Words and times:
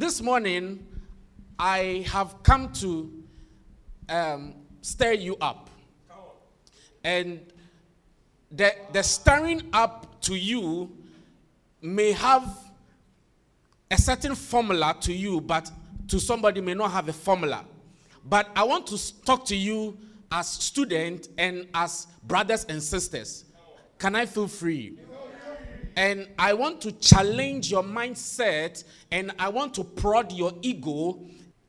this 0.00 0.22
morning 0.22 0.86
I 1.58 2.06
have 2.08 2.42
come 2.42 2.72
to 2.72 3.22
um, 4.08 4.54
stir 4.80 5.12
you 5.12 5.36
up. 5.42 5.68
And 7.04 7.40
the, 8.50 8.74
the 8.94 9.02
stirring 9.02 9.68
up 9.74 10.22
to 10.22 10.34
you 10.34 10.90
may 11.82 12.12
have 12.12 12.48
a 13.90 13.98
certain 13.98 14.34
formula 14.34 14.96
to 15.02 15.12
you, 15.12 15.38
but 15.38 15.70
to 16.08 16.18
somebody 16.18 16.62
may 16.62 16.72
not 16.72 16.92
have 16.92 17.06
a 17.10 17.12
formula. 17.12 17.66
But 18.24 18.48
I 18.56 18.64
want 18.64 18.86
to 18.86 19.22
talk 19.24 19.44
to 19.46 19.56
you 19.56 19.98
as 20.32 20.48
students 20.48 21.28
and 21.36 21.68
as 21.74 22.06
brothers 22.24 22.64
and 22.64 22.82
sisters. 22.82 23.44
Can 23.98 24.16
I 24.16 24.24
feel 24.24 24.48
free? 24.48 24.98
And 25.96 26.28
I 26.38 26.54
want 26.54 26.80
to 26.82 26.92
challenge 26.92 27.70
your 27.70 27.82
mindset 27.82 28.84
and 29.10 29.32
I 29.38 29.48
want 29.48 29.74
to 29.74 29.84
prod 29.84 30.32
your 30.32 30.52
ego 30.62 31.20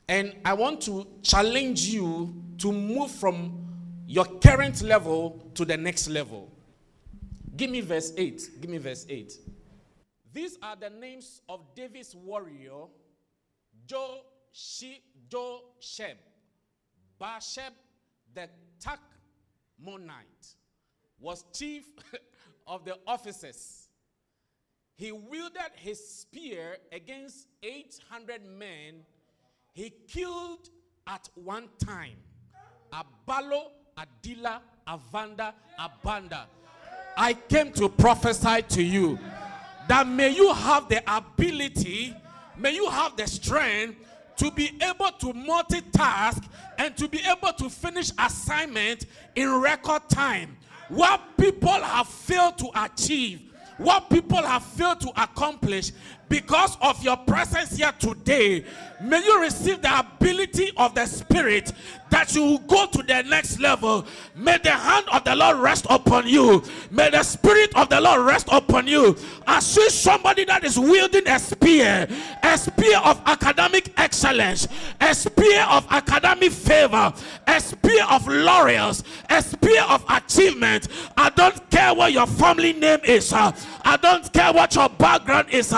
and 0.07 0.35
I 0.43 0.53
want 0.53 0.81
to 0.81 1.07
challenge 1.23 1.85
you 1.85 2.33
to 2.59 2.71
move 2.71 3.11
from 3.11 3.67
your 4.07 4.25
current 4.25 4.81
level 4.81 5.51
to 5.55 5.65
the 5.65 5.77
next 5.77 6.09
level. 6.09 6.51
Give 7.55 7.69
me 7.69 7.81
verse 7.81 8.13
8. 8.17 8.49
Give 8.61 8.69
me 8.69 8.77
verse 8.77 9.05
8. 9.09 9.33
These 10.33 10.57
are 10.61 10.75
the 10.75 10.89
names 10.89 11.41
of 11.49 11.61
David's 11.75 12.15
warrior 12.15 12.87
Jo 13.85 14.19
Shi 14.51 15.01
Jo 15.29 15.61
Sheb, 15.81 16.15
Basheb 17.19 17.71
the 18.33 18.49
Takmonite 18.79 20.55
was 21.19 21.45
chief 21.53 21.85
of 22.67 22.83
the 22.85 22.97
officers. 23.05 23.80
He 25.01 25.11
wielded 25.11 25.71
his 25.77 25.99
spear 26.07 26.77
against 26.91 27.47
800 27.63 28.45
men. 28.45 28.97
He 29.73 29.91
killed 30.07 30.69
at 31.07 31.27
one 31.33 31.69
time 31.83 32.17
Abalo, 32.93 33.71
Adila, 33.97 34.59
Avanda, 34.87 35.53
Abanda. 35.79 36.43
I 37.17 37.33
came 37.33 37.71
to 37.73 37.89
prophesy 37.89 38.61
to 38.61 38.83
you 38.83 39.17
that 39.87 40.07
may 40.07 40.29
you 40.35 40.53
have 40.53 40.87
the 40.87 41.01
ability, 41.11 42.15
may 42.55 42.75
you 42.75 42.87
have 42.87 43.17
the 43.17 43.25
strength 43.25 43.95
to 44.37 44.51
be 44.51 44.69
able 44.83 45.11
to 45.13 45.33
multitask 45.33 46.47
and 46.77 46.95
to 46.97 47.07
be 47.07 47.21
able 47.27 47.53
to 47.53 47.71
finish 47.71 48.11
assignment 48.19 49.07
in 49.35 49.51
record 49.61 50.07
time. 50.09 50.57
What 50.89 51.21
people 51.39 51.71
have 51.71 52.07
failed 52.07 52.59
to 52.59 52.69
achieve, 52.75 53.50
what 53.81 54.09
people 54.09 54.41
have 54.41 54.63
failed 54.63 54.99
to 55.01 55.09
accomplish 55.21 55.91
because 56.31 56.77
of 56.81 57.03
your 57.03 57.17
presence 57.17 57.75
here 57.75 57.91
today, 57.99 58.63
may 59.01 59.21
you 59.21 59.41
receive 59.41 59.81
the 59.81 59.99
ability 59.99 60.71
of 60.77 60.95
the 60.95 61.05
Spirit 61.05 61.73
that 62.09 62.33
you 62.35 62.41
will 62.41 62.57
go 62.59 62.85
to 62.87 63.03
the 63.03 63.23
next 63.23 63.59
level. 63.59 64.05
May 64.35 64.57
the 64.57 64.71
hand 64.71 65.05
of 65.11 65.23
the 65.23 65.35
Lord 65.35 65.57
rest 65.57 65.87
upon 65.89 66.27
you. 66.27 66.63
May 66.89 67.09
the 67.09 67.23
Spirit 67.23 67.75
of 67.75 67.89
the 67.89 67.99
Lord 67.99 68.21
rest 68.21 68.47
upon 68.51 68.87
you. 68.87 69.17
I 69.47 69.59
see 69.59 69.89
somebody 69.89 70.45
that 70.45 70.63
is 70.63 70.77
wielding 70.77 71.27
a 71.27 71.39
spear, 71.39 72.07
a 72.43 72.57
spear 72.57 72.99
of 72.99 73.21
academic 73.25 73.93
excellence, 73.97 74.67
a 74.99 75.13
spear 75.15 75.63
of 75.69 75.85
academic 75.89 76.51
favor, 76.51 77.13
a 77.47 77.59
spear 77.59 78.05
of 78.09 78.27
laurels, 78.27 79.03
a 79.29 79.41
spear 79.41 79.83
of 79.83 80.03
achievement. 80.09 80.89
I 81.17 81.29
don't 81.29 81.69
care 81.71 81.93
what 81.93 82.11
your 82.11 82.27
family 82.27 82.73
name 82.73 82.99
is. 83.05 83.33
I 83.33 83.97
don't 84.01 84.31
care 84.33 84.51
what 84.53 84.75
your 84.75 84.89
background 84.89 85.49
is. 85.49 85.73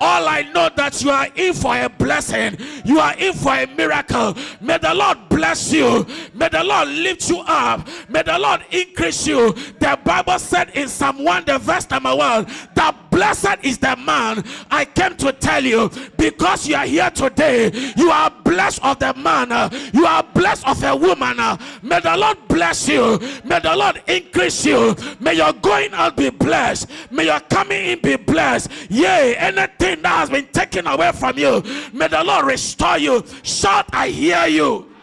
All 0.00 0.28
I 0.28 0.42
know 0.54 0.68
that 0.76 1.02
you 1.02 1.10
are 1.10 1.28
in 1.34 1.54
for 1.54 1.76
a 1.76 1.88
blessing. 1.88 2.56
You 2.84 2.98
are 2.98 3.14
in 3.16 3.32
for 3.32 3.54
a 3.54 3.66
miracle. 3.66 4.36
May 4.60 4.78
the 4.78 4.94
Lord 4.94 5.23
bless 5.34 5.72
you. 5.72 6.06
May 6.32 6.48
the 6.48 6.62
Lord 6.62 6.88
lift 6.88 7.28
you 7.28 7.40
up. 7.40 7.88
May 8.08 8.22
the 8.22 8.38
Lord 8.38 8.64
increase 8.70 9.26
you. 9.26 9.52
The 9.80 9.98
Bible 10.04 10.38
said 10.38 10.70
in 10.70 10.88
Psalm 10.88 11.24
1, 11.24 11.44
the 11.46 11.58
verse 11.58 11.90
number 11.90 12.14
1, 12.14 12.46
that 12.74 13.10
blessed 13.10 13.58
is 13.62 13.78
the 13.78 13.96
man. 13.96 14.44
I 14.70 14.84
came 14.84 15.16
to 15.16 15.32
tell 15.32 15.64
you 15.64 15.90
because 16.16 16.68
you 16.68 16.76
are 16.76 16.86
here 16.86 17.10
today, 17.10 17.70
you 17.96 18.10
are 18.10 18.30
blessed 18.44 18.84
of 18.84 18.98
the 19.00 19.12
man. 19.14 19.50
You 19.92 20.06
are 20.06 20.22
blessed 20.22 20.66
of 20.68 20.82
a 20.84 20.94
woman. 20.94 21.36
May 21.82 22.00
the 22.00 22.16
Lord 22.16 22.38
bless 22.48 22.88
you. 22.88 23.18
May 23.44 23.58
the 23.58 23.74
Lord 23.74 24.02
increase 24.06 24.64
you. 24.64 24.94
May 25.20 25.34
your 25.34 25.52
going 25.52 25.92
out 25.94 26.16
be 26.16 26.30
blessed. 26.30 26.88
May 27.10 27.26
your 27.26 27.40
coming 27.40 27.84
in 27.84 28.00
be 28.00 28.16
blessed. 28.16 28.70
Yea, 28.88 29.36
anything 29.36 30.02
that 30.02 30.16
has 30.18 30.30
been 30.30 30.46
taken 30.46 30.86
away 30.86 31.10
from 31.12 31.38
you, 31.38 31.62
may 31.92 32.08
the 32.08 32.22
Lord 32.22 32.46
restore 32.46 32.98
you. 32.98 33.24
Shout, 33.42 33.86
I 33.92 34.08
hear 34.08 34.46
you. 34.46 34.93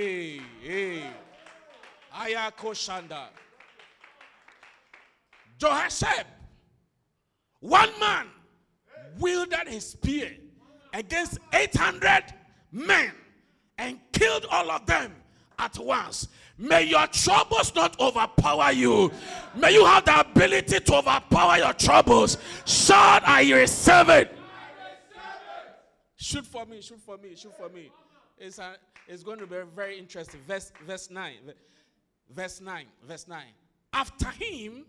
Hey, 0.00 0.40
hey. 0.62 1.02
Ayako 2.14 2.72
Shanda. 2.72 3.24
Jehoshaphat, 5.58 6.26
one 7.60 7.90
man 8.00 8.28
wielded 9.18 9.68
his 9.68 9.90
spear 9.90 10.30
against 10.94 11.38
800 11.52 12.32
men 12.72 13.12
and 13.76 14.00
killed 14.10 14.46
all 14.50 14.70
of 14.70 14.86
them 14.86 15.12
at 15.58 15.78
once. 15.78 16.28
May 16.56 16.84
your 16.84 17.06
troubles 17.08 17.74
not 17.74 18.00
overpower 18.00 18.72
you. 18.72 19.12
May 19.54 19.74
you 19.74 19.84
have 19.84 20.06
the 20.06 20.20
ability 20.20 20.80
to 20.80 20.94
overpower 20.94 21.58
your 21.58 21.74
troubles. 21.74 22.38
Shout, 22.64 23.28
I 23.28 23.52
receive 23.52 24.08
it. 24.08 24.38
Shoot 26.16 26.46
for 26.46 26.64
me, 26.64 26.80
shoot 26.80 27.00
for 27.04 27.18
me, 27.18 27.34
shoot 27.36 27.54
for 27.54 27.68
me. 27.68 27.90
It's, 28.38 28.58
a, 28.58 28.76
it's 29.10 29.24
going 29.24 29.40
to 29.40 29.46
be 29.46 29.56
very 29.74 29.98
interesting. 29.98 30.40
Verse, 30.46 30.70
verse 30.86 31.10
9. 31.10 31.32
Verse 32.30 32.60
9. 32.60 32.86
Verse 33.02 33.26
9. 33.26 33.42
After 33.92 34.28
him, 34.30 34.86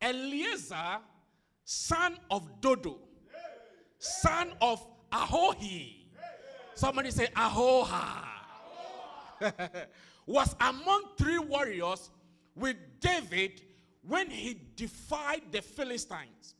Eleazar, 0.00 1.00
son 1.64 2.16
of 2.30 2.60
Dodo, 2.60 2.98
son 3.98 4.52
of 4.62 4.86
Ahohi. 5.10 5.96
Somebody 6.74 7.10
say 7.10 7.26
Ahoha. 7.34 8.28
was 10.26 10.54
among 10.60 11.02
three 11.18 11.38
warriors 11.38 12.10
with 12.54 12.76
David 13.00 13.62
when 14.06 14.30
he 14.30 14.60
defied 14.76 15.42
the 15.50 15.62
Philistines. 15.62 16.54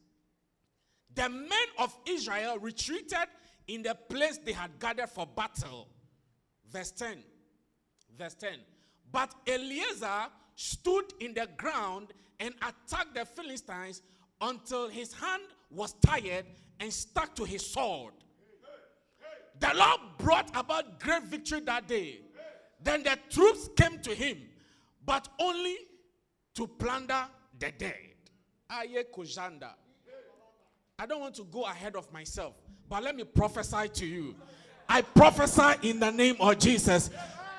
The 1.14 1.28
men 1.28 1.68
of 1.78 1.96
Israel 2.08 2.58
retreated 2.58 3.28
in 3.68 3.82
the 3.82 3.94
place 3.94 4.38
they 4.44 4.52
had 4.52 4.78
gathered 4.80 5.10
for 5.10 5.26
battle. 5.26 5.86
Verse 6.72 6.90
10. 6.92 7.18
Verse 8.16 8.34
10. 8.34 8.50
But 9.12 9.34
Eleazar 9.46 10.28
stood 10.54 11.12
in 11.20 11.34
the 11.34 11.48
ground 11.56 12.08
and 12.38 12.54
attacked 12.56 13.14
the 13.14 13.24
Philistines 13.24 14.02
until 14.40 14.88
his 14.88 15.12
hand 15.12 15.42
was 15.70 15.94
tired 16.04 16.46
and 16.78 16.92
stuck 16.92 17.34
to 17.36 17.44
his 17.44 17.66
sword. 17.66 18.14
The 19.58 19.72
Lord 19.74 20.00
brought 20.18 20.50
about 20.56 21.00
great 21.00 21.24
victory 21.24 21.60
that 21.60 21.86
day. 21.86 22.20
Then 22.82 23.02
the 23.02 23.18
troops 23.28 23.68
came 23.76 23.98
to 24.00 24.14
him, 24.14 24.38
but 25.04 25.28
only 25.38 25.76
to 26.54 26.66
plunder 26.66 27.26
the 27.58 27.70
dead. 27.72 28.14
Aye 28.70 29.04
Kojanda. 29.14 29.70
I 30.98 31.06
don't 31.06 31.20
want 31.20 31.34
to 31.36 31.44
go 31.44 31.64
ahead 31.64 31.96
of 31.96 32.10
myself, 32.12 32.60
but 32.88 33.02
let 33.02 33.16
me 33.16 33.24
prophesy 33.24 33.88
to 33.88 34.06
you. 34.06 34.34
I 34.90 35.02
prophesy 35.02 35.88
in 35.88 36.00
the 36.00 36.10
name 36.10 36.34
of 36.40 36.58
Jesus. 36.58 37.10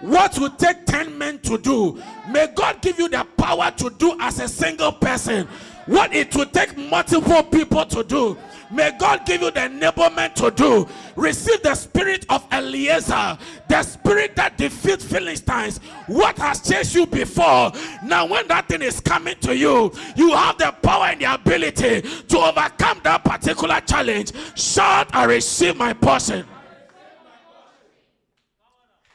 What 0.01 0.37
will 0.37 0.49
take 0.49 0.85
10 0.85 1.17
men 1.17 1.39
to 1.39 1.57
do, 1.57 2.03
may 2.29 2.47
God 2.53 2.81
give 2.81 2.99
you 2.99 3.07
the 3.07 3.25
power 3.37 3.71
to 3.77 3.89
do 3.91 4.17
as 4.19 4.41
a 4.41 4.49
single 4.49 4.91
person. 4.91 5.47
What 5.85 6.13
it 6.13 6.35
will 6.35 6.47
take 6.47 6.75
multiple 6.75 7.41
people 7.43 7.85
to 7.85 8.03
do, 8.03 8.37
may 8.69 8.91
God 8.99 9.25
give 9.25 9.41
you 9.43 9.49
the 9.49 9.61
enablement 9.61 10.33
to 10.35 10.51
do. 10.51 10.89
Receive 11.15 11.63
the 11.63 11.73
spirit 11.73 12.25
of 12.29 12.45
Eleazar, 12.51 13.37
the 13.69 13.81
spirit 13.81 14.35
that 14.35 14.57
defeats 14.57 15.05
Philistines. 15.05 15.77
What 16.07 16.37
has 16.37 16.59
chased 16.67 16.95
you 16.95 17.05
before, 17.05 17.71
now 18.03 18.25
when 18.25 18.45
that 18.49 18.67
thing 18.67 18.81
is 18.81 18.99
coming 18.99 19.35
to 19.39 19.55
you, 19.55 19.93
you 20.17 20.31
have 20.35 20.57
the 20.57 20.75
power 20.81 21.05
and 21.05 21.21
the 21.21 21.33
ability 21.33 22.01
to 22.01 22.37
overcome 22.39 22.99
that 23.03 23.23
particular 23.23 23.79
challenge. 23.79 24.33
Shout, 24.55 25.15
I 25.15 25.23
receive 25.23 25.77
my 25.77 25.93
portion. 25.93 26.45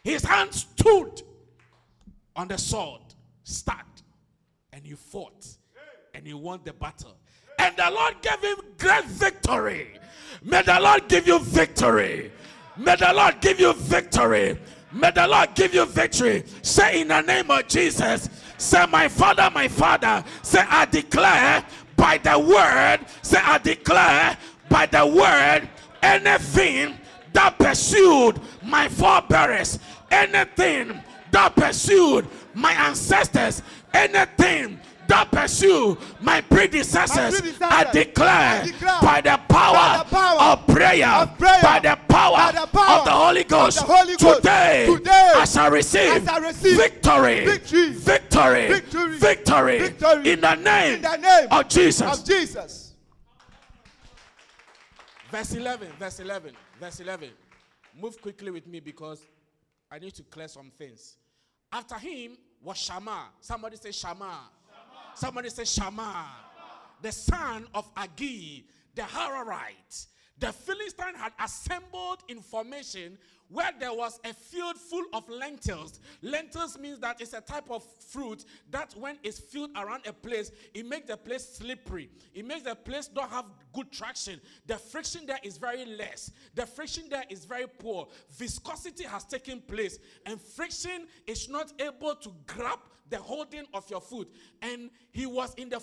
His 0.06 0.23
hand 0.23 0.55
stood 0.55 1.20
on 2.37 2.47
the 2.47 2.56
sword, 2.56 3.00
stuck, 3.43 3.85
and 4.73 4.87
he 4.87 4.93
fought, 4.93 5.44
and 6.14 6.25
he 6.25 6.32
won 6.32 6.61
the 6.62 6.73
battle. 6.75 7.17
And 7.58 7.76
the 7.76 7.91
Lord 7.91 8.14
gave 8.23 8.41
him 8.41 8.56
great 8.79 9.05
victory. 9.06 9.99
May 10.44 10.62
the 10.62 10.79
Lord 10.79 11.08
give 11.08 11.26
you 11.26 11.41
victory. 11.41 12.31
May 12.76 12.94
the 12.94 13.12
Lord 13.12 13.41
give 13.41 13.58
you 13.58 13.73
victory. 13.73 14.56
May 14.93 15.11
the 15.11 15.26
Lord 15.26 15.53
give 15.56 15.75
you 15.75 15.85
victory. 15.87 16.44
Say 16.62 17.00
in 17.00 17.09
the 17.09 17.23
name 17.23 17.50
of 17.50 17.67
Jesus. 17.67 18.31
Say, 18.59 18.87
My 18.87 19.09
Father, 19.09 19.50
my 19.52 19.67
Father. 19.67 20.23
Say, 20.43 20.64
I 20.69 20.85
declare 20.85 21.67
by 21.97 22.19
the 22.19 22.38
word. 22.38 22.99
Say, 23.23 23.41
I 23.43 23.59
declare 23.59 24.38
by 24.69 24.87
the 24.87 25.05
word 25.05 25.69
anything 26.00 26.97
that 27.37 27.59
pursued 27.59 28.41
my 28.62 28.88
forebears, 28.88 29.79
anything 30.11 31.00
that 31.31 31.55
pursued 31.55 32.26
my 32.55 32.73
ancestors, 32.73 33.62
anything 33.93 34.81
that 35.08 35.31
pursue 35.31 35.97
my 36.20 36.41
predecessors, 36.41 37.17
my 37.17 37.38
predecessors 37.38 37.62
I, 37.62 37.93
declare, 37.93 38.29
I 38.29 38.67
declare 38.67 39.00
by 39.00 39.20
the 39.20 39.41
power, 39.49 39.75
by 39.75 39.99
the 39.99 40.11
power 40.11 40.41
of, 40.41 40.67
prayer, 40.67 41.08
of, 41.08 41.38
prayer, 41.38 41.62
by 41.62 41.79
the 41.79 41.97
power, 42.08 42.37
by 42.37 42.53
the 42.53 42.67
power 42.67 42.99
of 42.99 43.05
the 43.05 43.11
Holy 43.11 43.44
Ghost, 43.44 43.79
the 43.79 43.85
Holy 43.85 44.17
Ghost 44.17 44.37
today, 44.38 44.87
today 44.93 45.32
I, 45.37 45.44
shall 45.44 45.70
receive, 45.70 46.29
I 46.29 46.38
receive 46.38 46.76
victory, 46.76 47.44
victory, 47.44 47.91
victory, 47.91 48.69
victory, 48.69 49.19
victory, 49.19 49.79
victory 49.79 50.32
in, 50.32 50.41
the 50.41 50.55
name 50.56 50.94
in 50.97 51.02
the 51.02 51.17
name 51.17 51.49
of 51.50 51.69
Jesus. 51.69 52.19
Of 52.19 52.25
Jesus. 52.25 52.94
Verse 55.31 55.55
11, 55.55 55.88
verse 55.99 56.20
11, 56.20 56.52
verse 56.81 57.00
11. 57.00 57.31
Move 58.00 58.20
quickly 58.20 58.50
with 58.50 58.67
me 58.67 58.81
because 58.81 59.20
I 59.97 59.99
need 59.99 60.15
to 60.17 60.23
clear 60.25 60.47
some 60.47 60.71
things. 60.77 61.17
After 61.73 61.95
him 61.97 62.37
was 62.63 62.77
Shammah. 62.77 63.29
Somebody 63.41 63.77
say 63.77 63.93
Shammah. 63.93 64.51
Somebody 65.15 65.49
say 65.49 65.65
Shammah, 65.65 66.27
The 67.01 67.11
son 67.13 67.67
of 67.75 67.95
Agee, 67.95 68.65
the 68.95 69.03
Hararite. 69.03 70.07
The 70.39 70.53
Philistine 70.53 71.15
had 71.15 71.33
assembled 71.43 72.19
information 72.29 73.17
where 73.49 73.71
there 73.79 73.93
was 73.93 74.19
a 74.25 74.33
field 74.35 74.77
full 74.77 75.05
of 75.13 75.29
lentils. 75.29 76.01
Lentils 76.23 76.79
means 76.79 76.99
that 77.01 77.21
it's 77.21 77.33
a 77.33 77.41
type 77.41 77.71
of 77.71 77.85
fruit 78.09 78.45
that 78.71 78.95
when 78.99 79.19
it's 79.23 79.39
filled 79.39 79.71
around 79.77 80.07
a 80.07 80.13
place, 80.13 80.51
it 80.75 80.87
makes 80.87 81.09
the 81.09 81.17
place 81.17 81.57
slippery. 81.57 82.11
It 82.35 82.47
makes 82.47 82.63
the 82.63 82.75
place 82.75 83.11
not 83.15 83.31
have 83.31 83.47
good 83.73 83.91
traction. 83.93 84.41
The 84.67 84.77
friction 84.77 85.27
there 85.27 85.39
is 85.43 85.59
very 85.59 85.85
less. 85.85 86.31
The 86.55 86.67
friction 86.67 87.05
there 87.09 87.25
is 87.31 87.45
very 87.45 87.67
poor. 87.67 88.09
Viscosity 88.37 89.05
has 89.05 89.25
taken 89.25 89.61
place, 89.61 89.99
and 90.25 90.41
friction 90.41 91.07
is 91.27 91.49
not 91.49 91.73
able 91.81 92.15
to 92.17 92.33
grab 92.47 92.81
the 93.09 93.19
holding 93.19 93.65
of 93.73 93.89
your 93.91 94.01
foot. 94.01 94.29
And 94.63 94.91
he 95.13 95.27
was 95.27 95.55
in 95.55 95.69
the, 95.69 95.81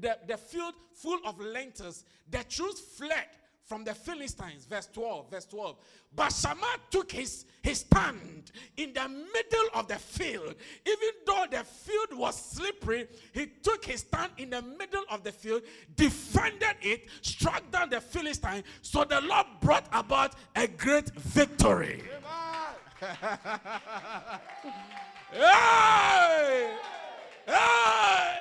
the, 0.00 0.18
the 0.26 0.36
field 0.36 0.74
full 0.92 1.18
of 1.24 1.38
lentils. 1.40 2.04
The 2.30 2.44
truth 2.48 2.80
fled 2.96 3.26
from 3.64 3.82
the 3.82 3.94
Philistines, 3.94 4.66
verse 4.66 4.88
12, 4.92 5.30
verse 5.30 5.46
12. 5.46 5.76
But 6.14 6.32
Shammah 6.32 6.76
took 6.90 7.10
his, 7.10 7.46
his 7.62 7.78
stand 7.80 8.52
in 8.76 8.92
the 8.92 9.08
middle 9.08 9.68
of 9.74 9.88
the 9.88 9.96
field. 9.96 10.54
Even 10.86 11.08
though 11.26 11.46
the 11.50 11.64
field 11.64 12.18
was 12.18 12.36
slippery, 12.36 13.08
he 13.32 13.46
took 13.62 13.86
his 13.86 14.00
stand 14.00 14.32
in 14.36 14.50
the 14.50 14.60
middle 14.60 15.04
of 15.10 15.24
the 15.24 15.32
field, 15.32 15.62
defended 15.96 16.76
it, 16.82 17.06
struck 17.22 17.68
down 17.70 17.88
the 17.88 18.00
Philistine. 18.00 18.64
So 18.82 19.04
the 19.04 19.22
Lord 19.22 19.46
brought 19.60 19.88
about 19.92 20.34
a 20.54 20.66
great 20.68 21.10
victory. 21.16 22.02
hey! 25.32 26.76
Hey! 27.46 28.38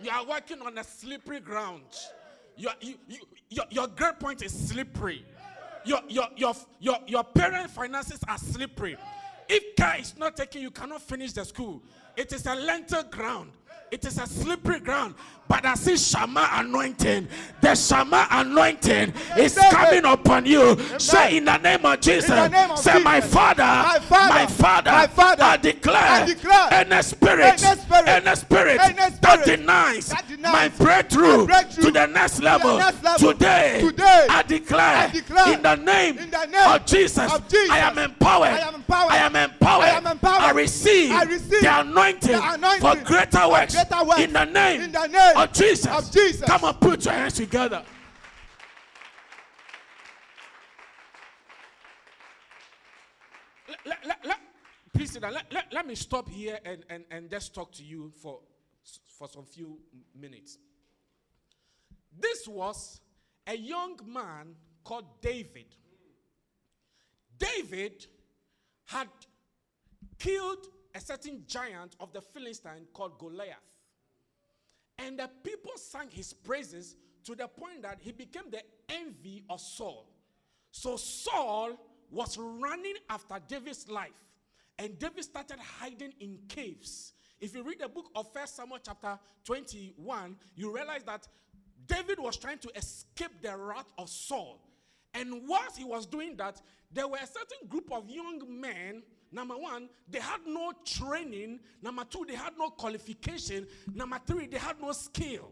You 0.00 0.10
are 0.10 0.26
working 0.26 0.60
on 0.62 0.76
a 0.78 0.84
slippery 0.84 1.40
ground. 1.40 1.82
Your, 2.58 2.72
you, 2.80 2.94
you, 3.08 3.18
your, 3.50 3.64
your 3.70 3.86
grade 3.86 4.18
point 4.18 4.42
is 4.42 4.52
slippery. 4.52 5.24
Your, 5.84 6.00
your, 6.08 6.26
your, 6.36 6.54
your, 6.80 6.98
your 7.06 7.24
parent 7.24 7.70
finances 7.70 8.18
are 8.28 8.36
slippery. 8.36 8.96
If 9.48 9.76
care 9.76 9.96
is 10.00 10.14
not 10.18 10.36
taken, 10.36 10.60
you 10.60 10.70
cannot 10.70 11.00
finish 11.00 11.32
the 11.32 11.44
school. 11.44 11.82
It 12.16 12.32
is 12.32 12.46
a 12.46 12.54
lentil 12.54 13.04
ground. 13.04 13.52
It 13.90 14.04
is 14.04 14.18
a 14.18 14.26
slippery 14.26 14.80
ground. 14.80 15.14
But 15.48 15.64
I 15.64 15.74
see 15.74 15.96
Shammah 15.96 16.48
anointing. 16.52 17.26
The 17.62 17.74
Shammah 17.74 18.28
anointing 18.30 19.14
is 19.36 19.58
coming 19.70 20.04
upon 20.04 20.44
you. 20.46 20.76
Say 20.98 21.38
in 21.38 21.44
the 21.46 21.56
name 21.56 21.84
of 21.84 22.00
Jesus. 22.00 22.26
Say, 22.82 23.02
my 23.02 23.20
father, 23.20 23.64
my 23.64 23.98
father, 23.98 24.34
my 24.34 24.46
father, 24.46 24.90
my 24.92 25.06
father 25.06 25.42
I 25.44 25.56
declare, 25.56 26.02
I 26.02 26.24
declare 26.26 26.68
any 26.72 27.02
spirit, 27.02 27.62
any 28.08 28.36
spirit, 28.36 28.78
that 28.78 29.44
denies, 29.44 30.12
my 30.52 30.68
breakthrough, 30.68 31.46
to 31.46 31.90
the 31.90 32.06
next 32.06 32.40
level. 32.42 32.78
Today, 33.16 33.80
I 34.28 34.42
declare, 34.46 35.10
in 35.54 35.62
the 35.62 35.74
name, 35.76 36.18
of, 36.74 36.86
Jesus, 36.86 37.18
I 37.70 37.78
am 37.78 37.98
empowered. 37.98 38.48
I 38.50 39.18
am 39.18 39.36
empowered. 39.36 40.04
I, 40.40 40.50
receive, 40.52 41.10
the 41.62 41.80
anointing, 41.80 42.80
for 42.80 42.94
greater 43.04 43.48
works, 43.48 43.74
in 44.18 44.32
the 44.32 44.44
name, 44.44 44.92
of 45.38 45.52
Jesus. 45.52 45.86
Of 45.86 46.10
Jesus. 46.10 46.42
Come 46.42 46.64
on, 46.64 46.74
put 46.74 47.04
your 47.04 47.14
hands 47.14 47.34
together. 47.34 47.82
Let, 53.84 54.06
let, 54.06 54.18
let, 54.24 54.38
please 54.92 55.12
sit 55.12 55.22
down. 55.22 55.34
Let 55.72 55.86
me 55.86 55.94
stop 55.94 56.28
here 56.28 56.58
and, 56.64 56.84
and, 56.90 57.04
and 57.10 57.30
just 57.30 57.54
talk 57.54 57.72
to 57.72 57.84
you 57.84 58.12
for, 58.22 58.40
for 59.06 59.28
some 59.28 59.44
few 59.44 59.78
minutes. 60.18 60.58
This 62.18 62.48
was 62.48 63.00
a 63.46 63.56
young 63.56 63.98
man 64.06 64.54
called 64.84 65.04
David. 65.22 65.66
David 67.38 68.06
had 68.86 69.08
killed 70.18 70.66
a 70.94 71.00
certain 71.00 71.44
giant 71.46 71.94
of 72.00 72.12
the 72.12 72.20
Philistine 72.20 72.86
called 72.92 73.18
Goliath. 73.18 73.56
And 74.98 75.18
the 75.18 75.30
people 75.42 75.72
sang 75.76 76.08
his 76.10 76.32
praises 76.32 76.96
to 77.24 77.34
the 77.34 77.46
point 77.46 77.82
that 77.82 77.98
he 78.00 78.12
became 78.12 78.50
the 78.50 78.62
envy 78.88 79.44
of 79.48 79.60
Saul. 79.60 80.08
So 80.70 80.96
Saul 80.96 81.78
was 82.10 82.38
running 82.38 82.94
after 83.08 83.36
David's 83.46 83.88
life. 83.88 84.10
And 84.78 84.98
David 84.98 85.24
started 85.24 85.58
hiding 85.58 86.12
in 86.20 86.38
caves. 86.48 87.12
If 87.40 87.54
you 87.54 87.62
read 87.62 87.80
the 87.80 87.88
book 87.88 88.10
of 88.14 88.32
First 88.32 88.56
Samuel 88.56 88.78
chapter 88.84 89.18
21, 89.44 90.36
you 90.56 90.74
realize 90.74 91.02
that 91.04 91.26
David 91.86 92.18
was 92.18 92.36
trying 92.36 92.58
to 92.58 92.70
escape 92.76 93.42
the 93.42 93.56
wrath 93.56 93.90
of 93.96 94.08
Saul. 94.08 94.60
And 95.14 95.48
whilst 95.48 95.78
he 95.78 95.84
was 95.84 96.06
doing 96.06 96.36
that, 96.36 96.60
there 96.92 97.08
were 97.08 97.18
a 97.18 97.26
certain 97.26 97.68
group 97.68 97.90
of 97.92 98.08
young 98.08 98.42
men 98.60 99.02
Number 99.30 99.54
one, 99.54 99.88
they 100.08 100.20
had 100.20 100.40
no 100.46 100.72
training. 100.84 101.60
Number 101.82 102.04
two, 102.04 102.24
they 102.26 102.34
had 102.34 102.54
no 102.58 102.70
qualification. 102.70 103.66
Number 103.94 104.18
three, 104.26 104.46
they 104.46 104.58
had 104.58 104.80
no 104.80 104.92
skill. 104.92 105.50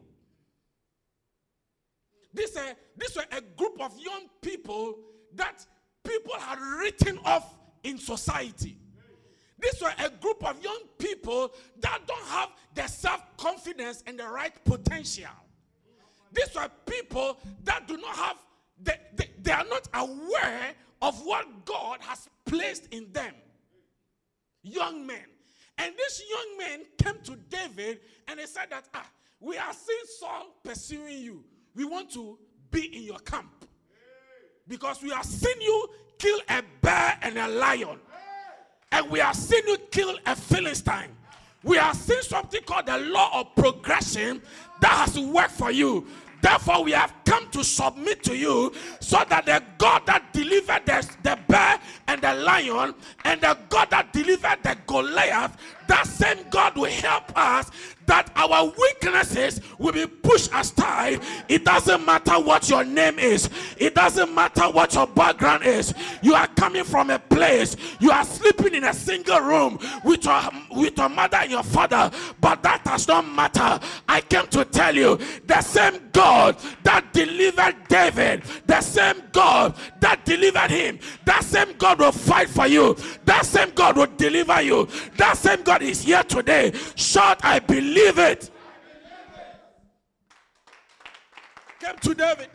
This, 2.32 2.56
uh, 2.56 2.74
this 2.96 3.16
were 3.16 3.24
a 3.32 3.40
group 3.40 3.80
of 3.80 3.98
young 3.98 4.28
people 4.40 4.98
that 5.34 5.64
people 6.04 6.34
had 6.38 6.58
written 6.60 7.18
off 7.24 7.54
in 7.82 7.98
society. 7.98 8.78
These 9.58 9.80
were 9.80 9.92
a 9.98 10.10
group 10.10 10.46
of 10.46 10.62
young 10.62 10.80
people 10.98 11.52
that 11.80 12.00
don't 12.06 12.26
have 12.26 12.50
the 12.74 12.86
self 12.86 13.22
confidence 13.38 14.02
and 14.06 14.18
the 14.18 14.28
right 14.28 14.52
potential. 14.64 15.30
These 16.32 16.54
were 16.54 16.68
people 16.84 17.38
that 17.64 17.88
do 17.88 17.96
not 17.96 18.16
have, 18.16 18.36
they, 18.82 18.96
they, 19.14 19.30
they 19.40 19.52
are 19.52 19.64
not 19.64 19.88
aware 19.94 20.74
of 21.00 21.18
what 21.24 21.64
God 21.64 22.00
has 22.00 22.28
placed 22.44 22.86
in 22.92 23.10
them 23.12 23.32
young 24.66 25.06
men. 25.06 25.24
And 25.78 25.94
these 25.96 26.22
young 26.28 26.58
men 26.58 26.86
came 27.02 27.22
to 27.24 27.36
David 27.48 28.00
and 28.28 28.40
they 28.40 28.46
said 28.46 28.66
that, 28.70 28.84
ah, 28.94 29.06
we 29.40 29.58
are 29.58 29.72
seeing 29.72 29.98
Saul 30.18 30.46
pursuing 30.64 31.18
you. 31.18 31.44
We 31.74 31.84
want 31.84 32.10
to 32.12 32.38
be 32.70 32.96
in 32.96 33.02
your 33.02 33.18
camp. 33.18 33.50
Because 34.66 35.02
we 35.02 35.10
have 35.10 35.24
seen 35.24 35.60
you 35.60 35.88
kill 36.18 36.40
a 36.48 36.62
bear 36.80 37.18
and 37.22 37.38
a 37.38 37.48
lion. 37.48 38.00
And 38.90 39.10
we 39.10 39.18
have 39.18 39.36
seen 39.36 39.66
you 39.66 39.76
kill 39.90 40.18
a 40.24 40.34
Philistine. 40.34 41.10
We 41.62 41.76
have 41.76 41.96
seen 41.96 42.22
something 42.22 42.62
called 42.62 42.86
the 42.86 42.98
law 42.98 43.40
of 43.40 43.54
progression 43.54 44.40
that 44.80 44.92
has 44.92 45.18
worked 45.18 45.50
for 45.52 45.70
you. 45.70 46.06
Therefore, 46.40 46.84
we 46.84 46.92
have 46.92 47.12
come 47.26 47.50
to 47.50 47.62
submit 47.62 48.22
to 48.22 48.36
you 48.36 48.72
so 49.00 49.22
that 49.28 49.44
the 49.44 49.62
God 49.76 50.02
that 50.06 50.32
delivered 50.32 50.86
the, 50.86 51.16
the 51.22 51.38
bear 51.48 51.78
and 52.08 52.22
the 52.22 52.34
lion 52.34 52.94
and 53.24 53.40
the 53.40 53.58
God 53.68 53.90
that 53.90 54.12
delivered 54.12 54.62
the 54.62 54.76
Goliath, 54.86 55.56
that 55.88 56.06
same 56.06 56.38
God 56.50 56.76
will 56.76 56.90
help 56.90 57.36
us 57.36 57.70
that 58.06 58.30
our 58.36 58.72
weaknesses 58.78 59.60
will 59.78 59.92
be 59.92 60.06
pushed 60.06 60.50
aside. 60.54 61.20
It 61.48 61.64
doesn't 61.64 62.04
matter 62.04 62.34
what 62.34 62.68
your 62.70 62.84
name 62.84 63.18
is, 63.18 63.50
it 63.76 63.94
doesn't 63.94 64.34
matter 64.34 64.62
what 64.62 64.94
your 64.94 65.06
background 65.06 65.64
is. 65.64 65.92
You 66.22 66.34
are 66.34 66.46
coming 66.48 66.84
from 66.84 67.10
a 67.10 67.18
place, 67.18 67.76
you 68.00 68.10
are 68.10 68.24
sleeping 68.24 68.74
in 68.74 68.84
a 68.84 68.94
single 68.94 69.40
room 69.40 69.78
with 70.04 70.24
your, 70.24 70.40
with 70.70 70.96
your 70.96 71.08
mother 71.08 71.38
and 71.38 71.50
your 71.50 71.62
father, 71.62 72.10
but 72.40 72.62
that 72.62 72.84
does 72.84 73.08
not 73.08 73.28
matter. 73.28 73.80
I 74.08 74.20
came 74.20 74.46
to 74.48 74.64
tell 74.64 74.94
you 74.94 75.18
the 75.46 75.60
same 75.60 76.08
God 76.12 76.56
that 76.84 77.12
delivered 77.16 77.76
David, 77.88 78.42
the 78.66 78.80
same 78.82 79.22
God 79.32 79.74
that 80.00 80.24
delivered 80.26 80.70
him, 80.70 80.98
that 81.24 81.42
same 81.44 81.74
God 81.78 81.98
will 81.98 82.12
fight 82.12 82.50
for 82.50 82.66
you, 82.66 82.94
that 83.24 83.46
same 83.46 83.70
God 83.70 83.96
will 83.96 84.06
deliver 84.18 84.60
you, 84.60 84.86
that 85.16 85.38
same 85.38 85.62
God 85.62 85.82
is 85.82 86.02
here 86.02 86.22
today. 86.22 86.72
Shout, 86.94 87.42
I 87.42 87.58
believe 87.58 88.18
it. 88.18 88.50
Came 91.80 91.96
to 91.96 92.14
David. 92.14 92.48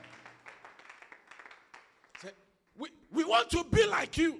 Said, 2.19 2.33
we, 2.77 2.89
we 3.11 3.23
want 3.23 3.49
to 3.49 3.63
be 3.63 3.87
like 3.87 4.15
you. 4.17 4.39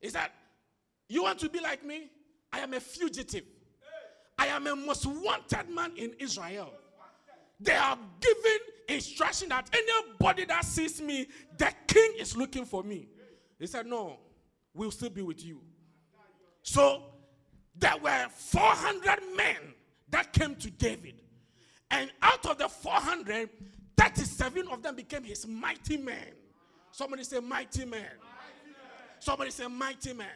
He 0.00 0.08
said, 0.08 0.30
You 1.08 1.24
want 1.24 1.40
to 1.40 1.50
be 1.50 1.60
like 1.60 1.84
me? 1.84 2.10
I 2.52 2.60
am 2.60 2.72
a 2.72 2.80
fugitive. 2.80 3.44
I 4.38 4.46
am 4.48 4.66
a 4.66 4.76
most 4.76 5.04
wanted 5.06 5.68
man 5.68 5.92
in 5.96 6.12
Israel. 6.18 6.72
They 7.58 7.74
are 7.74 7.98
given 8.20 8.58
instruction 8.88 9.48
that 9.48 9.68
anybody 9.72 10.44
that 10.44 10.64
sees 10.64 11.00
me, 11.00 11.26
the 11.56 11.72
king 11.86 12.14
is 12.18 12.36
looking 12.36 12.64
for 12.64 12.82
me. 12.82 13.08
He 13.58 13.66
said, 13.66 13.86
No, 13.86 14.18
we'll 14.74 14.90
still 14.90 15.10
be 15.10 15.22
with 15.22 15.44
you. 15.44 15.60
So 16.62 17.04
there 17.74 17.96
were 18.02 18.26
400 18.30 19.18
men 19.36 19.56
that 20.10 20.32
came 20.32 20.54
to 20.56 20.70
David. 20.70 21.14
And 21.90 22.10
out 22.22 22.44
of 22.46 22.58
the 22.58 22.68
400, 22.68 23.48
37 23.96 24.68
of 24.68 24.82
them 24.82 24.96
became 24.96 25.24
his 25.24 25.46
mighty 25.46 25.96
men. 25.96 26.32
Somebody 26.90 27.24
say, 27.24 27.40
Mighty 27.40 27.84
men. 27.84 28.06
Somebody 29.18 29.50
say, 29.50 29.66
Mighty 29.68 30.12
men. 30.12 30.26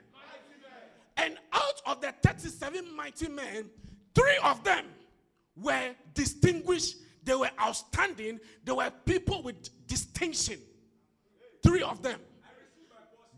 And 1.17 1.37
out 1.53 1.83
of 1.87 2.01
the 2.01 2.15
37 2.23 2.97
mighty 2.97 3.29
men, 3.29 3.69
three 4.15 4.39
of 4.43 4.65
them 4.65 4.87
were 5.57 5.91
distinguished, 6.15 6.97
they 7.25 7.35
were 7.35 7.51
outstanding, 7.61 8.41
they 8.65 8.73
were 8.73 8.91
people 9.05 9.43
with 9.43 9.87
distinction. 9.87 10.59
Three 11.63 11.83
of 11.83 12.03
them 12.03 12.21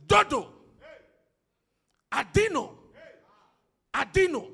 Dodo, 0.07 0.49
Adino, 2.13 2.71
Adino, 3.95 4.47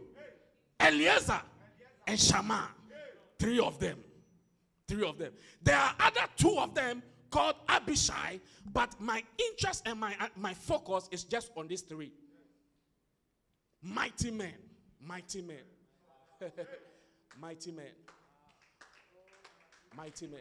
Eliezer, 0.80 1.40
and 2.06 2.18
Shammah. 2.18 2.68
Three 3.38 3.60
of 3.60 3.78
them. 3.78 3.98
Three 4.86 5.06
of 5.06 5.18
them. 5.18 5.32
There 5.62 5.76
are 5.76 5.94
other 6.00 6.22
two 6.36 6.58
of 6.58 6.74
them 6.74 7.02
called 7.30 7.56
Abishai, 7.68 8.40
but 8.72 8.98
my 9.00 9.22
interest 9.50 9.82
and 9.86 10.00
my, 10.00 10.14
uh, 10.18 10.28
my 10.36 10.54
focus 10.54 11.08
is 11.12 11.24
just 11.24 11.50
on 11.56 11.68
these 11.68 11.82
three. 11.82 12.12
Mighty 13.82 14.30
men. 14.30 14.54
Mighty 15.00 15.42
men. 15.42 15.56
Mighty 17.40 17.70
men. 17.70 17.86
Mighty 19.98 20.28
men. 20.28 20.40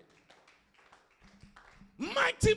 Mighty 2.13 2.53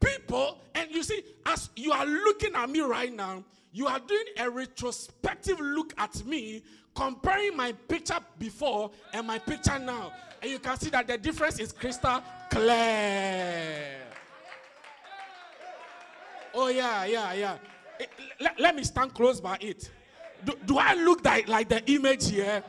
people. 0.00 0.58
And 0.74 0.90
you 0.90 1.04
see, 1.04 1.22
as 1.46 1.70
you 1.76 1.92
are 1.92 2.04
looking 2.04 2.56
at 2.56 2.68
me 2.68 2.80
right 2.80 3.14
now, 3.14 3.44
you 3.70 3.86
are 3.86 4.00
doing 4.00 4.24
a 4.38 4.50
retrospective 4.50 5.60
look 5.60 5.94
at 5.98 6.24
me, 6.26 6.64
comparing 6.96 7.56
my 7.56 7.70
picture 7.86 8.18
before 8.40 8.90
and 9.12 9.24
my 9.24 9.38
picture 9.38 9.78
now. 9.78 10.12
And 10.42 10.50
you 10.50 10.58
can 10.58 10.76
see 10.78 10.90
that 10.90 11.06
the 11.06 11.16
difference 11.16 11.60
is 11.60 11.70
crystal 11.70 12.20
clear. 12.50 14.00
Oh, 16.54 16.66
yeah, 16.66 17.04
yeah, 17.04 17.32
yeah. 17.34 17.56
Eh, 18.00 18.06
let, 18.40 18.58
let 18.58 18.74
me 18.74 18.82
stand 18.82 19.14
close 19.14 19.40
by 19.40 19.58
it. 19.60 19.88
Do, 20.44 20.54
do 20.66 20.76
I 20.76 20.94
look 20.94 21.24
like 21.24 21.68
the 21.68 21.88
image 21.88 22.28
here? 22.28 22.64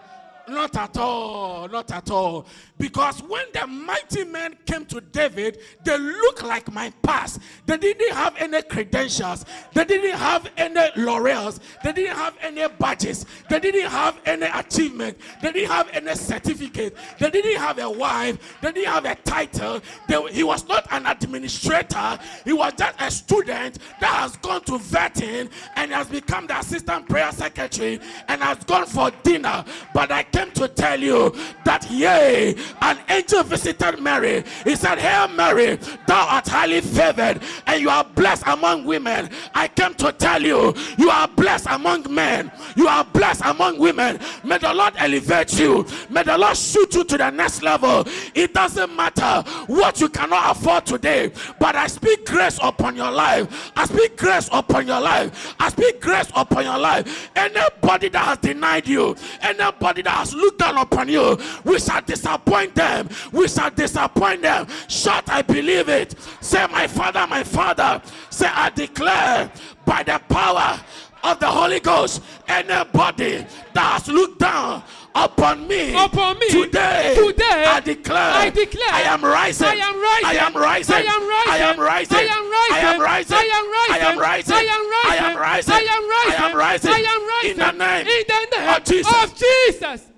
Not 0.47 0.75
at 0.75 0.97
all, 0.97 1.69
not 1.69 1.89
at 1.91 2.11
all. 2.11 2.45
Because 2.77 3.23
when 3.23 3.45
the 3.53 3.65
mighty 3.65 4.25
men 4.25 4.57
came 4.65 4.85
to 4.87 4.99
David, 4.99 5.59
they 5.85 5.97
looked 5.97 6.43
like 6.43 6.71
my 6.71 6.91
past. 7.01 7.39
They 7.65 7.77
didn't 7.77 8.13
have 8.13 8.35
any 8.37 8.61
credentials, 8.61 9.45
they 9.73 9.85
didn't 9.85 10.17
have 10.17 10.49
any 10.57 10.89
laurels, 10.97 11.61
they 11.83 11.93
didn't 11.93 12.17
have 12.17 12.35
any 12.41 12.67
badges, 12.67 13.25
they 13.49 13.59
didn't 13.59 13.89
have 13.89 14.19
any 14.25 14.47
achievement, 14.47 15.17
they 15.41 15.53
didn't 15.53 15.71
have 15.71 15.89
any 15.93 16.13
certificate, 16.13 16.97
they 17.19 17.29
didn't 17.29 17.57
have 17.57 17.79
a 17.79 17.89
wife, 17.89 18.57
they 18.61 18.71
didn't 18.73 18.91
have 18.91 19.05
a 19.05 19.15
title. 19.15 19.79
They, 20.07 20.33
he 20.33 20.43
was 20.43 20.67
not 20.67 20.85
an 20.91 21.05
administrator, 21.05 22.19
he 22.43 22.51
was 22.51 22.73
just 22.77 22.95
a 22.99 23.09
student 23.09 23.79
that 24.01 24.13
has 24.13 24.35
gone 24.37 24.61
to 24.65 24.73
vetting 24.73 25.49
and 25.77 25.91
has 25.91 26.07
become 26.07 26.47
the 26.47 26.59
assistant 26.59 27.07
prayer 27.07 27.31
secretary 27.31 28.01
and 28.27 28.41
has 28.41 28.61
gone 28.65 28.87
for 28.87 29.09
dinner. 29.23 29.63
But 29.93 30.11
I 30.11 30.23
came 30.33 30.51
to 30.51 30.67
tell 30.67 30.99
you 30.99 31.33
that, 31.63 31.89
yea, 31.89 32.55
an 32.81 32.97
angel 33.09 33.43
visited 33.43 33.99
Mary. 33.99 34.43
He 34.63 34.75
said, 34.75 34.97
Hail 34.97 35.27
Mary, 35.29 35.77
thou 36.07 36.27
art 36.27 36.47
highly 36.47 36.81
favored, 36.81 37.41
and 37.67 37.81
you 37.81 37.89
are 37.89 38.03
blessed 38.03 38.43
among 38.47 38.83
women. 38.85 39.29
I 39.53 39.67
came 39.67 39.93
to 39.95 40.11
tell 40.11 40.41
you, 40.41 40.73
you 40.97 41.09
are 41.09 41.27
blessed 41.27 41.67
among 41.69 42.13
men, 42.13 42.51
you 42.75 42.87
are 42.87 43.03
blessed 43.05 43.43
among 43.45 43.77
women. 43.79 44.19
May 44.43 44.57
the 44.57 44.73
Lord 44.73 44.93
elevate 44.97 45.57
you, 45.59 45.85
may 46.09 46.23
the 46.23 46.37
Lord 46.37 46.57
shoot 46.57 46.93
you 46.95 47.03
to 47.03 47.17
the 47.17 47.29
next 47.29 47.61
level. 47.61 48.05
It 48.33 48.53
doesn't 48.53 48.95
matter 48.95 49.49
what 49.67 50.01
you 50.01 50.09
cannot 50.09 50.57
afford 50.57 50.85
today, 50.85 51.31
but 51.59 51.75
I 51.75 51.87
speak 51.87 52.25
grace 52.25 52.59
upon 52.61 52.95
your 52.95 53.11
life. 53.11 53.71
I 53.75 53.85
speak 53.85 54.17
grace 54.17 54.49
upon 54.51 54.87
your 54.87 54.99
life. 54.99 55.55
I 55.59 55.69
speak 55.69 56.01
grace 56.01 56.31
upon 56.35 56.65
your 56.65 56.77
life. 56.79 57.29
Anybody 57.35 58.09
that 58.09 58.25
has 58.25 58.37
denied 58.39 58.87
you, 58.87 59.15
anybody 59.41 60.01
that 60.01 60.22
has 60.23 60.33
looked 60.33 60.59
down 60.59 60.77
upon 60.77 61.09
you, 61.09 61.37
we 61.65 61.77
shall 61.79 62.01
disappoint 62.01 62.73
them. 62.75 63.09
We 63.31 63.47
shall 63.47 63.69
disappoint 63.69 64.41
them. 64.41 64.67
Shut, 64.87 65.27
I 65.29 65.41
believe 65.41 65.89
it. 65.89 66.15
Say, 66.39 66.65
My 66.67 66.87
Father, 66.87 67.27
my 67.27 67.43
Father. 67.43 68.01
Say, 68.29 68.47
I 68.47 68.69
declare 68.69 69.51
by 69.85 70.03
the 70.03 70.19
power 70.29 70.79
of 71.23 71.39
the 71.39 71.47
Holy 71.47 71.79
Ghost, 71.79 72.21
anybody 72.47 73.45
that 73.73 73.91
has 73.93 74.07
looked 74.07 74.39
down 74.39 74.83
upon 75.15 75.67
me, 75.67 75.93
upon 75.93 76.39
me 76.39 76.49
today, 76.49 77.15
today 77.15 77.65
I 77.67 77.79
declare, 77.79 78.33
I 78.33 78.49
declare 78.49 78.89
I 78.91 79.01
am 79.01 79.23
rising, 79.23 79.67
I 79.67 79.73
am 79.75 80.01
rising 80.01 80.25
I 80.25 80.33
am 80.33 80.55
rising, 80.55 80.95
I 80.95 80.99
am 80.99 81.29
rising 81.29 81.47
I 81.53 81.57
am 81.59 81.79
rising, 81.79 82.17
I 82.17 82.79
am 82.79 82.99
rising 82.99 83.37
I 83.37 83.39
am 83.39 83.59
rising, 83.59 83.87
I 83.91 83.99
am 83.99 84.19
rising 84.19 84.55
I 84.55 84.57
am 84.57 84.57
rising, 84.57 84.57
I 84.57 84.77
am 84.81 84.97
rising 84.97 84.97
I 85.05 85.17
am 85.17 85.37
rising, 85.37 85.73
I 85.73 85.83
am 85.83 86.09
rising 86.09 86.23
I 86.23 86.35
am 86.35 86.55
rising, 86.57 86.91
I 86.91 86.97
am 86.97 87.27
rising 87.27 87.51
in 87.51 87.57
the 87.57 87.71
name, 87.71 88.07
in 88.07 88.23
the 88.27 88.57
name 88.57 88.69
of 88.75 88.83
Jesus. 88.83 89.23
of 89.23 89.37
Jesus. 89.37 90.12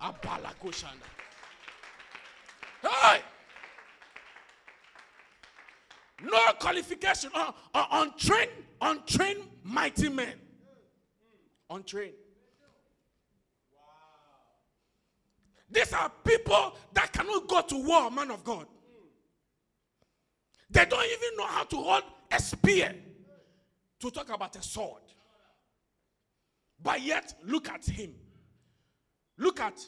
Abalakushanda. 0.00 1.06
Hey! 2.82 3.20
No 6.22 6.38
qualification. 6.58 7.30
Uh, 7.34 7.52
uh, 7.74 7.86
untrained, 7.92 8.50
untrained 8.80 9.42
mighty 9.62 10.08
men. 10.08 10.34
Untrained. 11.70 12.14
These 15.70 15.92
are 15.92 16.10
people 16.24 16.76
that 16.92 17.12
cannot 17.12 17.48
go 17.48 17.60
to 17.60 17.76
war, 17.76 18.10
man 18.10 18.30
of 18.30 18.44
God. 18.44 18.66
They 20.70 20.84
don't 20.84 21.04
even 21.04 21.36
know 21.36 21.46
how 21.46 21.64
to 21.64 21.76
hold 21.76 22.02
a 22.30 22.40
spear 22.40 22.94
to 24.00 24.10
talk 24.10 24.28
about 24.32 24.54
a 24.56 24.62
sword. 24.62 25.02
But 26.82 27.02
yet, 27.02 27.34
look 27.44 27.68
at 27.68 27.84
him. 27.84 28.14
Look 29.38 29.60
at, 29.60 29.78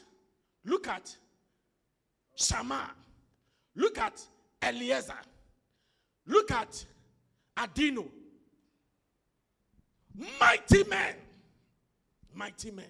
look 0.65 0.87
at 0.87 1.15
Shammah. 2.35 2.91
Look 3.75 3.97
at 3.97 4.21
Eliezer. 4.61 5.13
Look 6.27 6.51
at 6.51 6.85
Adino. 7.57 8.07
Mighty 10.39 10.83
men. 10.83 11.15
Mighty 12.33 12.71
men. 12.71 12.85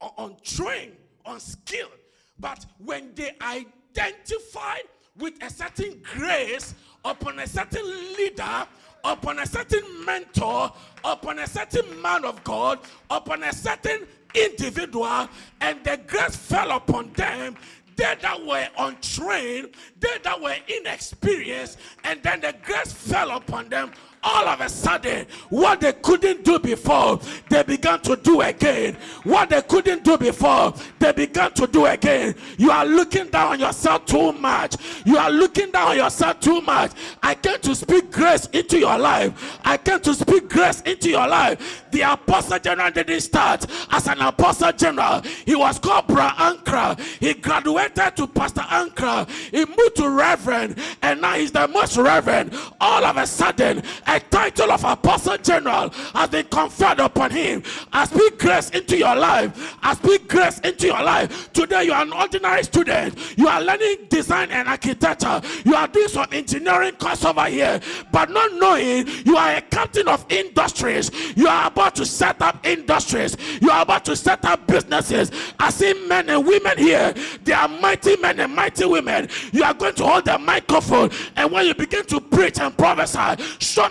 Un- 0.00 0.10
Untrained, 0.18 0.96
unskilled. 1.24 1.90
But 2.38 2.66
when 2.78 3.14
they 3.14 3.32
identified 3.40 4.82
with 5.16 5.34
a 5.42 5.50
certain 5.50 6.02
grace 6.14 6.74
upon 7.04 7.38
a 7.38 7.46
certain 7.46 7.86
leader, 8.16 8.66
upon 9.04 9.38
a 9.38 9.46
certain 9.46 10.04
mentor, 10.04 10.72
upon 11.04 11.38
a 11.38 11.46
certain 11.46 12.02
man 12.02 12.24
of 12.24 12.42
God, 12.44 12.80
upon 13.08 13.42
a 13.44 13.52
certain 13.52 14.06
individual, 14.36 15.28
and 15.60 15.82
the 15.84 15.98
grace 16.06 16.36
fell 16.36 16.70
upon 16.72 17.12
them, 17.14 17.56
they 17.96 18.14
that 18.20 18.44
were 18.44 18.68
untrained, 18.78 19.70
they 19.98 20.18
that 20.22 20.40
were 20.40 20.56
inexperienced, 20.68 21.78
and 22.04 22.22
then 22.22 22.40
the 22.40 22.54
grace 22.62 22.92
fell 22.92 23.30
upon 23.30 23.68
them. 23.68 23.90
All 24.22 24.48
of 24.48 24.60
a 24.60 24.68
sudden, 24.68 25.26
what 25.50 25.80
they 25.80 25.92
couldn't 25.92 26.44
do 26.44 26.58
before, 26.58 27.20
they 27.48 27.62
began 27.62 28.00
to 28.00 28.16
do 28.16 28.40
again. 28.40 28.96
What 29.22 29.50
they 29.50 29.62
couldn't 29.62 30.02
do 30.02 30.18
before, 30.18 30.74
they 30.98 31.12
began 31.12 31.52
to 31.52 31.66
do 31.66 31.86
again. 31.86 32.34
You 32.58 32.70
are 32.70 32.84
looking 32.84 33.28
down 33.28 33.52
on 33.52 33.60
yourself 33.60 34.04
too 34.06 34.32
much. 34.32 34.76
You 35.04 35.16
are 35.16 35.30
looking 35.30 35.70
down 35.70 35.90
on 35.90 35.96
yourself 35.96 36.40
too 36.40 36.60
much. 36.62 36.92
I 37.22 37.34
came 37.34 37.60
to 37.60 37.74
speak 37.74 38.10
grace 38.10 38.46
into 38.46 38.78
your 38.78 38.98
life. 38.98 39.58
I 39.64 39.76
came 39.76 40.00
to 40.00 40.14
speak 40.14 40.48
grace 40.48 40.80
into 40.82 41.10
your 41.10 41.28
life. 41.28 41.84
The 41.92 42.02
apostle 42.02 42.58
general 42.58 42.90
didn't 42.90 43.20
start 43.20 43.66
as 43.90 44.08
an 44.08 44.20
apostle 44.20 44.72
general. 44.72 45.22
He 45.44 45.54
was 45.54 45.78
called 45.78 46.08
Bra 46.08 46.32
Ankrah. 46.34 46.98
He 47.20 47.34
graduated 47.34 48.16
to 48.16 48.26
Pastor 48.26 48.62
Ankrah. 48.62 49.28
He 49.30 49.64
moved 49.64 49.96
to 49.96 50.10
Reverend, 50.10 50.78
and 51.02 51.20
now 51.20 51.34
he's 51.34 51.52
the 51.52 51.68
most 51.68 51.96
Reverend. 51.96 52.54
All 52.80 53.04
of 53.04 53.16
a 53.16 53.26
sudden, 53.26 53.82
A 54.06 54.20
title 54.20 54.70
of 54.70 54.84
Apostle 54.84 55.38
General 55.38 55.90
has 56.14 56.28
been 56.28 56.46
conferred 56.46 57.00
upon 57.00 57.30
him. 57.30 57.62
I 57.92 58.04
speak 58.06 58.38
grace 58.38 58.70
into 58.70 58.96
your 58.96 59.16
life. 59.16 59.76
I 59.82 59.94
speak 59.94 60.28
grace 60.28 60.60
into 60.60 60.86
your 60.86 61.02
life. 61.02 61.52
Today, 61.52 61.84
you 61.84 61.92
are 61.92 62.02
an 62.02 62.12
ordinary 62.12 62.62
student. 62.62 63.18
You 63.36 63.48
are 63.48 63.60
learning 63.60 64.06
design 64.08 64.50
and 64.50 64.68
architecture. 64.68 65.40
You 65.64 65.74
are 65.74 65.88
doing 65.88 66.08
some 66.08 66.26
engineering 66.32 66.94
course 66.94 67.24
over 67.24 67.46
here, 67.46 67.80
but 68.12 68.30
not 68.30 68.52
knowing 68.54 69.06
you 69.24 69.36
are 69.36 69.56
a 69.56 69.60
captain 69.62 70.08
of 70.08 70.24
industries. 70.30 71.10
You 71.36 71.48
are 71.48 71.66
about 71.66 71.96
to 71.96 72.06
set 72.06 72.40
up 72.42 72.64
industries. 72.64 73.36
You 73.60 73.70
are 73.70 73.82
about 73.82 74.04
to 74.06 74.16
set 74.16 74.44
up 74.44 74.66
businesses. 74.66 75.30
I 75.58 75.70
see 75.70 75.94
men 76.06 76.30
and 76.30 76.46
women 76.46 76.78
here. 76.78 77.12
They 77.42 77.52
are 77.52 77.68
mighty 77.68 78.16
men 78.18 78.40
and 78.40 78.54
mighty 78.54 78.84
women. 78.84 79.28
You 79.52 79.64
are 79.64 79.74
going 79.74 79.94
to 79.96 80.06
hold 80.06 80.24
the 80.26 80.38
microphone, 80.38 81.10
and 81.36 81.50
when 81.50 81.66
you 81.66 81.74
begin 81.74 82.04
to 82.06 82.20
preach 82.20 82.60
and 82.60 82.76
prophesy, 82.76 83.42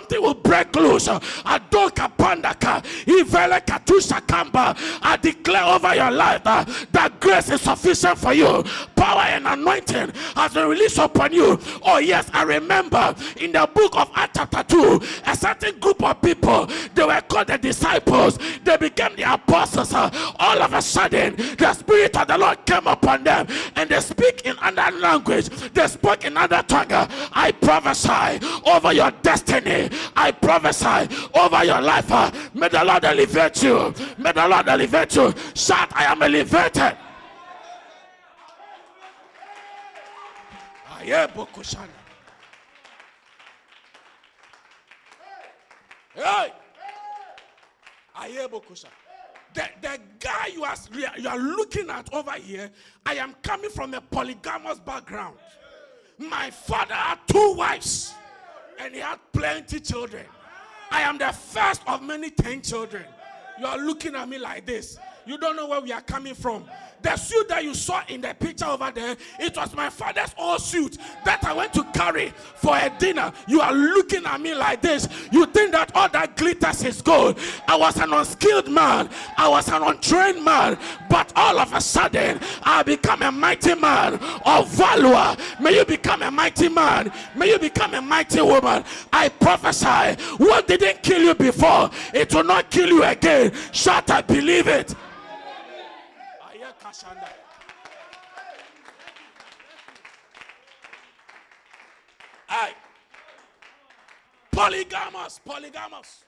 something 0.06 0.22
will 0.22 0.34
break 0.34 0.74
loose. 0.76 1.08
Adoka 1.08 2.10
pandaka, 2.16 2.82
ivele 3.06 3.60
katusha 3.64 4.20
kamba. 4.26 4.76
I 5.02 5.16
declare 5.16 5.64
over 5.64 5.94
your 5.94 6.10
life 6.10 6.42
uh, 6.44 6.64
that 6.92 7.20
grace 7.20 7.50
is 7.50 7.60
sufficient 7.60 8.18
for 8.18 8.32
you. 8.32 8.64
Power 8.94 9.22
and 9.22 9.46
anointing 9.46 10.12
has 10.34 10.54
been 10.54 10.68
released 10.68 10.98
upon 10.98 11.32
you. 11.32 11.58
Oh, 11.82 11.98
yes, 11.98 12.30
I 12.32 12.42
remember 12.42 13.14
in 13.36 13.52
the 13.52 13.68
book 13.72 13.96
of 13.96 14.10
Acts, 14.14 14.38
chapter 14.38 14.62
2, 14.62 15.00
a 15.26 15.36
certain 15.36 15.78
group 15.78 16.02
of 16.02 16.20
people, 16.22 16.66
they 16.94 17.04
were 17.04 17.20
called 17.22 17.48
the 17.48 17.58
disciples, 17.58 18.38
they 18.64 18.76
became 18.76 19.14
the 19.16 19.32
apostles. 19.32 19.92
Uh, 19.92 20.10
all 20.38 20.60
of 20.60 20.72
a 20.72 20.82
sudden, 20.82 21.36
the 21.36 21.72
Spirit 21.74 22.16
of 22.16 22.26
the 22.26 22.38
Lord 22.38 22.64
came 22.66 22.86
upon 22.86 23.24
them 23.24 23.46
and 23.76 23.88
they 23.88 24.00
speak 24.00 24.42
in 24.44 24.56
another 24.62 24.96
language, 24.98 25.48
they 25.48 25.86
spoke 25.86 26.24
in 26.24 26.32
another 26.36 26.62
tongue. 26.62 26.86
I 26.90 27.52
prophesy 27.60 28.44
over 28.66 28.92
your 28.92 29.10
destiny, 29.22 29.88
I 30.16 30.32
prophesy 30.32 31.14
over 31.34 31.64
your 31.64 31.80
life. 31.80 32.10
Uh, 32.10 32.30
may 32.54 32.68
the 32.68 32.84
Lord 32.84 33.04
elevate 33.04 33.62
you, 33.62 33.94
may 34.18 34.32
the 34.32 34.48
Lord 34.48 34.68
elevate 34.68 35.16
you. 35.16 35.34
Shout, 35.54 35.90
I 35.94 36.04
am 36.04 36.22
elevated. 36.22 36.96
Ayebokushana. 40.98 41.88
Hey! 46.14 46.52
Ayebokusha. 48.16 48.86
The, 49.54 49.68
the 49.80 50.00
guy 50.18 50.48
you 50.52 50.64
are, 50.64 50.76
you 51.18 51.28
are 51.28 51.38
looking 51.38 51.88
at 51.90 52.12
over 52.12 52.32
here, 52.32 52.70
I 53.04 53.14
am 53.14 53.34
coming 53.42 53.70
from 53.70 53.94
a 53.94 54.00
polygamous 54.00 54.78
background. 54.80 55.36
My 56.18 56.50
father 56.50 56.94
had 56.94 57.18
two 57.26 57.54
wives 57.54 58.14
and 58.78 58.94
he 58.94 59.00
had 59.00 59.18
plenty 59.32 59.80
children. 59.80 60.24
I 60.90 61.02
am 61.02 61.18
the 61.18 61.32
first 61.32 61.82
of 61.86 62.02
many 62.02 62.30
ten 62.30 62.62
children. 62.62 63.04
You 63.58 63.66
are 63.66 63.78
looking 63.78 64.14
at 64.14 64.28
me 64.28 64.38
like 64.38 64.66
this. 64.66 64.98
You 65.24 65.38
don't 65.38 65.56
know 65.56 65.66
where 65.66 65.80
we 65.80 65.92
are 65.92 66.02
coming 66.02 66.34
from. 66.34 66.64
The 67.06 67.16
suit 67.16 67.48
that 67.50 67.62
you 67.62 67.72
saw 67.72 68.02
in 68.08 68.20
the 68.20 68.34
picture 68.34 68.64
over 68.64 68.90
there, 68.92 69.16
it 69.38 69.56
was 69.56 69.72
my 69.76 69.88
father's 69.90 70.34
old 70.36 70.60
suit 70.60 70.98
that 71.24 71.44
I 71.44 71.52
went 71.52 71.72
to 71.74 71.84
carry 71.94 72.30
for 72.56 72.76
a 72.76 72.92
dinner. 72.98 73.32
You 73.46 73.60
are 73.60 73.72
looking 73.72 74.26
at 74.26 74.40
me 74.40 74.56
like 74.56 74.82
this. 74.82 75.08
You 75.30 75.46
think 75.46 75.70
that 75.70 75.94
all 75.94 76.08
that 76.08 76.36
glitters 76.36 76.82
is 76.82 77.00
gold. 77.00 77.38
I 77.68 77.76
was 77.76 77.96
an 77.98 78.12
unskilled 78.12 78.68
man, 78.68 79.08
I 79.36 79.48
was 79.48 79.68
an 79.68 79.84
untrained 79.84 80.44
man, 80.44 80.80
but 81.08 81.32
all 81.36 81.60
of 81.60 81.72
a 81.72 81.80
sudden, 81.80 82.40
I 82.64 82.82
become 82.82 83.22
a 83.22 83.30
mighty 83.30 83.76
man 83.76 84.14
of 84.44 84.68
valor. 84.70 85.36
May 85.60 85.76
you 85.76 85.84
become 85.84 86.22
a 86.22 86.30
mighty 86.32 86.68
man, 86.68 87.12
may 87.36 87.50
you 87.50 87.60
become 87.60 87.94
a 87.94 88.02
mighty 88.02 88.42
woman. 88.42 88.82
I 89.12 89.28
prophesy 89.28 90.20
what 90.38 90.66
didn't 90.66 91.04
kill 91.04 91.22
you 91.22 91.36
before, 91.36 91.88
it 92.12 92.34
will 92.34 92.42
not 92.42 92.68
kill 92.68 92.88
you 92.88 93.04
again. 93.04 93.52
Shut 93.70 94.10
up, 94.10 94.26
believe 94.26 94.66
it. 94.66 94.92
Ayakashanda. 96.86 97.28
Polygamous, 104.50 105.40
polygamous. 105.44 106.24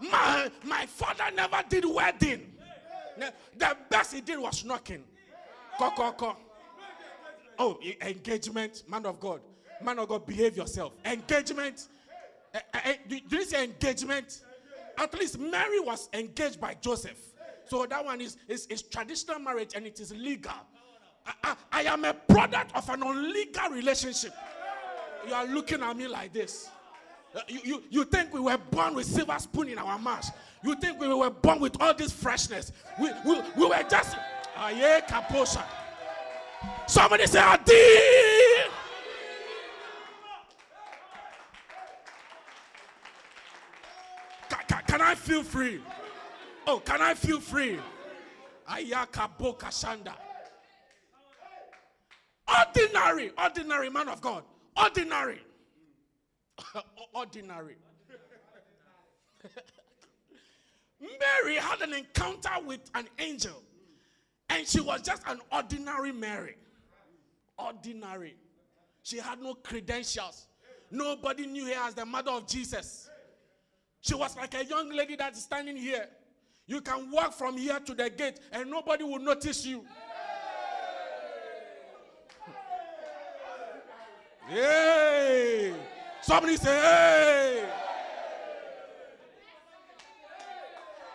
My, 0.00 0.50
my 0.64 0.86
father 0.86 1.24
never 1.34 1.62
did 1.68 1.84
wedding. 1.84 2.52
The 3.56 3.76
best 3.90 4.14
he 4.14 4.20
did 4.20 4.38
was 4.38 4.64
knocking. 4.64 5.02
Ko, 5.76 5.90
ko, 5.90 6.12
ko. 6.12 6.36
Oh, 7.58 7.78
engagement, 8.00 8.84
man 8.88 9.06
of 9.06 9.18
God. 9.18 9.40
Man 9.82 9.98
of 9.98 10.08
God, 10.08 10.24
behave 10.24 10.56
yourself. 10.56 10.92
Engagement. 11.04 11.88
Eh, 12.54 12.60
eh, 12.74 12.80
eh, 12.84 12.94
did 13.08 13.30
you 13.30 13.58
engagement? 13.58 14.42
At 14.96 15.14
least 15.14 15.38
Mary 15.38 15.80
was 15.80 16.08
engaged 16.12 16.60
by 16.60 16.74
Joseph. 16.74 17.18
So 17.66 17.84
that 17.86 18.04
one 18.04 18.20
is, 18.20 18.36
is, 18.48 18.66
is 18.66 18.82
traditional 18.82 19.38
marriage 19.38 19.72
and 19.74 19.86
it 19.86 20.00
is 20.00 20.12
legal. 20.12 20.52
I, 21.26 21.32
I, 21.42 21.56
I 21.72 21.82
am 21.82 22.04
a 22.04 22.14
product 22.14 22.74
of 22.74 22.88
an 22.88 23.02
illegal 23.02 23.70
relationship. 23.70 24.32
You 25.26 25.34
are 25.34 25.46
looking 25.46 25.82
at 25.82 25.96
me 25.96 26.06
like 26.08 26.32
this. 26.32 26.68
Uh, 27.34 27.40
You, 27.48 27.60
you, 27.64 27.82
you 27.90 28.04
think 28.04 28.32
we 28.32 28.40
were 28.40 28.56
born 28.56 28.94
with 28.94 29.06
silver 29.06 29.38
spoon 29.38 29.68
in 29.68 29.78
our 29.78 29.98
mouth. 29.98 30.30
You 30.64 30.74
think 30.76 30.98
we 31.00 31.08
were 31.08 31.30
born 31.30 31.60
with 31.60 31.80
all 31.80 31.94
this 31.94 32.12
freshness. 32.12 32.72
We, 33.00 33.10
we, 33.24 33.40
we 33.56 33.66
were 33.66 33.84
just. 33.88 34.16
Somebody 36.86 37.26
say, 37.26 37.38
Adi. 37.38 37.72
Ca- 44.48 44.62
ca- 44.68 44.82
Can 44.86 45.00
I 45.00 45.14
feel 45.14 45.42
free? 45.42 45.80
Oh, 46.66 46.80
can 46.80 47.00
I 47.00 47.14
feel 47.14 47.40
free? 47.40 47.78
Ayaka 48.68 49.28
boka 49.38 49.68
shanda. 49.70 50.14
Ordinary, 52.48 53.30
ordinary 53.38 53.90
man 53.90 54.08
of 54.08 54.20
God. 54.20 54.42
Ordinary. 54.78 55.40
ordinary. 57.14 57.76
Mary 61.00 61.56
had 61.56 61.80
an 61.80 61.94
encounter 61.94 62.50
with 62.64 62.80
an 62.94 63.08
angel, 63.18 63.62
and 64.48 64.66
she 64.66 64.80
was 64.80 65.02
just 65.02 65.22
an 65.26 65.40
ordinary 65.52 66.12
Mary. 66.12 66.56
Ordinary. 67.58 68.36
She 69.02 69.18
had 69.18 69.40
no 69.40 69.54
credentials. 69.54 70.46
Nobody 70.90 71.46
knew 71.46 71.66
her 71.66 71.88
as 71.88 71.94
the 71.94 72.04
mother 72.04 72.30
of 72.32 72.46
Jesus. 72.46 73.08
She 74.00 74.14
was 74.14 74.36
like 74.36 74.54
a 74.54 74.64
young 74.64 74.90
lady 74.90 75.16
that's 75.16 75.42
standing 75.42 75.76
here. 75.76 76.06
You 76.66 76.80
can 76.80 77.10
walk 77.10 77.32
from 77.32 77.56
here 77.56 77.80
to 77.80 77.94
the 77.94 78.10
gate, 78.10 78.40
and 78.52 78.70
nobody 78.70 79.04
will 79.04 79.18
notice 79.18 79.64
you. 79.64 79.84
Hey! 84.48 85.74
Somebody 86.22 86.56
say, 86.56 86.74
hey! 86.80 87.68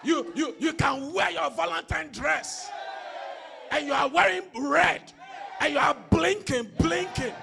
You, 0.04 0.32
you, 0.36 0.56
you 0.60 0.74
can 0.74 1.12
wear 1.14 1.32
your 1.32 1.50
Valentine 1.50 2.10
dress 2.12 2.70
and 3.72 3.88
you 3.88 3.94
are 3.94 4.08
wearing 4.08 4.44
red 4.56 5.02
and 5.60 5.74
you 5.74 5.80
are 5.80 5.96
blinking, 6.12 6.68
blinking. 6.78 7.34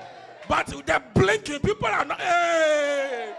But 0.49 0.67
the 0.67 1.03
blinking, 1.15 1.61
people 1.61 1.89
are 1.89 2.05
not, 2.05 2.21
hey! 2.21 3.35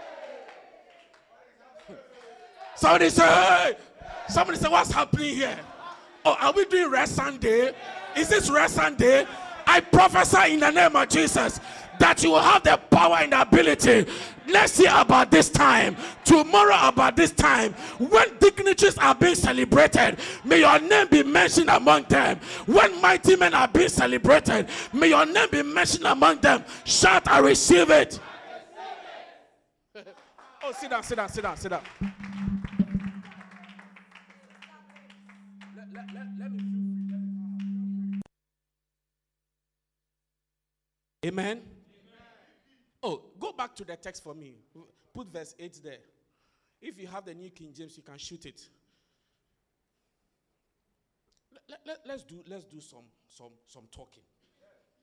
Somebody 2.74 3.08
say, 3.08 3.26
hey! 3.26 3.76
Somebody 4.28 4.58
say, 4.58 4.68
what's 4.68 4.92
happening 4.92 5.36
here? 5.36 5.58
Oh, 6.24 6.36
are 6.38 6.52
we 6.52 6.66
doing 6.66 6.90
rest 6.90 7.14
Sunday? 7.14 7.72
Is 8.14 8.28
this 8.28 8.50
rest 8.50 8.74
Sunday? 8.74 9.26
I 9.66 9.80
prophesy 9.80 10.54
in 10.54 10.60
the 10.60 10.70
name 10.70 10.94
of 10.94 11.08
Jesus 11.08 11.58
that 12.02 12.20
you 12.24 12.32
will 12.32 12.40
have 12.40 12.64
the 12.64 12.76
power 12.90 13.18
and 13.20 13.30
the 13.32 13.40
ability. 13.40 14.04
Next 14.48 14.80
year, 14.80 14.90
about 14.92 15.30
this 15.30 15.48
time, 15.48 15.96
tomorrow, 16.24 16.88
about 16.88 17.14
this 17.14 17.30
time, 17.30 17.74
when 17.98 18.36
dignitaries 18.40 18.98
are 18.98 19.14
being 19.14 19.36
celebrated, 19.36 20.18
may 20.44 20.58
your 20.58 20.80
name 20.80 21.06
be 21.06 21.22
mentioned 21.22 21.70
among 21.70 22.02
them. 22.08 22.40
When 22.66 23.00
mighty 23.00 23.36
men 23.36 23.54
are 23.54 23.68
being 23.68 23.88
celebrated, 23.88 24.68
may 24.92 25.10
your 25.10 25.24
name 25.26 25.48
be 25.52 25.62
mentioned 25.62 26.04
among 26.04 26.40
them. 26.40 26.64
Shout, 26.84 27.28
I 27.28 27.38
receive 27.38 27.88
it. 27.90 28.18
oh, 30.64 30.72
sit 30.72 30.90
down, 30.90 31.04
sit 31.04 31.14
down, 31.14 31.28
sit 31.28 31.42
down, 31.42 31.56
sit 31.56 31.68
down. 31.68 31.82
Amen. 41.24 41.62
Oh, 43.02 43.22
go 43.40 43.52
back 43.52 43.74
to 43.76 43.84
the 43.84 43.96
text 43.96 44.22
for 44.22 44.34
me. 44.34 44.54
Put 45.12 45.28
verse 45.32 45.54
8 45.58 45.80
there. 45.82 45.98
If 46.80 46.98
you 47.00 47.06
have 47.08 47.24
the 47.24 47.34
New 47.34 47.50
King 47.50 47.72
James, 47.74 47.96
you 47.96 48.02
can 48.02 48.18
shoot 48.18 48.46
it. 48.46 48.60
Let, 51.68 51.80
let, 51.86 51.98
let's 52.06 52.22
do 52.24 52.42
let's 52.48 52.64
do 52.64 52.80
some 52.80 53.04
some 53.28 53.52
some 53.66 53.84
talking. 53.90 54.22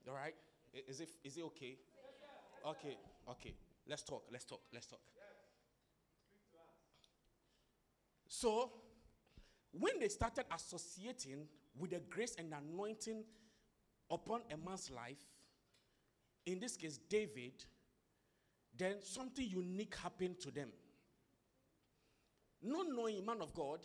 All 0.07 0.13
right? 0.13 0.35
Is 0.87 0.99
it 0.99 1.09
is 1.23 1.37
it 1.37 1.43
okay? 1.43 1.77
Okay, 2.65 2.97
okay. 3.29 3.53
Let's 3.87 4.03
talk. 4.03 4.23
Let's 4.31 4.45
talk. 4.45 4.61
Let's 4.73 4.87
talk. 4.87 4.99
So, 8.27 8.71
when 9.71 9.99
they 9.99 10.07
started 10.09 10.45
associating 10.53 11.47
with 11.77 11.91
the 11.91 11.99
grace 12.09 12.35
and 12.37 12.53
anointing 12.53 13.23
upon 14.11 14.41
a 14.51 14.57
man's 14.57 14.91
life, 14.91 15.25
in 16.45 16.59
this 16.59 16.77
case, 16.77 16.99
David, 17.09 17.65
then 18.79 18.95
something 19.01 19.45
unique 19.45 19.95
happened 19.95 20.39
to 20.39 20.51
them. 20.51 20.69
Not 22.63 22.87
knowing, 22.89 23.25
man 23.25 23.41
of 23.41 23.53
God, 23.53 23.79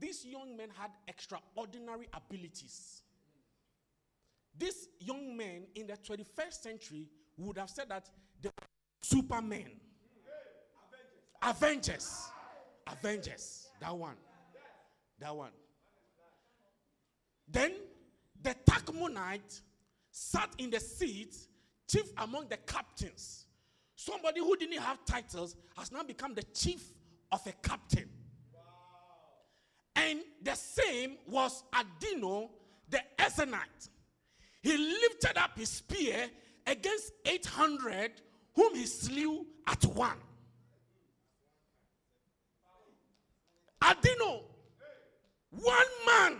this 0.00 0.24
young 0.24 0.56
man 0.56 0.68
had 0.76 0.90
extraordinary 1.06 2.08
abilities. 2.12 3.02
This 4.58 4.88
young 4.98 5.36
man 5.36 5.66
in 5.74 5.86
the 5.86 5.94
21st 5.94 6.62
century 6.62 7.08
would 7.36 7.58
have 7.58 7.70
said 7.70 7.88
that 7.90 8.10
they 8.40 8.48
were 8.48 8.66
supermen, 9.02 9.70
Avengers. 11.42 12.30
Avengers. 12.86 13.68
That 13.80 13.96
one. 13.96 14.16
That 15.18 15.34
one. 15.34 15.50
Then 17.48 17.72
the 18.40 18.54
Tachmonite 18.64 19.60
sat 20.10 20.50
in 20.58 20.70
the 20.70 20.80
seat, 20.80 21.36
chief 21.88 22.12
among 22.16 22.48
the 22.48 22.56
captains. 22.58 23.46
Somebody 24.04 24.40
who 24.40 24.56
didn't 24.56 24.80
have 24.80 25.04
titles 25.04 25.54
has 25.76 25.92
now 25.92 26.02
become 26.02 26.34
the 26.34 26.42
chief 26.42 26.82
of 27.30 27.46
a 27.46 27.52
captain. 27.66 28.08
And 29.94 30.20
the 30.42 30.56
same 30.56 31.18
was 31.28 31.62
Adino, 31.72 32.48
the 32.90 33.00
Eznite. 33.16 33.90
He 34.60 34.76
lifted 34.76 35.38
up 35.38 35.56
his 35.56 35.68
spear 35.68 36.28
against 36.66 37.12
800 37.24 38.10
whom 38.56 38.74
he 38.74 38.86
slew 38.86 39.46
at 39.68 39.84
one. 39.84 40.18
Adino, 43.82 44.40
one 45.50 45.86
man, 46.06 46.38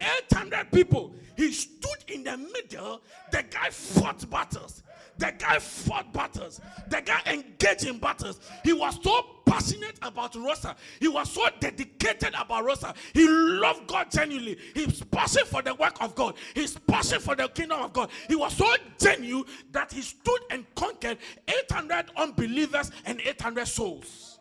800 0.00 0.72
people. 0.72 1.14
He 1.36 1.52
stood 1.52 2.04
in 2.08 2.24
the 2.24 2.38
middle. 2.38 3.02
The 3.30 3.42
guy 3.50 3.68
fought 3.68 4.28
battles. 4.30 4.82
The 5.18 5.32
guy 5.38 5.58
fought 5.58 6.12
battles. 6.12 6.60
The 6.88 7.00
guy 7.00 7.20
engaged 7.26 7.86
in 7.86 7.98
battles. 7.98 8.40
He 8.62 8.72
was 8.72 8.98
so 9.02 9.24
passionate 9.46 9.98
about 10.02 10.34
Rosa. 10.34 10.76
He 11.00 11.08
was 11.08 11.30
so 11.30 11.48
dedicated 11.58 12.34
about 12.38 12.64
Rosa. 12.64 12.92
He 13.14 13.26
loved 13.26 13.86
God 13.86 14.10
genuinely. 14.10 14.58
His 14.74 15.02
passion 15.04 15.44
for 15.46 15.62
the 15.62 15.74
work 15.74 16.02
of 16.02 16.14
God. 16.14 16.34
His 16.54 16.76
passion 16.86 17.20
for 17.20 17.34
the 17.34 17.48
kingdom 17.48 17.80
of 17.80 17.92
God. 17.92 18.10
He 18.28 18.36
was 18.36 18.54
so 18.54 18.70
genuine 18.98 19.44
that 19.72 19.92
he 19.92 20.02
stood 20.02 20.40
and 20.50 20.66
conquered 20.74 21.18
800 21.48 22.10
unbelievers 22.16 22.90
and 23.06 23.20
800 23.20 23.66
souls. 23.66 24.38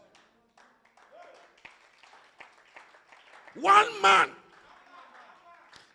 One 3.56 4.02
man, 4.02 4.30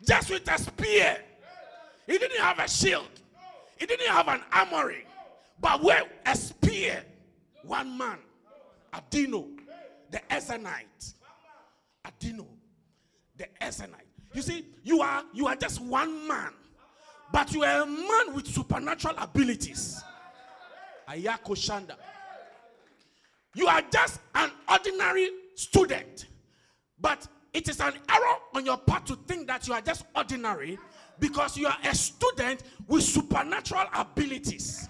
just 0.07 0.31
with 0.31 0.51
a 0.51 0.57
spear. 0.57 1.19
He 2.07 2.17
didn't 2.17 2.41
have 2.41 2.59
a 2.59 2.67
shield. 2.67 3.20
He 3.81 3.87
didn't 3.87 4.09
have 4.09 4.29
an 4.29 4.43
armory. 4.53 5.07
But 5.59 5.83
with 5.83 6.05
a 6.27 6.37
spear, 6.37 7.03
one 7.65 7.97
man, 7.97 8.19
Adino, 8.93 9.49
the 10.11 10.21
Eznite. 10.31 11.15
Adino, 12.07 12.47
the 13.37 13.47
Eznite. 13.61 13.89
You 14.35 14.43
see, 14.43 14.67
you 14.85 15.01
are 15.01 15.25
you 15.33 15.47
are 15.49 15.57
just 15.57 15.81
one 15.81 16.29
man, 16.29 16.53
but 17.33 17.53
you 17.53 17.65
are 17.65 17.83
a 17.83 17.87
man 17.87 18.35
with 18.35 18.47
supernatural 18.47 19.15
abilities. 19.19 20.03
Ayako 21.09 21.57
Shanda. 21.57 21.97
You 23.55 23.67
are 23.67 23.83
just 23.91 24.21
an 24.35 24.51
ordinary 24.71 25.31
student, 25.57 26.27
but 27.01 27.27
it 27.53 27.69
is 27.69 27.81
an 27.81 27.95
error 28.09 28.37
on 28.55 28.65
your 28.65 28.77
part 28.77 29.07
to 29.07 29.17
think 29.27 29.49
that 29.49 29.67
you 29.67 29.75
are 29.75 29.81
just 29.81 30.05
ordinary 30.15 30.79
because 31.21 31.57
you 31.57 31.67
are 31.67 31.77
a 31.85 31.95
student 31.95 32.63
with 32.89 33.05
supernatural 33.05 33.85
abilities. 33.95 34.89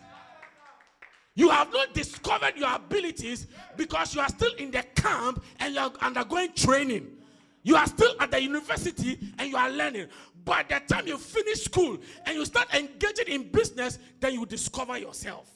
You 1.35 1.51
have 1.51 1.73
not 1.73 1.95
discovered 1.95 2.57
your 2.57 2.75
abilities 2.75 3.47
because 3.77 4.15
you 4.15 4.21
are 4.21 4.29
still 4.29 4.53
in 4.55 4.71
the 4.71 4.83
camp 4.95 5.43
and 5.59 5.75
you 5.75 5.81
are 5.81 5.93
undergoing 6.01 6.53
training. 6.55 7.09
You 7.63 7.77
are 7.77 7.87
still 7.87 8.15
at 8.21 8.31
the 8.31 8.43
university 8.43 9.19
and 9.39 9.51
you 9.51 9.57
are 9.57 9.71
learning. 9.71 10.09
By 10.45 10.65
the 10.69 10.81
time 10.87 11.07
you 11.07 11.19
finish 11.19 11.65
school 11.65 11.99
and 12.25 12.37
you 12.37 12.45
start 12.45 12.75
engaging 12.75 13.29
in 13.29 13.51
business, 13.51 13.99
then 14.19 14.35
you 14.35 14.47
discover 14.47 14.99
yourself. 14.99 15.51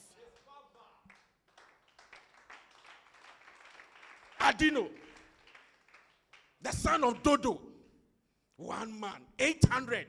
Adino 4.41 4.89
the 6.65 6.73
son 6.73 7.05
of 7.05 7.23
Dodo, 7.23 7.61
one 8.57 8.99
man, 8.99 9.21
800. 9.39 10.07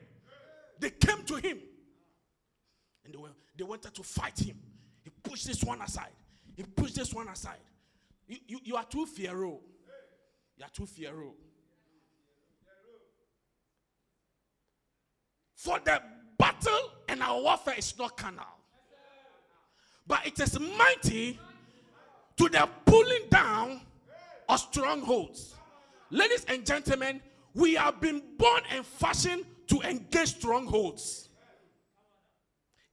They 0.80 0.90
came 0.90 1.24
to 1.24 1.36
him 1.36 1.60
and 3.04 3.14
they, 3.14 3.18
were, 3.18 3.30
they 3.58 3.64
wanted 3.64 3.94
to 3.96 4.04
fight 4.04 4.40
him. 4.40 4.58
He 5.04 5.12
pushed 5.24 5.48
this 5.48 5.64
one 5.64 5.82
aside. 5.82 6.12
He 6.56 6.64
pushed 6.64 6.96
this 6.96 7.14
one 7.14 7.28
aside. 7.28 7.60
You, 8.28 8.38
you, 8.48 8.60
you 8.64 8.76
are 8.76 8.84
too 8.84 9.06
fearful. 9.06 9.62
You 10.58 10.66
are 10.66 10.70
too 10.74 10.86
fearful. 10.86 11.36
For 15.56 15.80
the 15.84 16.02
battle 16.38 16.92
and 17.08 17.22
our 17.22 17.42
warfare 17.42 17.76
is 17.78 17.98
not 17.98 18.18
carnal, 18.18 18.44
but 20.06 20.26
it 20.26 20.40
is 20.40 20.60
mighty 20.60 21.40
to 22.38 22.50
the 22.50 22.70
pulling 22.86 23.28
down 23.30 23.82
of 24.48 24.60
strongholds. 24.60 25.56
Ladies 26.12 26.46
and 26.48 26.66
gentlemen, 26.66 27.22
we 27.54 27.74
have 27.76 28.00
been 28.00 28.22
born 28.38 28.62
and 28.72 28.86
fashioned 28.86 29.46
to 29.67 29.82
engage 29.82 30.36
strongholds. 30.36 31.30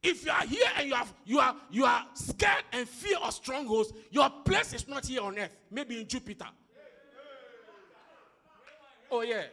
If 0.03 0.25
you 0.25 0.33
are 0.33 0.45
here 0.45 0.67
and 0.77 0.89
you 0.89 0.95
have 0.95 1.15
you 1.25 1.39
are 1.39 1.57
you 1.71 1.85
are 1.85 2.05
scared 2.15 2.65
and 2.73 2.89
fear 2.89 3.19
of 3.23 3.33
strongholds, 3.33 3.93
your 4.11 4.29
place 4.45 4.73
is 4.75 4.89
not 4.89 5.07
here 5.07 5.23
on 5.23 5.39
earth, 5.39 5.57
maybe 5.71 6.01
in 6.01 6.09
Jupiter. 6.09 6.49
Oh 9.11 9.23
yeah. 9.23 9.45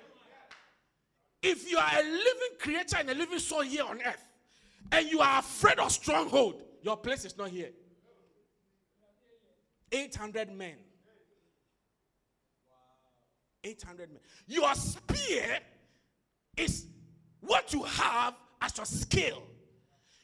If 1.41 1.69
you 1.69 1.77
are 1.77 1.91
a 1.93 2.03
living 2.03 2.58
creature 2.60 2.97
and 2.99 3.10
a 3.10 3.13
living 3.13 3.39
soul 3.39 3.62
here 3.62 3.84
on 3.84 4.01
earth, 4.01 4.27
and 4.91 5.08
you 5.08 5.19
are 5.19 5.39
afraid 5.39 5.79
of 5.79 5.91
stronghold, 5.91 6.62
your 6.82 6.97
place 6.97 7.25
is 7.25 7.38
not 7.38 7.49
here. 7.49 7.69
800 9.91 10.51
men 10.51 10.75
800 13.63 14.10
men. 14.10 14.21
Your 14.47 14.73
spear 14.75 15.60
is 16.55 16.88
what 17.41 17.73
you 17.73 17.84
have 17.84 18.36
as 18.62 18.78
your 18.78 18.86
skill. 18.86 19.43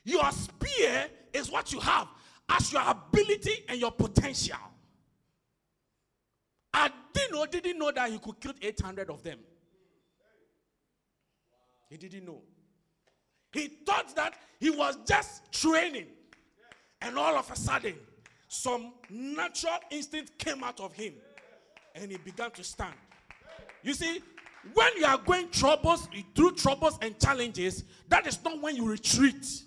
Your 0.04 0.32
spear 0.32 1.08
is 1.34 1.50
what 1.50 1.72
you 1.72 1.80
have 1.80 2.08
as 2.50 2.72
your 2.72 2.84
ability 2.86 3.66
and 3.68 3.80
your 3.80 3.92
potential. 3.92 4.58
Adino 6.74 7.50
didn't 7.50 7.80
know 7.80 7.92
that 7.92 8.12
he 8.12 8.20
could 8.20 8.40
kill 8.40 8.54
800 8.62 9.10
of 9.10 9.24
them. 9.24 9.40
He 11.90 11.98
didn't 11.98 12.26
know. 12.26 12.42
He 13.52 13.68
thought 13.86 14.14
that 14.16 14.36
he 14.60 14.70
was 14.70 14.98
just 15.08 15.52
training. 15.52 16.08
And 17.02 17.18
all 17.18 17.38
of 17.38 17.50
a 17.50 17.56
sudden, 17.56 17.96
some 18.48 18.94
natural 19.10 19.80
instinct 19.92 20.38
came 20.38 20.64
out 20.64 20.80
of 20.80 20.94
him. 20.94 21.14
And 21.94 22.12
he 22.12 22.18
began 22.18 22.52
to 22.52 22.64
stand. 22.64 22.96
You 23.82 23.94
see, 23.94 24.22
when 24.74 24.98
you 24.98 25.06
are 25.06 25.18
going 25.18 25.50
troubles 25.50 26.08
through 26.36 26.56
troubles 26.56 26.98
and 27.02 27.18
challenges, 27.20 27.84
that 28.10 28.28
is 28.28 28.44
not 28.44 28.62
when 28.62 28.76
you 28.76 28.88
retreat. 28.88 29.64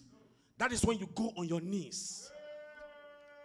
That 0.58 0.72
is 0.72 0.84
when 0.84 0.98
you 0.98 1.08
go 1.14 1.32
on 1.36 1.48
your 1.48 1.60
knees. 1.60 2.30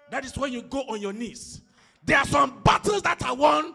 That 0.10 0.26
is 0.26 0.38
when 0.38 0.52
you 0.52 0.62
go 0.64 0.82
on 0.82 1.02
your 1.02 1.14
knees. 1.14 1.62
There 2.06 2.18
are 2.18 2.26
some 2.26 2.62
battles 2.64 3.02
that 3.04 3.24
are 3.24 3.36
won 3.36 3.74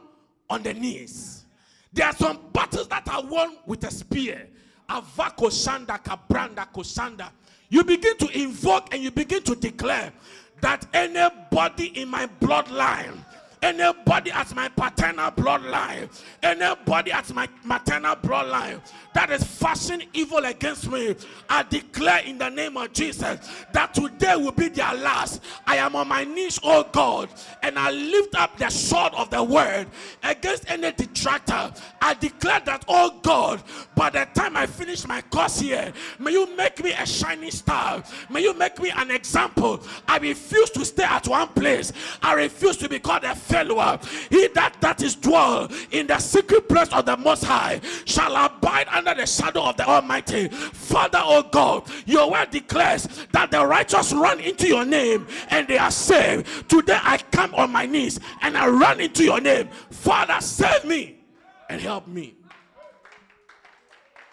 on 0.50 0.62
the 0.62 0.74
knees. 0.74 1.44
There 1.92 2.06
are 2.06 2.12
some 2.14 2.38
battles 2.52 2.88
that 2.88 3.08
are 3.08 3.24
won 3.24 3.56
with 3.66 3.84
a 3.84 3.90
spear. 3.90 4.48
Avako 4.88 5.48
shanda 5.48 6.02
kabranda 6.02 6.66
koshanda. 6.72 7.30
You 7.70 7.84
begin 7.84 8.16
to 8.18 8.38
invoke 8.38 8.92
and 8.92 9.02
you 9.02 9.10
begin 9.10 9.42
to 9.42 9.54
declare 9.54 10.12
that 10.60 10.86
anybody 10.92 11.86
in 12.00 12.08
my 12.08 12.26
bloodline 12.40 13.24
Anybody 13.60 14.30
at 14.30 14.54
my 14.54 14.68
paternal 14.68 15.30
bloodline, 15.32 16.08
anybody 16.42 17.10
at 17.10 17.32
my 17.34 17.48
maternal 17.64 18.14
bloodline 18.16 18.80
that 19.14 19.30
is 19.30 19.42
fashioning 19.42 20.08
evil 20.12 20.44
against 20.44 20.90
me, 20.90 21.16
I 21.48 21.64
declare 21.64 22.20
in 22.20 22.38
the 22.38 22.48
name 22.50 22.76
of 22.76 22.92
Jesus 22.92 23.40
that 23.72 23.94
today 23.94 24.36
will 24.36 24.52
be 24.52 24.68
their 24.68 24.94
last. 24.94 25.42
I 25.66 25.76
am 25.76 25.96
on 25.96 26.06
my 26.08 26.24
knees, 26.24 26.60
oh 26.62 26.86
God, 26.92 27.28
and 27.62 27.78
I 27.78 27.90
lift 27.90 28.36
up 28.36 28.56
the 28.58 28.70
sword 28.70 29.12
of 29.14 29.30
the 29.30 29.42
word 29.42 29.88
against 30.22 30.70
any 30.70 30.92
detractor. 30.92 31.72
I 32.00 32.14
declare 32.14 32.60
that, 32.60 32.84
oh 32.86 33.18
God, 33.22 33.62
by 33.96 34.10
the 34.10 34.28
time 34.34 34.56
I 34.56 34.66
finish 34.66 35.06
my 35.06 35.20
course 35.22 35.60
here, 35.60 35.92
may 36.20 36.32
you 36.32 36.54
make 36.56 36.82
me 36.82 36.92
a 36.92 37.04
shining 37.06 37.50
star. 37.50 38.04
May 38.30 38.42
you 38.42 38.54
make 38.54 38.78
me 38.78 38.90
an 38.90 39.10
example. 39.10 39.82
I 40.06 40.18
refuse 40.18 40.70
to 40.70 40.84
stay 40.84 41.04
at 41.04 41.26
one 41.26 41.48
place. 41.48 41.92
I 42.22 42.34
refuse 42.34 42.76
to 42.78 42.88
be 42.88 43.00
called 43.00 43.24
a 43.24 43.34
failure. 43.48 43.98
He 44.30 44.48
that 44.48 44.76
that 44.80 45.02
is 45.02 45.14
dwell 45.14 45.68
in 45.90 46.06
the 46.06 46.18
secret 46.18 46.68
place 46.68 46.92
of 46.92 47.06
the 47.06 47.16
Most 47.16 47.44
High 47.44 47.80
shall 48.04 48.36
abide 48.36 48.88
under 48.88 49.14
the 49.14 49.26
shadow 49.26 49.62
of 49.64 49.76
the 49.76 49.86
Almighty. 49.88 50.48
Father, 50.48 51.20
oh 51.22 51.42
God, 51.50 51.88
your 52.06 52.30
word 52.30 52.50
declares 52.50 53.08
that 53.32 53.50
the 53.50 53.64
righteous 53.64 54.12
run 54.12 54.40
into 54.40 54.66
your 54.66 54.84
name 54.84 55.26
and 55.50 55.66
they 55.66 55.78
are 55.78 55.90
saved. 55.90 56.68
Today 56.68 56.98
I 57.00 57.18
come 57.30 57.54
on 57.54 57.72
my 57.72 57.86
knees 57.86 58.20
and 58.42 58.56
I 58.56 58.68
run 58.68 59.00
into 59.00 59.24
your 59.24 59.40
name. 59.40 59.68
Father, 59.90 60.40
save 60.40 60.84
me 60.84 61.20
and 61.68 61.80
help 61.80 62.06
me. 62.06 62.36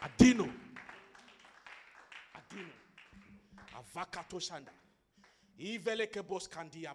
Adino. 0.04 0.50
Adino. 2.36 2.72
Avakato 3.76 4.40
shanda. 4.40 4.72
Iveleke 5.60 6.22
boskandia. 6.22 6.92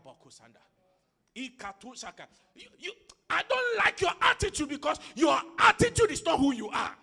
You, 2.54 2.66
you, 2.78 2.92
I 3.28 3.42
don't 3.48 3.78
like 3.84 4.00
your 4.00 4.12
attitude 4.20 4.68
because 4.68 4.98
your 5.14 5.38
attitude 5.58 6.10
is 6.10 6.24
not 6.24 6.38
who 6.38 6.52
you 6.52 6.68
are. 6.68 6.94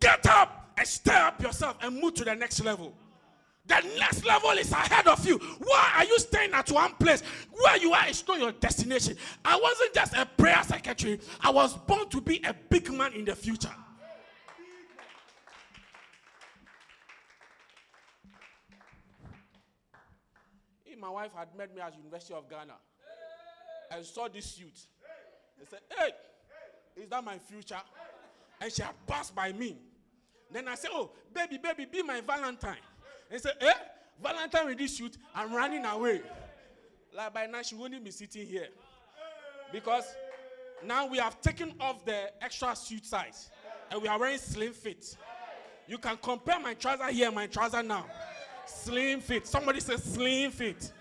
Get 0.00 0.26
up 0.26 0.72
and 0.76 0.86
stir 0.86 1.12
up 1.12 1.42
yourself 1.42 1.76
and 1.82 2.00
move 2.00 2.14
to 2.14 2.24
the 2.24 2.34
next 2.34 2.64
level. 2.64 2.94
The 3.66 3.84
next 3.98 4.24
level 4.24 4.50
is 4.52 4.72
ahead 4.72 5.06
of 5.06 5.24
you. 5.26 5.38
Why 5.58 5.92
are 5.98 6.04
you 6.04 6.18
staying 6.18 6.52
at 6.54 6.70
one 6.70 6.94
place? 6.94 7.22
Where 7.52 7.76
you 7.76 7.92
are 7.92 8.08
is 8.08 8.26
not 8.26 8.38
your 8.38 8.52
destination. 8.52 9.16
I 9.44 9.60
wasn't 9.60 9.92
just 9.94 10.16
a 10.16 10.24
prayer 10.24 10.62
secretary, 10.62 11.20
I 11.40 11.50
was 11.50 11.74
born 11.74 12.08
to 12.08 12.20
be 12.20 12.40
a 12.44 12.54
big 12.70 12.90
man 12.90 13.12
in 13.12 13.24
the 13.26 13.36
future. 13.36 13.74
My 21.00 21.10
wife 21.10 21.30
had 21.34 21.48
met 21.56 21.74
me 21.74 21.80
at 21.80 21.96
University 21.96 22.34
of 22.34 22.50
Ghana 22.50 22.74
and 23.90 24.04
saw 24.04 24.28
this 24.28 24.46
suit, 24.46 24.78
they 25.58 25.66
said, 25.68 25.80
Hey, 25.96 26.10
is 27.02 27.08
that 27.08 27.24
my 27.24 27.38
future? 27.38 27.80
And 28.60 28.72
she 28.72 28.82
had 28.82 28.94
passed 29.06 29.34
by 29.34 29.52
me. 29.52 29.76
Then 30.50 30.68
I 30.68 30.74
said, 30.74 30.90
Oh, 30.92 31.10
baby, 31.34 31.58
baby, 31.58 31.86
be 31.90 32.02
my 32.02 32.20
Valentine. 32.20 32.76
And 33.30 33.40
said, 33.40 33.54
Eh? 33.60 33.72
Valentine 34.22 34.66
with 34.66 34.78
this 34.78 34.96
suit, 34.96 35.16
I'm 35.34 35.52
running 35.52 35.84
away. 35.84 36.22
Like 37.14 37.34
by 37.34 37.46
now, 37.46 37.62
she 37.62 37.74
wouldn't 37.74 38.04
be 38.04 38.10
sitting 38.10 38.46
here. 38.46 38.68
Because 39.72 40.04
now 40.84 41.06
we 41.06 41.18
have 41.18 41.40
taken 41.40 41.74
off 41.80 42.04
the 42.04 42.30
extra 42.42 42.74
suit 42.74 43.04
size 43.04 43.50
and 43.90 44.00
we 44.02 44.08
are 44.08 44.18
wearing 44.18 44.38
slim 44.38 44.72
fit. 44.72 45.16
You 45.86 45.98
can 45.98 46.16
compare 46.22 46.60
my 46.60 46.74
trouser 46.74 47.08
here, 47.08 47.30
my 47.30 47.46
trouser 47.46 47.82
now. 47.82 48.06
Slim 48.66 49.20
fit. 49.20 49.46
Somebody 49.46 49.80
says 49.80 50.02
slim 50.02 50.50
fit. 50.50 50.92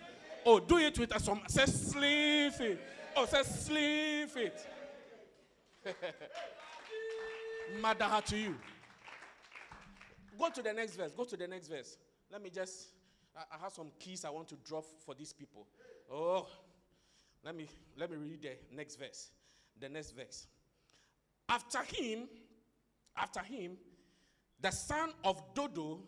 Oh, 0.49 0.61
do 0.61 0.77
it 0.77 0.97
with 0.97 1.13
a 1.13 1.19
some 1.19 1.41
say 1.49 1.65
slim 1.65 2.51
fit. 2.53 2.79
Oh, 3.17 3.25
say 3.25 4.25
fit. 4.27 4.65
Madaha 7.81 8.23
to 8.23 8.37
you. 8.37 8.55
Go 10.39 10.49
to 10.49 10.61
the 10.61 10.71
next 10.71 10.95
verse. 10.95 11.11
Go 11.11 11.25
to 11.25 11.35
the 11.35 11.49
next 11.49 11.67
verse. 11.67 11.97
Let 12.31 12.41
me 12.41 12.49
just. 12.49 12.91
I, 13.35 13.57
I 13.57 13.61
have 13.61 13.73
some 13.73 13.91
keys 13.99 14.23
I 14.23 14.29
want 14.29 14.47
to 14.47 14.55
drop 14.63 14.85
for 15.05 15.13
these 15.13 15.33
people. 15.33 15.67
Oh, 16.09 16.47
let 17.43 17.53
me 17.53 17.67
let 17.97 18.09
me 18.09 18.15
read 18.15 18.41
the 18.41 18.55
next 18.73 18.95
verse. 18.95 19.31
The 19.81 19.89
next 19.89 20.11
verse. 20.11 20.47
After 21.49 21.79
him, 21.83 22.29
after 23.17 23.41
him, 23.41 23.75
the 24.61 24.71
son 24.71 25.11
of 25.25 25.43
Dodo, 25.53 25.99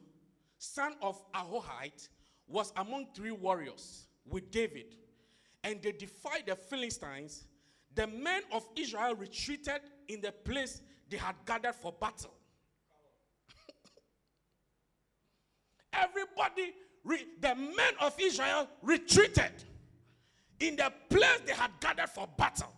son 0.60 0.94
of 1.02 1.22
Ahohite, 1.34 2.08
was 2.48 2.72
among 2.78 3.08
three 3.14 3.32
warriors 3.32 4.06
with 4.30 4.52
David, 4.52 4.96
and 5.64 5.82
they 5.82 5.92
defied 5.92 6.44
the 6.48 6.56
Philistines. 6.56 7.46
The 7.96 8.08
men 8.08 8.44
of 8.52 8.68
Israel 8.76 9.16
retreated 9.16 9.82
in 10.08 10.22
the 10.22 10.32
place 10.32 10.82
they 11.10 11.18
had 11.18 11.36
gathered 11.46 11.76
for 11.76 11.92
battle. 11.92 12.34
Everybody, 15.94 16.74
the 17.42 17.56
men 17.56 17.94
of 18.00 18.16
Israel 18.20 18.68
retreated 18.82 19.52
in 20.60 20.76
the 20.76 20.92
place 21.10 21.42
they 21.46 21.54
had 21.54 21.72
gathered 21.80 22.10
for 22.10 22.28
battle. 22.38 22.74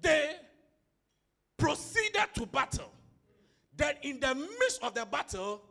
They 0.00 0.32
proceeded 1.56 2.26
to 2.34 2.46
battle. 2.46 2.90
Then, 3.76 3.94
in 4.02 4.20
the 4.20 4.34
midst 4.34 4.82
of 4.82 4.94
the 4.94 5.06
battle. 5.06 5.62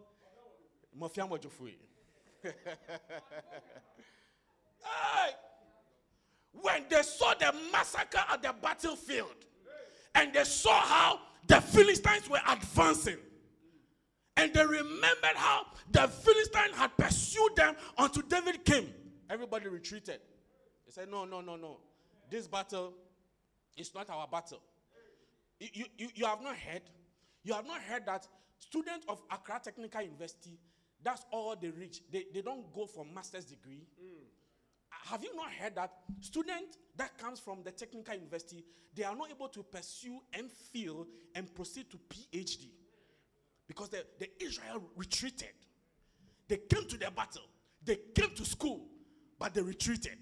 Hey! 4.84 5.32
When 6.54 6.84
they 6.90 7.02
saw 7.04 7.34
the 7.36 7.54
massacre 7.72 8.24
at 8.30 8.42
the 8.42 8.54
battlefield 8.62 9.36
and 10.16 10.34
they 10.34 10.44
saw 10.44 10.80
how 10.82 11.20
the 11.48 11.62
Philistines 11.62 12.30
were 12.30 12.42
advancing, 12.48 13.18
and 14.38 14.54
they 14.54 14.66
remembered 14.66 15.36
how 15.36 15.66
the 15.92 16.08
Philistines 16.08 16.76
had 16.76 16.96
pursued 16.98 17.56
them 17.56 17.76
until 17.98 18.24
David 18.24 18.66
came, 18.66 18.94
everybody 19.30 19.68
retreated. 19.68 20.20
They 20.86 20.92
said, 20.92 21.10
No, 21.10 21.26
no, 21.26 21.42
no, 21.42 21.56
no. 21.56 21.78
This 22.30 22.48
battle 22.48 22.94
is 23.78 23.94
not 23.94 24.10
our 24.10 24.28
battle. 24.28 24.62
You, 25.60 25.86
you, 25.98 26.08
you 26.16 26.26
have 26.26 26.42
not 26.42 26.56
heard, 26.56 26.82
you 27.44 27.54
have 27.54 27.66
not 27.66 27.82
heard 27.82 28.06
that 28.08 28.28
students 28.58 29.06
of 29.08 29.22
Accra 29.32 29.62
Technical 29.64 30.02
University, 30.02 30.58
that's 31.04 31.26
all 31.32 31.56
they 31.60 31.70
reach. 31.70 32.02
They, 32.12 32.26
they 32.34 32.42
don't 32.42 32.72
go 32.74 32.86
for 32.86 33.06
master's 33.06 33.46
degree. 33.46 33.88
Mm. 34.02 34.24
Have 35.10 35.24
you 35.24 35.36
not 35.36 35.52
heard 35.52 35.76
that 35.76 35.92
student 36.20 36.78
that 36.96 37.18
comes 37.18 37.40
from 37.40 37.64
the 37.64 37.72
technical 37.72 38.14
university, 38.14 38.64
they 38.94 39.04
are 39.04 39.16
not 39.16 39.32
able 39.32 39.48
to 39.50 39.64
pursue 39.64 40.20
MPhil 40.34 41.08
and 41.34 41.54
proceed 41.56 41.90
to 41.90 41.98
PhD 42.10 42.70
because 43.68 43.90
the, 43.90 44.06
the 44.20 44.30
Israel 44.44 44.84
retreated. 44.96 45.54
They 46.48 46.58
came 46.58 46.86
to 46.88 46.98
the 46.98 47.10
battle, 47.10 47.44
they 47.84 47.98
came 48.14 48.36
to 48.36 48.46
school, 48.46 48.86
but 49.40 49.54
they 49.54 49.62
retreated. 49.62 50.18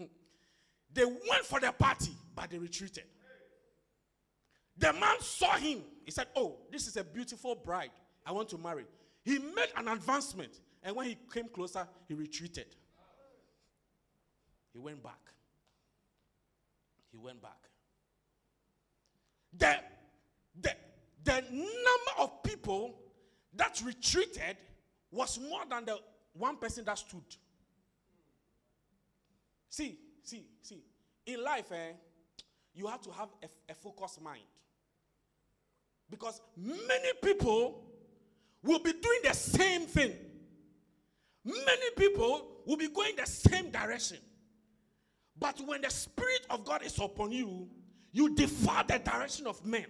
they 0.92 1.04
went 1.04 1.44
for 1.44 1.60
the 1.60 1.70
party, 1.72 2.12
but 2.34 2.50
they 2.50 2.58
retreated. 2.58 3.04
The 4.78 4.92
man 4.92 5.20
saw 5.20 5.56
him. 5.56 5.82
He 6.04 6.10
said, 6.10 6.28
Oh, 6.36 6.56
this 6.70 6.86
is 6.86 6.96
a 6.96 7.04
beautiful 7.04 7.54
bride. 7.54 7.90
I 8.28 8.32
want 8.32 8.50
to 8.50 8.58
marry. 8.58 8.84
He 9.24 9.38
made 9.38 9.72
an 9.74 9.88
advancement. 9.88 10.60
And 10.82 10.94
when 10.94 11.06
he 11.06 11.16
came 11.32 11.48
closer, 11.48 11.88
he 12.06 12.14
retreated. 12.14 12.66
He 14.74 14.78
went 14.78 15.02
back. 15.02 15.18
He 17.10 17.16
went 17.16 17.40
back. 17.40 17.56
The, 19.56 19.76
the, 20.60 20.74
the 21.24 21.40
number 21.50 22.12
of 22.18 22.42
people 22.42 22.96
that 23.54 23.80
retreated 23.82 24.58
was 25.10 25.40
more 25.40 25.62
than 25.68 25.86
the 25.86 25.98
one 26.34 26.58
person 26.58 26.84
that 26.84 26.98
stood. 26.98 27.22
See, 29.70 29.98
see, 30.22 30.44
see. 30.60 30.82
In 31.24 31.42
life, 31.42 31.72
eh, 31.72 31.92
you 32.74 32.86
have 32.86 33.00
to 33.00 33.10
have 33.10 33.30
a, 33.42 33.72
a 33.72 33.74
focused 33.74 34.20
mind. 34.20 34.42
Because 36.10 36.42
many 36.56 37.12
people 37.22 37.87
will 38.62 38.78
be 38.80 38.92
doing 38.92 39.20
the 39.24 39.34
same 39.34 39.82
thing. 39.82 40.12
Many 41.44 41.90
people 41.96 42.46
will 42.66 42.76
be 42.76 42.88
going 42.88 43.16
the 43.16 43.26
same 43.26 43.70
direction. 43.70 44.18
But 45.38 45.60
when 45.66 45.82
the 45.82 45.90
Spirit 45.90 46.46
of 46.50 46.64
God 46.64 46.82
is 46.82 46.98
upon 46.98 47.30
you, 47.32 47.68
you 48.12 48.34
defy 48.34 48.82
the 48.82 48.98
direction 48.98 49.46
of 49.46 49.64
men. 49.64 49.86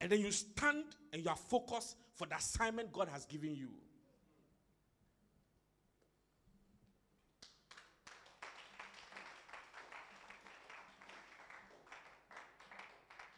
And 0.00 0.10
then 0.10 0.20
you 0.20 0.30
stand 0.30 0.84
and 1.12 1.22
you 1.22 1.28
are 1.28 1.36
focused 1.36 1.96
for 2.14 2.26
the 2.26 2.36
assignment 2.36 2.92
God 2.92 3.08
has 3.08 3.24
given 3.26 3.54
you. 3.54 3.68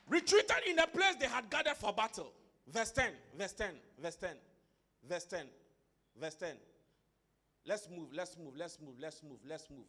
Retreated 0.08 0.50
in 0.68 0.76
the 0.76 0.88
place 0.92 1.14
they 1.20 1.26
had 1.26 1.48
gathered 1.50 1.76
for 1.76 1.92
battle. 1.92 2.32
Verse 2.72 2.92
10, 2.92 3.10
verse 3.36 3.52
10, 3.52 3.68
verse 4.00 4.16
10, 4.16 4.30
verse 5.08 5.24
10, 5.24 5.40
verse 6.20 6.34
10. 6.34 6.50
Let's 7.66 7.88
move, 7.90 8.08
let's 8.12 8.36
move, 8.38 8.54
let's 8.56 8.78
move, 8.80 8.94
let's 9.00 9.22
move, 9.22 9.38
let's 9.48 9.68
move. 9.70 9.86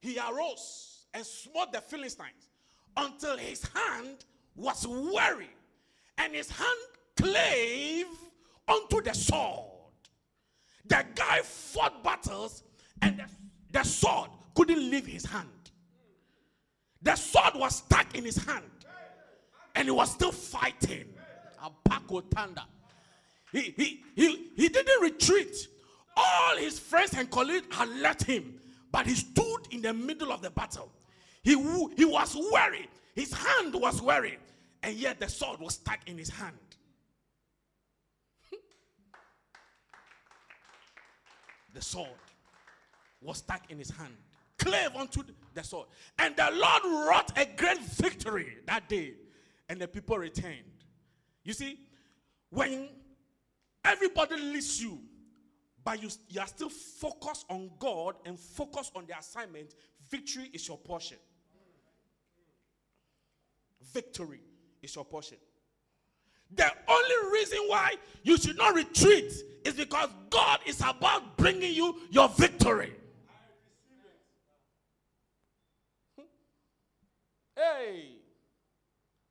He 0.00 0.18
arose 0.18 1.06
and 1.14 1.24
smote 1.26 1.72
the 1.72 1.80
Philistines 1.80 2.50
until 2.96 3.36
his 3.36 3.62
hand 3.74 4.24
was 4.54 4.86
weary 4.86 5.50
and 6.18 6.34
his 6.34 6.48
hand 6.50 6.78
clave 7.16 8.06
unto 8.68 9.02
the 9.02 9.14
sword. 9.14 9.66
The 10.86 11.04
guy 11.14 11.40
fought 11.42 12.04
battles 12.04 12.62
and 13.00 13.18
the, 13.18 13.24
the 13.72 13.82
sword 13.84 14.30
couldn't 14.54 14.90
leave 14.90 15.06
his 15.06 15.24
hand. 15.24 15.48
The 17.02 17.16
sword 17.16 17.54
was 17.56 17.76
stuck 17.76 18.14
in 18.16 18.24
his 18.24 18.36
hand 18.36 18.64
and 19.74 19.86
he 19.86 19.90
was 19.90 20.12
still 20.12 20.32
fighting. 20.32 21.06
Apako 21.62 22.22
Tanda. 22.30 22.66
He, 23.52 23.74
he, 23.76 24.00
he, 24.16 24.50
he 24.56 24.68
didn't 24.68 25.02
retreat 25.02 25.68
All 26.16 26.56
his 26.56 26.78
friends 26.78 27.14
and 27.14 27.30
colleagues 27.30 27.66
had 27.70 27.88
left 28.00 28.24
him, 28.24 28.54
but 28.90 29.06
he 29.06 29.14
stood 29.14 29.68
in 29.70 29.82
the 29.82 29.92
middle 29.92 30.32
of 30.32 30.42
the 30.42 30.50
battle. 30.50 30.90
He, 31.42 31.52
he 31.96 32.04
was 32.04 32.36
weary, 32.52 32.88
his 33.14 33.32
hand 33.32 33.74
was 33.74 34.00
weary, 34.00 34.38
and 34.82 34.94
yet 34.96 35.20
the 35.20 35.28
sword 35.28 35.60
was 35.60 35.74
stuck 35.74 35.98
in 36.06 36.18
his 36.18 36.30
hand. 36.30 36.56
the 41.74 41.80
sword 41.80 42.08
was 43.20 43.38
stuck 43.38 43.70
in 43.70 43.78
his 43.78 43.90
hand, 43.90 44.14
clave 44.58 44.94
unto 44.94 45.22
the 45.54 45.64
sword. 45.64 45.86
And 46.18 46.36
the 46.36 46.50
Lord 46.52 47.06
wrought 47.06 47.32
a 47.36 47.46
great 47.56 47.80
victory 47.80 48.58
that 48.66 48.88
day, 48.88 49.14
and 49.68 49.80
the 49.80 49.88
people 49.88 50.18
returned. 50.18 50.71
You 51.44 51.52
see, 51.52 51.78
when 52.50 52.88
everybody 53.84 54.36
leaves 54.36 54.80
you, 54.82 55.00
but 55.84 56.00
you, 56.02 56.08
you 56.28 56.40
are 56.40 56.46
still 56.46 56.68
focused 56.68 57.46
on 57.48 57.70
God 57.78 58.14
and 58.24 58.38
focused 58.38 58.92
on 58.94 59.06
the 59.06 59.18
assignment, 59.18 59.74
victory 60.08 60.50
is 60.52 60.68
your 60.68 60.78
portion. 60.78 61.16
Victory 63.92 64.40
is 64.80 64.94
your 64.94 65.04
portion. 65.04 65.38
The 66.54 66.70
only 66.86 67.32
reason 67.32 67.58
why 67.66 67.94
you 68.22 68.36
should 68.36 68.58
not 68.58 68.74
retreat 68.74 69.32
is 69.64 69.74
because 69.74 70.10
God 70.30 70.60
is 70.66 70.80
about 70.80 71.36
bringing 71.36 71.74
you 71.74 71.96
your 72.10 72.28
victory. 72.28 72.92
Hey, 77.56 78.16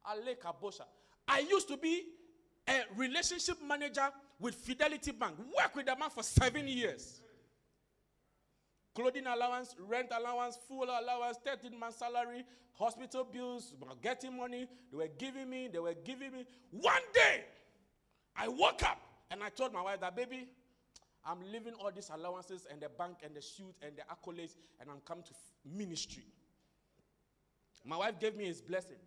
Aleka 0.06 0.54
Bosha. 0.62 0.84
I 1.32 1.40
used 1.40 1.70
to 1.70 1.78
be 1.78 2.04
a 2.68 2.82
relationship 2.98 3.56
manager 3.66 4.10
with 4.38 4.54
Fidelity 4.54 5.12
Bank. 5.12 5.38
Work 5.40 5.76
with 5.78 5.86
the 5.86 5.96
man 5.96 6.10
for 6.10 6.24
seven 6.24 6.68
years. 6.68 7.22
Clothing 8.94 9.26
allowance, 9.28 9.74
rent 9.88 10.10
allowance, 10.12 10.58
full 10.68 10.84
allowance, 10.84 11.38
13 11.46 11.80
month 11.80 11.96
salary, 11.96 12.44
hospital 12.74 13.24
bills, 13.24 13.74
getting 14.02 14.36
money. 14.36 14.68
They 14.92 14.98
were 14.98 15.10
giving 15.18 15.50
me, 15.50 15.70
they 15.72 15.80
were 15.80 15.96
giving 16.04 16.34
me. 16.34 16.46
One 16.72 17.02
day, 17.14 17.46
I 18.36 18.50
woke 18.50 18.84
up 18.84 19.00
and 19.32 19.42
I 19.42 19.48
told 19.48 19.72
my 19.72 19.82
wife 19.82 20.02
that, 20.02 20.14
baby, 20.18 20.50
I'm 21.26 21.40
leaving 21.50 21.76
all 21.76 21.92
these 21.96 22.12
allowances 22.14 22.68
and 22.70 22.82
the 22.82 22.90
bank 22.90 23.20
and 23.24 23.34
the 23.34 23.42
shoot 23.42 23.74
and 23.82 23.94
the 23.96 24.02
accolades 24.02 24.58
and 24.82 24.90
I'm 24.90 25.00
coming 25.06 25.24
to 25.24 25.34
ministry. 25.78 26.26
My 27.86 27.96
wife 27.96 28.20
gave 28.20 28.36
me 28.36 28.46
his 28.46 28.62
blessing, 28.62 28.98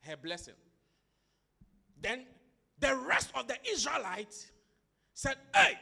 her 0.00 0.16
blessing. 0.16 0.54
Then 2.02 2.24
the 2.78 2.96
rest 2.96 3.30
of 3.34 3.46
the 3.46 3.56
Israelites 3.70 4.50
said, 5.14 5.36
Hey, 5.54 5.78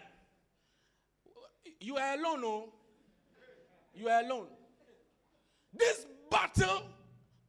you 1.80 1.96
are 1.96 2.14
alone, 2.14 2.42
oh. 2.44 2.72
You 3.94 4.09
are 4.09 4.22
alone. 4.22 4.46
This 5.72 6.06
battle, 6.30 6.83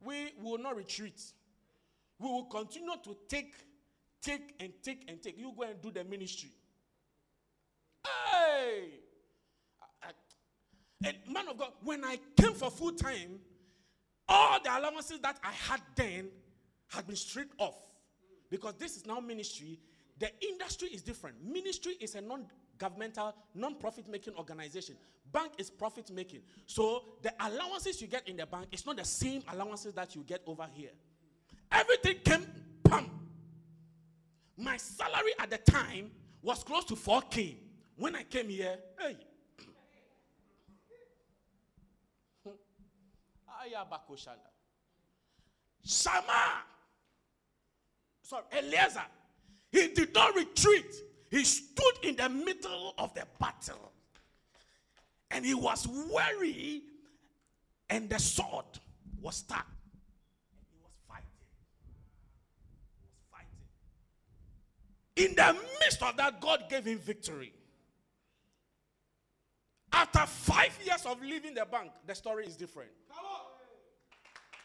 we 0.04 0.32
will 0.40 0.58
not 0.58 0.76
retreat. 0.76 1.20
We 2.18 2.28
will 2.28 2.44
continue 2.44 2.94
to 3.04 3.16
take, 3.28 3.54
take, 4.20 4.54
and 4.58 4.72
take, 4.82 5.04
and 5.08 5.22
take. 5.22 5.38
You 5.38 5.52
go 5.56 5.64
and 5.64 5.80
do 5.80 5.90
the 5.90 6.04
ministry. 6.04 6.50
Hey! 8.04 9.02
And 11.04 11.16
man 11.28 11.48
of 11.48 11.58
God, 11.58 11.72
when 11.82 12.04
I 12.04 12.18
came 12.36 12.54
for 12.54 12.70
full 12.70 12.92
time, 12.92 13.40
all 14.28 14.60
the 14.62 14.70
allowances 14.70 15.18
that 15.20 15.38
I 15.42 15.50
had 15.50 15.80
then 15.96 16.28
had 16.88 17.06
been 17.06 17.16
stripped 17.16 17.54
off. 17.58 17.74
Because 18.52 18.74
this 18.74 18.98
is 18.98 19.06
now 19.06 19.18
ministry. 19.18 19.80
The 20.18 20.30
industry 20.46 20.88
is 20.88 21.00
different. 21.00 21.42
Ministry 21.42 21.94
is 21.98 22.14
a 22.16 22.20
non 22.20 22.44
governmental, 22.76 23.34
non-profit 23.54 24.06
making 24.08 24.34
organization. 24.34 24.94
Bank 25.32 25.52
is 25.56 25.70
profit 25.70 26.10
making. 26.10 26.40
So 26.66 27.02
the 27.22 27.32
allowances 27.40 28.02
you 28.02 28.08
get 28.08 28.28
in 28.28 28.36
the 28.36 28.44
bank 28.44 28.66
is 28.70 28.84
not 28.84 28.98
the 28.98 29.06
same 29.06 29.42
allowances 29.50 29.94
that 29.94 30.14
you 30.14 30.22
get 30.22 30.42
over 30.46 30.66
here. 30.70 30.90
Everything 31.70 32.16
came. 32.22 32.46
My 34.58 34.76
salary 34.76 35.32
at 35.38 35.48
the 35.48 35.56
time 35.56 36.10
was 36.42 36.62
close 36.62 36.84
to 36.84 36.94
4k. 36.94 37.56
When 37.96 38.14
I 38.14 38.24
came 38.24 38.50
here, 38.50 38.76
hey. 39.00 39.16
Shammah. 45.86 46.64
Sorry, 48.32 48.44
Eleazar. 48.52 49.04
He 49.70 49.88
did 49.88 50.14
not 50.14 50.34
retreat. 50.34 50.86
He 51.30 51.44
stood 51.44 51.94
in 52.02 52.16
the 52.16 52.30
middle 52.30 52.94
of 52.96 53.12
the 53.12 53.26
battle 53.38 53.92
and 55.30 55.44
he 55.44 55.52
was 55.52 55.86
weary, 55.86 56.82
and 57.90 58.08
the 58.08 58.18
sword 58.18 58.64
was 59.20 59.36
stuck. 59.36 59.66
And 60.54 60.66
he 60.70 60.78
was 60.82 60.92
fighting. 61.08 61.26
He 65.16 65.24
was 65.24 65.26
fighting. 65.26 65.30
In 65.30 65.34
the 65.34 65.58
midst 65.80 66.02
of 66.02 66.16
that, 66.16 66.40
God 66.40 66.64
gave 66.70 66.86
him 66.86 66.98
victory. 66.98 67.52
After 69.92 70.20
five 70.26 70.78
years 70.84 71.04
of 71.04 71.20
leaving 71.20 71.52
the 71.54 71.66
bank, 71.70 71.92
the 72.06 72.14
story 72.14 72.46
is 72.46 72.56
different. 72.56 72.90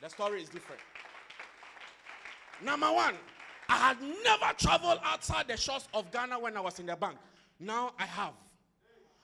The 0.01 0.09
story 0.09 0.41
is 0.41 0.49
different. 0.49 0.81
Number 2.61 2.91
one, 2.91 3.15
I 3.69 3.75
had 3.75 3.97
never 4.23 4.53
traveled 4.57 4.99
outside 5.03 5.47
the 5.47 5.57
shores 5.57 5.87
of 5.93 6.11
Ghana 6.11 6.39
when 6.39 6.55
I 6.55 6.61
was 6.61 6.79
in 6.79 6.85
the 6.85 6.95
bank. 6.95 7.17
Now 7.59 7.93
I 7.99 8.05
have. 8.05 8.33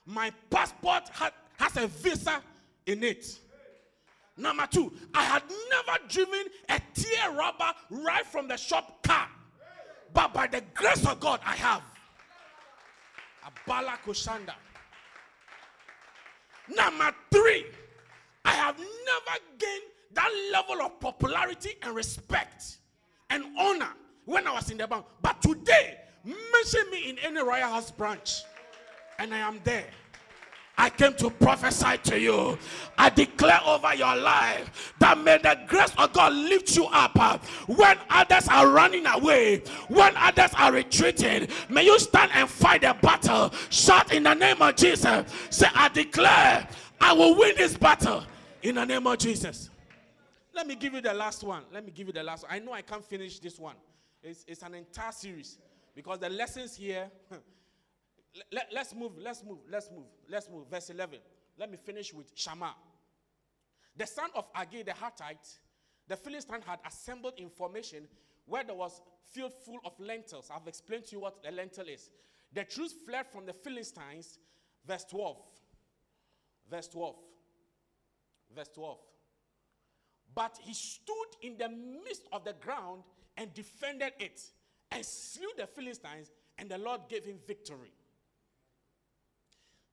My 0.05 0.31
passport 0.49 1.09
had, 1.11 1.31
has 1.57 1.77
a 1.77 1.87
visa 1.87 2.41
in 2.85 3.03
it. 3.03 3.39
Number 4.35 4.67
two, 4.69 4.91
I 5.13 5.23
had 5.23 5.43
never 5.69 5.99
driven 6.09 6.45
a 6.69 6.81
tear 6.93 7.31
rubber 7.31 7.71
right 7.89 8.25
from 8.25 8.47
the 8.47 8.57
shop 8.57 9.03
car. 9.03 9.27
But 10.13 10.33
by 10.33 10.47
the 10.47 10.61
grace 10.73 11.05
of 11.05 11.19
God, 11.19 11.39
I 11.45 11.55
have. 11.55 11.83
Abala 13.45 13.97
Koshanda. 14.05 14.55
Number 16.75 17.13
three, 17.31 17.65
I 18.45 18.51
have 18.51 18.77
never 18.77 19.39
gained 19.57 19.83
that 20.13 20.31
level 20.51 20.85
of 20.85 20.99
popularity 20.99 21.71
and 21.81 21.95
respect 21.95 22.77
and 23.29 23.43
honor 23.57 23.93
when 24.25 24.47
I 24.47 24.53
was 24.53 24.69
in 24.69 24.77
the 24.77 24.87
bank. 24.87 25.05
But 25.21 25.41
today, 25.41 25.97
mention 26.23 26.89
me 26.91 27.09
in 27.09 27.19
any 27.19 27.41
Royal 27.41 27.69
House 27.69 27.91
branch, 27.91 28.43
and 29.19 29.33
I 29.33 29.39
am 29.39 29.59
there. 29.63 29.85
I 30.75 30.89
came 30.89 31.13
to 31.15 31.29
prophesy 31.29 31.97
to 32.05 32.19
you. 32.19 32.57
I 32.97 33.09
declare 33.09 33.59
over 33.63 33.93
your 33.93 34.15
life 34.15 34.93
that 34.99 35.19
may 35.19 35.37
the 35.37 35.59
grace 35.67 35.93
of 35.97 36.13
God 36.13 36.33
lift 36.33 36.75
you 36.75 36.85
up 36.85 37.15
when 37.67 37.97
others 38.09 38.47
are 38.47 38.67
running 38.67 39.05
away, 39.05 39.61
when 39.87 40.13
others 40.17 40.49
are 40.57 40.71
retreating. 40.71 41.47
May 41.69 41.85
you 41.85 41.99
stand 41.99 42.31
and 42.33 42.49
fight 42.49 42.81
the 42.81 42.95
battle. 43.01 43.53
Shout 43.69 44.13
in 44.13 44.23
the 44.23 44.33
name 44.33 44.61
of 44.61 44.75
Jesus. 44.75 45.31
Say, 45.51 45.67
I 45.75 45.89
declare 45.89 46.67
I 46.99 47.13
will 47.13 47.35
win 47.35 47.55
this 47.55 47.77
battle 47.77 48.23
in 48.63 48.75
the 48.75 48.85
name 48.85 49.05
of 49.05 49.19
Jesus. 49.19 49.69
Let 50.55 50.65
me 50.65 50.75
give 50.75 50.93
you 50.93 51.01
the 51.01 51.13
last 51.13 51.43
one. 51.43 51.63
Let 51.71 51.85
me 51.85 51.91
give 51.91 52.07
you 52.07 52.13
the 52.13 52.23
last 52.23 52.43
one. 52.43 52.51
I 52.51 52.59
know 52.59 52.73
I 52.73 52.81
can't 52.81 53.05
finish 53.05 53.39
this 53.39 53.59
one. 53.59 53.75
It's, 54.23 54.45
it's 54.47 54.63
an 54.63 54.73
entire 54.75 55.11
series 55.11 55.57
because 55.93 56.19
the 56.19 56.29
lessons 56.29 56.75
here. 56.75 57.11
let, 58.51 58.75
us 58.75 58.95
move, 58.95 59.11
let's 59.19 59.43
move, 59.43 59.59
let's 59.69 59.91
move, 59.91 60.07
let's 60.29 60.49
move. 60.49 60.67
Verse 60.69 60.89
11. 60.89 61.19
Let 61.57 61.69
me 61.69 61.77
finish 61.77 62.13
with 62.13 62.31
Shammah. 62.33 62.75
The 63.95 64.07
son 64.07 64.29
of 64.35 64.51
Agee 64.53 64.83
the 64.85 64.93
Hittite, 64.93 65.47
the 66.07 66.15
Philistine 66.15 66.61
had 66.65 66.79
assembled 66.85 67.33
in 67.37 67.49
formation 67.49 68.07
where 68.45 68.63
there 68.63 68.75
was 68.75 69.01
field 69.31 69.53
full 69.65 69.79
of 69.85 69.93
lentils. 69.99 70.49
I've 70.53 70.67
explained 70.67 71.05
to 71.05 71.15
you 71.15 71.21
what 71.21 71.35
a 71.47 71.51
lentil 71.51 71.87
is. 71.87 72.09
The 72.53 72.63
troops 72.63 72.93
fled 73.05 73.27
from 73.31 73.45
the 73.45 73.53
Philistines. 73.53 74.39
Verse 74.85 75.05
12. 75.05 75.37
Verse 76.69 76.87
12. 76.87 77.15
Verse 78.55 78.69
12. 78.73 78.97
But 80.35 80.57
he 80.61 80.73
stood 80.73 81.13
in 81.41 81.57
the 81.57 81.69
midst 81.69 82.23
of 82.31 82.43
the 82.43 82.53
ground 82.53 83.03
and 83.37 83.53
defended 83.53 84.13
it 84.19 84.41
and 84.91 85.03
slew 85.05 85.47
the 85.57 85.67
Philistines, 85.67 86.31
and 86.57 86.69
the 86.69 86.77
Lord 86.77 87.01
gave 87.09 87.25
him 87.25 87.37
victory. 87.47 87.91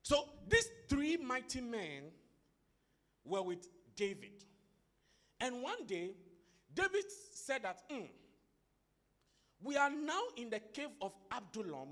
So 0.03 0.25
these 0.47 0.67
three 0.89 1.17
mighty 1.17 1.61
men 1.61 2.03
were 3.25 3.41
with 3.41 3.67
David. 3.95 4.43
And 5.39 5.61
one 5.63 5.85
day, 5.87 6.11
David 6.73 7.05
said 7.33 7.63
that, 7.63 7.89
mm, 7.89 8.07
we 9.63 9.77
are 9.77 9.89
now 9.89 10.21
in 10.37 10.49
the 10.49 10.59
cave 10.59 10.89
of 11.01 11.13
Adullam, 11.31 11.89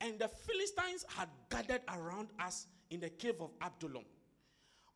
and 0.00 0.18
the 0.18 0.28
Philistines 0.28 1.04
had 1.16 1.28
gathered 1.50 1.82
around 1.88 2.28
us 2.40 2.66
in 2.90 3.00
the 3.00 3.10
cave 3.10 3.36
of 3.40 3.50
Adullam. 3.62 4.04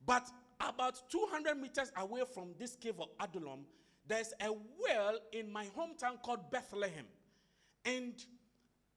But 0.04 0.28
about 0.60 1.10
200 1.10 1.56
meters 1.56 1.92
away 1.96 2.22
from 2.32 2.54
this 2.58 2.76
cave 2.76 3.00
of 3.00 3.08
Adullam, 3.20 3.60
there's 4.08 4.32
a 4.40 4.50
well 4.50 5.18
in 5.32 5.52
my 5.52 5.66
hometown 5.66 6.20
called 6.22 6.50
Bethlehem. 6.50 7.04
And 7.84 8.14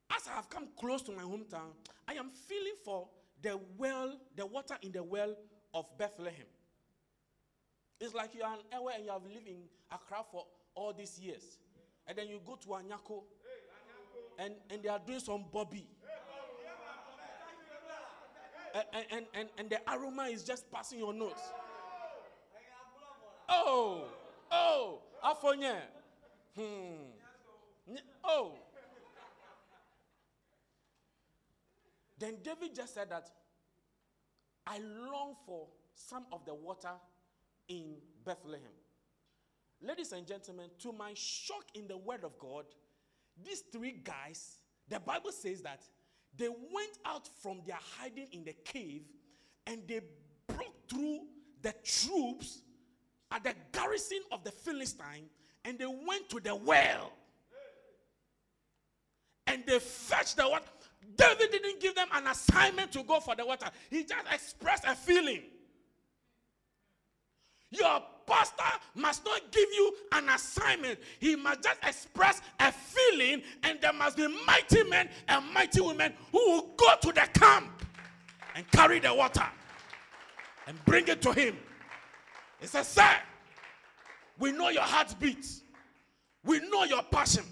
as 0.09 0.27
I 0.27 0.35
have 0.35 0.49
come 0.49 0.69
close 0.79 1.01
to 1.03 1.11
my 1.11 1.23
hometown, 1.23 1.73
I 2.07 2.13
am 2.13 2.29
feeling 2.31 2.73
for 2.83 3.07
the 3.41 3.59
well, 3.77 4.17
the 4.35 4.45
water 4.45 4.77
in 4.81 4.93
the 4.93 5.03
well 5.03 5.35
of 5.73 5.85
Bethlehem. 5.97 6.45
It's 7.99 8.13
like 8.13 8.33
you 8.33 8.41
are 8.41 8.53
an 8.53 8.59
and 8.95 9.05
you 9.05 9.11
have 9.11 9.23
lived 9.23 9.47
in 9.47 9.57
Accra 9.91 10.23
for 10.31 10.45
all 10.73 10.93
these 10.93 11.19
years. 11.19 11.59
And 12.07 12.17
then 12.17 12.27
you 12.27 12.39
go 12.45 12.55
to 12.55 12.67
Anyako 12.69 13.23
and, 14.39 14.55
and 14.69 14.81
they 14.81 14.89
are 14.89 14.99
doing 15.05 15.19
some 15.19 15.45
Bobby. 15.51 15.87
And, 18.73 19.05
and, 19.11 19.25
and, 19.33 19.49
and 19.57 19.69
the 19.69 19.79
aroma 19.91 20.23
is 20.23 20.43
just 20.43 20.71
passing 20.71 20.99
your 20.99 21.13
nose. 21.13 21.33
Oh, 23.49 24.05
oh, 24.51 25.01
Afonye. 25.23 25.75
Hmm. 26.55 27.95
Oh. 28.23 28.53
Then 32.19 32.35
David 32.43 32.75
just 32.75 32.93
said 32.93 33.09
that 33.09 33.29
I 34.67 34.77
long 34.77 35.35
for 35.45 35.67
some 35.95 36.25
of 36.31 36.45
the 36.45 36.53
water 36.53 36.91
in 37.67 37.95
Bethlehem. 38.23 38.61
Ladies 39.81 40.11
and 40.11 40.27
gentlemen, 40.27 40.69
to 40.79 40.91
my 40.91 41.13
shock 41.15 41.65
in 41.73 41.87
the 41.87 41.97
word 41.97 42.23
of 42.23 42.37
God, 42.37 42.65
these 43.43 43.61
three 43.71 43.99
guys, 44.03 44.57
the 44.87 44.99
Bible 44.99 45.31
says 45.31 45.61
that 45.63 45.81
they 46.37 46.47
went 46.47 46.97
out 47.05 47.27
from 47.41 47.61
their 47.65 47.79
hiding 47.97 48.27
in 48.31 48.43
the 48.43 48.53
cave 48.63 49.01
and 49.65 49.81
they 49.87 50.01
broke 50.47 50.87
through 50.87 51.21
the 51.61 51.73
troops 51.83 52.61
at 53.31 53.43
the 53.43 53.53
garrison 53.71 54.19
of 54.31 54.43
the 54.43 54.51
Philistine 54.51 55.29
and 55.65 55.77
they 55.77 55.85
went 55.85 56.29
to 56.29 56.39
the 56.39 56.55
well. 56.55 57.11
And 59.47 59.63
they 59.65 59.79
fetched 59.79 60.37
the 60.37 60.47
water. 60.47 60.65
David 61.15 61.51
didn't 61.51 61.79
give 61.79 61.95
them 61.95 62.07
an 62.13 62.27
assignment 62.27 62.91
to 62.93 63.03
go 63.03 63.19
for 63.19 63.35
the 63.35 63.45
water, 63.45 63.67
he 63.89 64.03
just 64.03 64.25
expressed 64.31 64.85
a 64.85 64.95
feeling. 64.95 65.41
Your 67.71 68.01
pastor 68.27 68.63
must 68.95 69.25
not 69.25 69.51
give 69.51 69.69
you 69.73 69.95
an 70.11 70.29
assignment. 70.29 70.99
He 71.19 71.35
must 71.35 71.63
just 71.63 71.79
express 71.83 72.41
a 72.59 72.71
feeling, 72.71 73.41
and 73.63 73.79
there 73.81 73.93
must 73.93 74.17
be 74.17 74.27
mighty 74.45 74.83
men 74.83 75.09
and 75.27 75.53
mighty 75.53 75.79
women 75.81 76.13
who 76.31 76.37
will 76.37 76.67
go 76.75 76.93
to 77.01 77.07
the 77.07 77.27
camp 77.33 77.85
and 78.55 78.69
carry 78.71 78.99
the 78.99 79.13
water 79.13 79.45
and 80.67 80.83
bring 80.85 81.07
it 81.07 81.21
to 81.21 81.31
him. 81.31 81.57
He 82.61 82.67
says, 82.67 82.87
Sir, 82.87 83.09
we 84.37 84.51
know 84.51 84.69
your 84.69 84.83
heartbeat, 84.83 85.45
we 86.45 86.59
know 86.69 86.83
your 86.83 87.01
passion, 87.03 87.43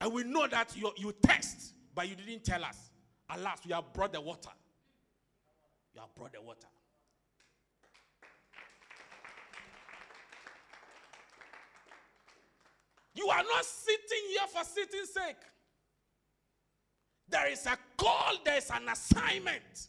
and 0.00 0.12
we 0.12 0.24
know 0.24 0.48
that 0.48 0.76
you, 0.76 0.90
you 0.96 1.14
test, 1.22 1.74
but 1.94 2.08
you 2.08 2.16
didn't 2.16 2.44
tell 2.44 2.64
us. 2.64 2.90
Alas, 3.30 3.60
we 3.64 3.72
have 3.72 3.92
brought 3.92 4.12
the 4.12 4.20
water. 4.20 4.50
You 5.94 6.00
have 6.00 6.12
brought 6.16 6.32
the 6.32 6.42
water. 6.42 6.66
You 13.14 13.28
are 13.28 13.42
not 13.42 13.64
sitting 13.64 13.98
here 14.30 14.48
for 14.52 14.64
sitting 14.64 15.04
sake. 15.04 15.36
There 17.28 17.48
is 17.48 17.64
a 17.66 17.76
call, 17.96 18.38
there 18.44 18.56
is 18.58 18.70
an 18.70 18.88
assignment. 18.88 19.88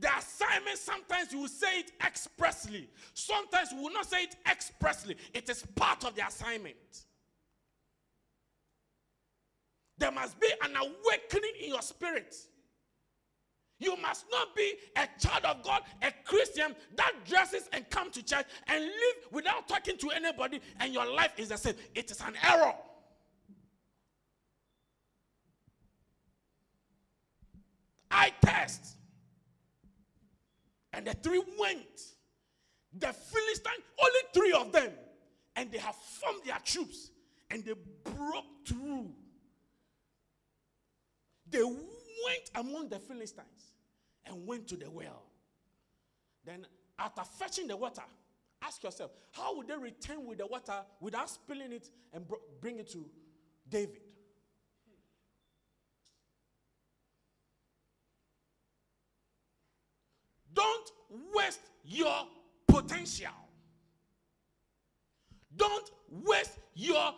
The 0.00 0.08
assignment, 0.16 0.78
sometimes 0.78 1.30
you 1.30 1.40
will 1.40 1.48
say 1.48 1.80
it 1.80 1.92
expressly, 2.04 2.88
sometimes 3.12 3.70
you 3.70 3.82
will 3.82 3.92
not 3.92 4.06
say 4.06 4.24
it 4.24 4.36
expressly. 4.50 5.16
It 5.34 5.48
is 5.50 5.62
part 5.74 6.04
of 6.04 6.14
the 6.14 6.26
assignment. 6.26 7.04
There 9.98 10.10
must 10.10 10.40
be 10.40 10.50
an 10.64 10.74
awakening 10.74 11.52
in 11.62 11.68
your 11.68 11.82
spirit. 11.82 12.34
You 13.78 13.96
must 13.98 14.24
not 14.30 14.56
be 14.56 14.74
a 14.96 15.06
child 15.18 15.44
of 15.44 15.62
God, 15.62 15.82
a 16.02 16.10
Christian 16.24 16.74
that 16.96 17.12
dresses 17.26 17.68
and 17.72 17.88
come 17.90 18.10
to 18.10 18.22
church 18.22 18.46
and 18.68 18.82
live 18.82 19.32
without 19.32 19.68
talking 19.68 19.98
to 19.98 20.10
anybody, 20.10 20.60
and 20.80 20.94
your 20.94 21.10
life 21.14 21.32
is 21.36 21.48
the 21.48 21.56
same. 21.58 21.74
It 21.94 22.10
is 22.10 22.20
an 22.22 22.34
error. 22.42 22.74
I 28.10 28.32
test. 28.42 28.96
And 31.00 31.06
the 31.06 31.14
three 31.14 31.42
went. 31.58 32.02
The 32.92 33.06
Philistines, 33.06 33.84
only 33.98 34.20
three 34.34 34.52
of 34.52 34.70
them, 34.70 34.92
and 35.56 35.72
they 35.72 35.78
have 35.78 35.94
formed 35.94 36.42
their 36.44 36.58
troops 36.62 37.10
and 37.50 37.64
they 37.64 37.72
broke 38.04 38.44
through. 38.68 39.10
They 41.48 41.62
went 41.62 42.50
among 42.54 42.90
the 42.90 42.98
Philistines 42.98 43.72
and 44.26 44.46
went 44.46 44.68
to 44.68 44.76
the 44.76 44.90
well. 44.90 45.22
Then, 46.44 46.66
after 46.98 47.22
fetching 47.22 47.66
the 47.66 47.78
water, 47.78 48.02
ask 48.60 48.82
yourself, 48.82 49.10
how 49.32 49.56
would 49.56 49.68
they 49.68 49.76
return 49.76 50.26
with 50.26 50.36
the 50.36 50.46
water 50.46 50.82
without 51.00 51.30
spilling 51.30 51.72
it 51.72 51.88
and 52.12 52.26
bring 52.60 52.78
it 52.78 52.90
to 52.90 53.06
David? 53.70 54.02
Don't 60.60 60.92
waste 61.34 61.60
your 61.84 62.26
potential. 62.68 63.32
Don't 65.56 65.90
waste 66.10 66.58
your 66.74 67.14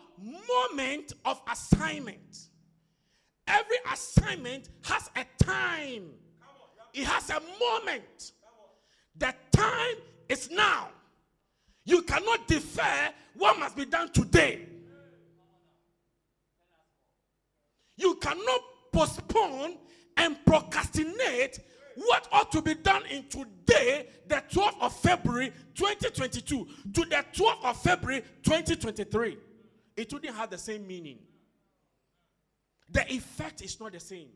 moment 0.47 1.11
of 1.25 1.41
assignment. 1.51 2.47
Every 3.45 3.75
assignment 3.91 4.69
has 4.83 5.09
a 5.17 5.25
time, 5.43 6.05
it 6.93 7.03
has 7.03 7.31
a 7.31 7.41
moment. 7.59 8.31
The 9.17 9.35
time 9.51 9.95
is 10.29 10.49
now. 10.49 10.87
You 11.83 12.01
cannot 12.03 12.47
defer 12.47 13.09
what 13.35 13.59
must 13.59 13.75
be 13.75 13.83
done 13.83 14.09
today. 14.13 14.65
You 17.97 18.15
cannot 18.15 18.61
postpone 18.93 19.75
and 20.15 20.37
procrastinate 20.45 21.59
what 21.95 22.27
ought 22.31 22.51
to 22.51 22.61
be 22.61 22.73
done 22.75 23.03
in 23.07 23.27
today, 23.27 24.07
the 24.27 24.43
12th 24.49 24.81
of 24.81 24.95
February 24.99 25.51
2022, 25.75 26.67
to 26.93 27.01
the 27.05 27.25
12th 27.33 27.63
of 27.63 27.81
February 27.81 28.23
2023. 28.43 29.37
It 29.95 30.11
wouldn't 30.11 30.35
have 30.35 30.49
the 30.49 30.57
same 30.57 30.87
meaning. 30.87 31.19
The 32.89 33.11
effect 33.13 33.61
is 33.61 33.79
not 33.79 33.91
the 33.91 33.99
same. 33.99 34.29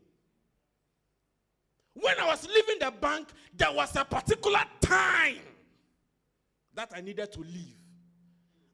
When 1.94 2.18
I 2.20 2.26
was 2.26 2.46
leaving 2.46 2.78
the 2.80 2.92
bank, 2.92 3.28
there 3.56 3.72
was 3.72 3.94
a 3.96 4.04
particular 4.04 4.62
time 4.80 5.38
that 6.74 6.92
I 6.94 7.00
needed 7.00 7.32
to 7.32 7.40
leave. 7.40 7.74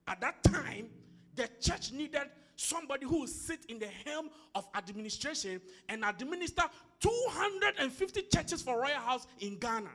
At 0.07 0.21
that 0.21 0.43
time, 0.45 0.89
the 1.35 1.49
church 1.61 1.93
needed 1.93 2.29
somebody 2.57 3.07
who 3.07 3.21
will 3.21 3.27
sit 3.27 3.65
in 3.69 3.79
the 3.79 3.89
helm 4.05 4.29
of 4.55 4.69
administration 4.77 5.61
and 5.89 6.05
administer 6.05 6.65
250 7.05 8.23
churches 8.33 8.63
for 8.63 8.81
Royal 8.81 8.95
House 8.95 9.27
in 9.41 9.59
Ghana. 9.59 9.91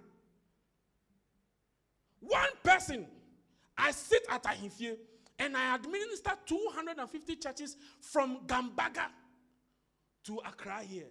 One 2.20 2.50
person, 2.64 3.08
I 3.76 3.90
sit 3.90 4.22
at 4.30 4.44
Ahimfie 4.44 4.96
and 5.40 5.58
I 5.58 5.74
administer 5.74 6.34
250 6.46 7.36
churches 7.38 7.78
from 8.00 8.42
Gambaga 8.46 9.08
to 10.26 10.40
Accra 10.46 10.84
here. 10.84 11.08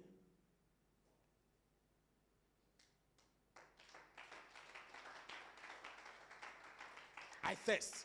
I 7.43 7.57
thirst. 7.67 8.05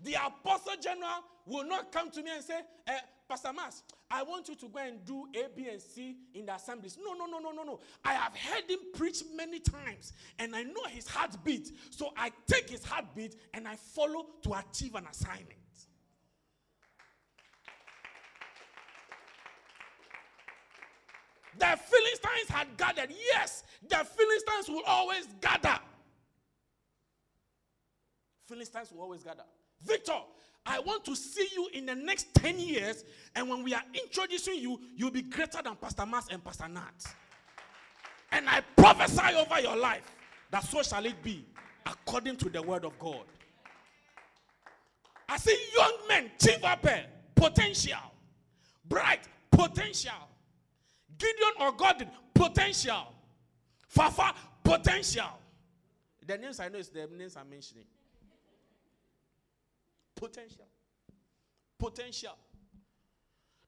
The 0.00 0.14
apostle 0.14 0.72
general 0.82 1.22
will 1.46 1.68
not 1.68 1.92
come 1.92 2.10
to 2.10 2.20
me 2.20 2.30
and 2.34 2.42
say, 2.42 2.62
eh, 2.88 2.98
Pastor 3.32 3.54
Mas, 3.54 3.82
I 4.10 4.22
want 4.24 4.46
you 4.50 4.54
to 4.56 4.68
go 4.68 4.78
and 4.78 5.02
do 5.06 5.26
A, 5.34 5.48
B, 5.56 5.66
and 5.66 5.80
C 5.80 6.18
in 6.34 6.44
the 6.44 6.54
assemblies. 6.54 6.98
No, 7.02 7.14
no, 7.14 7.24
no, 7.24 7.38
no, 7.38 7.50
no, 7.50 7.62
no. 7.62 7.80
I 8.04 8.12
have 8.12 8.36
heard 8.36 8.68
him 8.68 8.78
preach 8.92 9.22
many 9.34 9.58
times 9.58 10.12
and 10.38 10.54
I 10.54 10.64
know 10.64 10.84
his 10.90 11.08
heartbeat. 11.08 11.72
So 11.88 12.10
I 12.14 12.30
take 12.46 12.68
his 12.68 12.84
heartbeat 12.84 13.36
and 13.54 13.66
I 13.66 13.76
follow 13.76 14.26
to 14.42 14.52
achieve 14.52 14.96
an 14.96 15.06
assignment. 15.10 15.48
The 21.58 21.78
Philistines 21.78 22.50
had 22.50 22.76
gathered. 22.76 23.14
Yes, 23.32 23.64
the 23.88 23.96
Philistines 23.96 24.68
will 24.68 24.84
always 24.86 25.26
gather. 25.40 25.80
Philistines 28.46 28.92
will 28.92 29.00
always 29.00 29.22
gather. 29.22 29.44
Victor, 29.82 30.20
I 30.64 30.78
want 30.80 31.04
to 31.06 31.16
see 31.16 31.48
you 31.54 31.68
in 31.72 31.86
the 31.86 31.94
next 31.94 32.34
10 32.34 32.58
years, 32.58 33.04
and 33.34 33.48
when 33.48 33.64
we 33.64 33.74
are 33.74 33.82
introducing 33.94 34.56
you, 34.56 34.80
you'll 34.96 35.10
be 35.10 35.22
greater 35.22 35.60
than 35.62 35.74
Pastor 35.76 36.06
Mas 36.06 36.28
and 36.30 36.42
Pastor 36.42 36.68
Nat. 36.68 37.04
And 38.30 38.48
I 38.48 38.62
prophesy 38.76 39.34
over 39.34 39.60
your 39.60 39.76
life 39.76 40.10
that 40.50 40.64
so 40.64 40.82
shall 40.82 41.04
it 41.04 41.20
be 41.22 41.44
according 41.84 42.36
to 42.36 42.48
the 42.48 42.62
word 42.62 42.84
of 42.84 42.98
God. 42.98 43.24
I 45.28 45.36
see 45.38 45.56
young 45.74 45.96
men, 46.08 46.30
chief 46.40 46.60
potential, 47.34 47.98
bright, 48.88 49.26
potential. 49.50 50.12
Gideon 51.18 51.52
or 51.60 51.72
Gordon, 51.72 52.08
potential. 52.34 53.14
Fafa, 53.88 54.34
potential. 54.62 55.38
The 56.26 56.38
names 56.38 56.60
I 56.60 56.68
know 56.68 56.78
is 56.78 56.88
the 56.88 57.08
names 57.16 57.36
I'm 57.36 57.50
mentioning. 57.50 57.84
Potential. 60.22 60.68
Potential. 61.80 62.38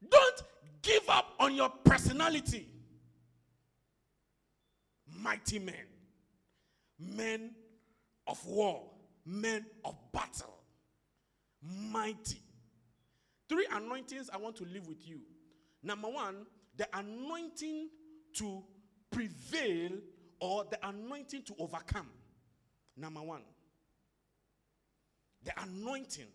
Don't 0.09 0.43
give 0.83 1.03
up 1.09 1.33
on 1.41 1.53
your 1.53 1.69
personality. 1.69 2.69
Mighty 5.19 5.59
men, 5.59 5.75
men 6.97 7.51
of 8.29 8.47
war, 8.47 8.85
men 9.27 9.67
of 9.85 9.97
battle, 10.13 10.55
mighty. 11.91 12.41
Three 13.49 13.67
anointings 13.73 14.31
I 14.33 14.37
want 14.37 14.55
to 14.57 14.65
live 14.65 14.87
with 14.87 15.09
you. 15.09 15.23
Number 15.83 16.09
one, 16.09 16.47
the 16.77 16.87
anointing 16.97 17.89
to 18.35 18.63
prevail 19.11 19.91
or 20.39 20.67
the 20.71 20.79
anointing 20.87 21.43
to 21.43 21.55
overcome. 21.59 22.11
Number 22.97 23.23
one, 23.23 23.43
the 25.43 25.53
anointing 25.61 26.29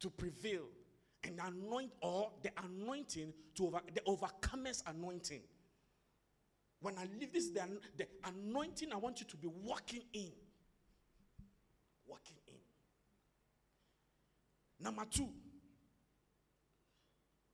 to 0.00 0.10
prevail 0.10 0.64
and 1.24 1.40
anoint 1.44 1.92
or 2.00 2.30
the 2.42 2.50
anointing 2.64 3.32
to 3.54 3.66
over 3.66 3.80
the 3.94 4.00
overcomers 4.02 4.82
anointing. 4.86 5.42
When 6.80 6.96
I 6.98 7.06
leave 7.18 7.32
this, 7.32 7.50
the, 7.50 7.62
the 7.96 8.06
anointing 8.24 8.92
I 8.92 8.96
want 8.96 9.20
you 9.20 9.26
to 9.26 9.36
be 9.36 9.48
walking 9.48 10.02
in. 10.12 10.32
Walking 12.06 12.36
in. 12.46 12.54
Number 14.78 15.04
two, 15.10 15.28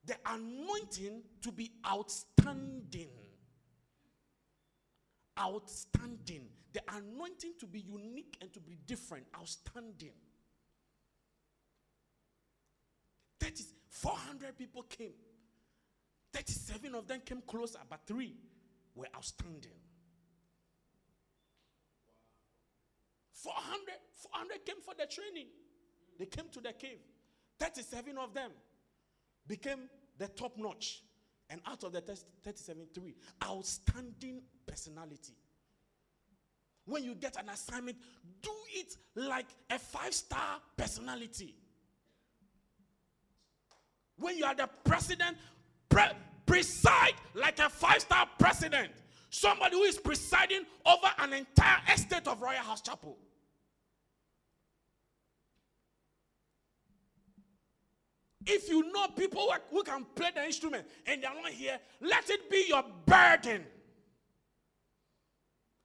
the 0.04 0.16
anointing 0.26 1.22
to 1.42 1.52
be 1.52 1.70
outstanding. 1.86 3.08
Outstanding. 5.38 6.48
The 6.72 6.80
anointing 6.88 7.52
to 7.60 7.66
be 7.66 7.80
unique 7.80 8.36
and 8.40 8.52
to 8.52 8.60
be 8.60 8.76
different. 8.86 9.26
Outstanding. 9.38 10.12
That 13.42 13.58
is 13.58 13.74
400 13.88 14.56
people 14.56 14.84
came. 14.84 15.14
37 16.32 16.94
of 16.94 17.08
them 17.08 17.20
came 17.26 17.42
closer, 17.44 17.80
but 17.90 18.00
three 18.06 18.36
were 18.94 19.08
outstanding. 19.16 19.72
400, 23.32 23.80
400 24.14 24.64
came 24.64 24.76
for 24.80 24.94
the 24.96 25.06
training. 25.06 25.48
They 26.20 26.26
came 26.26 26.44
to 26.52 26.60
the 26.60 26.72
cave. 26.72 27.00
37 27.58 28.16
of 28.16 28.32
them 28.32 28.52
became 29.48 29.88
the 30.18 30.28
top 30.28 30.56
notch. 30.56 31.02
And 31.50 31.60
out 31.66 31.82
of 31.82 31.92
the 31.92 32.00
37, 32.00 32.86
three, 32.94 33.16
outstanding 33.44 34.40
personality. 34.64 35.34
When 36.84 37.02
you 37.02 37.16
get 37.16 37.36
an 37.36 37.48
assignment, 37.48 37.96
do 38.40 38.52
it 38.72 38.96
like 39.16 39.48
a 39.68 39.80
five 39.80 40.14
star 40.14 40.60
personality. 40.76 41.56
When 44.22 44.38
you 44.38 44.44
are 44.44 44.54
the 44.54 44.68
president, 44.84 45.36
pre- 45.88 46.14
preside 46.46 47.14
like 47.34 47.58
a 47.58 47.68
five 47.68 48.00
star 48.00 48.28
president. 48.38 48.92
Somebody 49.30 49.76
who 49.76 49.82
is 49.82 49.98
presiding 49.98 50.64
over 50.86 51.08
an 51.18 51.32
entire 51.32 51.80
estate 51.92 52.28
of 52.28 52.40
Royal 52.40 52.58
House 52.58 52.80
Chapel. 52.82 53.16
If 58.46 58.68
you 58.68 58.92
know 58.92 59.08
people 59.08 59.52
who 59.70 59.82
can 59.82 60.06
play 60.14 60.30
the 60.34 60.44
instrument 60.44 60.86
and 61.06 61.22
they 61.22 61.26
are 61.26 61.34
not 61.34 61.50
here, 61.50 61.80
let 62.00 62.30
it 62.30 62.48
be 62.48 62.66
your 62.68 62.84
burden. 63.06 63.64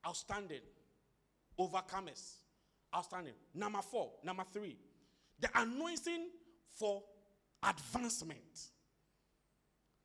Outstanding. 0.06 0.62
Overcomers. 1.60 2.34
Outstanding. 2.96 3.34
Number 3.56 3.82
four. 3.82 4.12
Number 4.24 4.44
three. 4.52 4.78
The 5.40 5.50
anointing 5.56 6.28
for 6.78 7.02
advancement. 7.64 8.72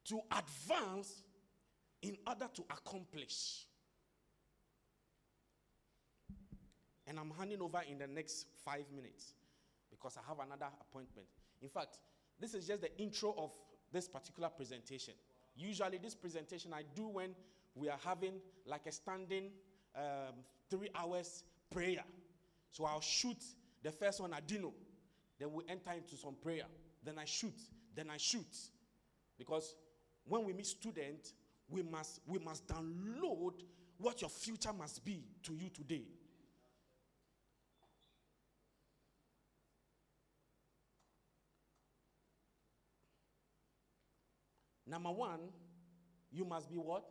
To 0.06 0.20
advance 0.30 1.22
in 2.02 2.16
order 2.26 2.48
to 2.54 2.62
accomplish. 2.70 3.66
And 7.06 7.18
I'm 7.18 7.32
handing 7.38 7.60
over 7.60 7.82
in 7.88 7.98
the 7.98 8.06
next 8.06 8.46
five 8.64 8.84
minutes 8.94 9.34
because 9.90 10.16
I 10.16 10.28
have 10.28 10.38
another 10.44 10.66
appointment. 10.80 11.26
In 11.60 11.68
fact, 11.68 11.98
this 12.40 12.54
is 12.54 12.66
just 12.66 12.80
the 12.80 12.96
intro 12.98 13.34
of 13.38 13.52
this 13.92 14.08
particular 14.08 14.48
presentation. 14.48 15.14
Usually, 15.54 15.98
this 15.98 16.14
presentation 16.14 16.72
I 16.72 16.82
do 16.94 17.08
when 17.08 17.34
we 17.74 17.88
are 17.88 17.98
having 18.04 18.34
like 18.66 18.86
a 18.86 18.92
standing 18.92 19.50
um, 19.94 20.34
three 20.70 20.88
hours 20.94 21.44
prayer. 21.70 22.02
So 22.70 22.84
I'll 22.84 23.00
shoot 23.00 23.36
the 23.82 23.92
first 23.92 24.20
one 24.20 24.32
at 24.32 24.46
Dino. 24.46 24.72
Then 25.38 25.52
we 25.52 25.64
enter 25.68 25.92
into 25.92 26.16
some 26.16 26.34
prayer. 26.42 26.64
Then 27.02 27.18
I 27.18 27.24
shoot. 27.24 27.58
Then 27.94 28.10
I 28.10 28.16
shoot. 28.16 28.56
Because 29.38 29.74
when 30.24 30.44
we 30.44 30.52
meet 30.52 30.66
students, 30.66 31.34
we 31.68 31.82
must 31.82 32.20
we 32.26 32.38
must 32.38 32.66
download 32.66 33.54
what 33.98 34.20
your 34.20 34.30
future 34.30 34.72
must 34.72 35.04
be 35.04 35.24
to 35.42 35.54
you 35.54 35.68
today. 35.68 36.04
Number 44.86 45.10
one, 45.10 45.40
you 46.30 46.44
must 46.44 46.70
be 46.70 46.76
what? 46.76 47.04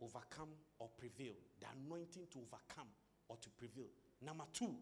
Overcome 0.00 0.48
or 0.78 0.88
prevail. 0.96 1.34
The 1.60 1.66
anointing 1.76 2.26
to 2.32 2.38
overcome 2.38 2.88
or 3.28 3.36
to 3.36 3.50
prevail. 3.50 3.90
Number 4.22 4.44
two, 4.52 4.74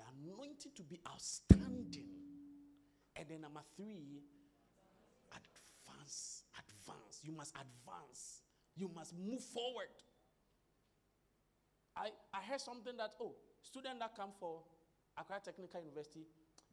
the 0.00 0.32
anointing 0.32 0.72
to 0.76 0.82
be 0.82 1.00
outstanding. 1.06 2.08
And 3.16 3.28
then 3.28 3.42
number 3.42 3.60
three, 3.76 4.22
advance. 5.30 6.44
Advance. 6.56 7.20
You 7.22 7.32
must 7.32 7.54
advance. 7.54 8.42
You 8.76 8.90
must 8.94 9.14
move 9.18 9.42
forward. 9.42 9.92
I, 11.96 12.08
I 12.32 12.40
heard 12.48 12.60
something 12.60 12.96
that, 12.96 13.10
oh, 13.20 13.34
students 13.62 13.98
that 13.98 14.16
come 14.16 14.30
for 14.38 14.62
Accra 15.18 15.40
Technical 15.44 15.80
University, 15.80 16.24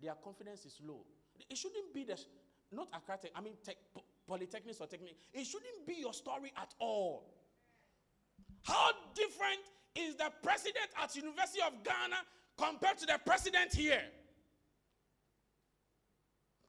their 0.01 0.13
confidence 0.13 0.65
is 0.65 0.79
low. 0.85 1.03
It 1.49 1.57
shouldn't 1.57 1.93
be 1.93 2.03
the, 2.03 2.17
not 2.71 2.87
Accra, 2.95 3.17
I 3.35 3.41
mean, 3.41 3.53
tech, 3.63 3.75
polytechnics 4.29 4.79
or 4.79 4.87
technical. 4.87 5.15
It 5.33 5.45
shouldn't 5.45 5.85
be 5.85 5.95
your 5.95 6.13
story 6.13 6.53
at 6.55 6.73
all. 6.79 7.33
How 8.63 8.91
different 9.15 9.59
is 9.95 10.15
the 10.15 10.31
president 10.43 10.87
at 11.01 11.15
University 11.15 11.61
of 11.65 11.83
Ghana 11.83 12.17
compared 12.57 12.97
to 12.99 13.05
the 13.05 13.19
president 13.25 13.73
here? 13.73 14.01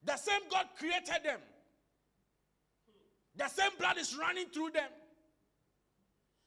The 0.05 0.17
same 0.17 0.41
God 0.51 0.67
created 0.79 1.25
them. 1.25 1.41
The 3.37 3.49
same 3.49 3.71
blood 3.79 3.99
is 3.99 4.17
running 4.17 4.47
through 4.47 4.71
them. 4.71 4.89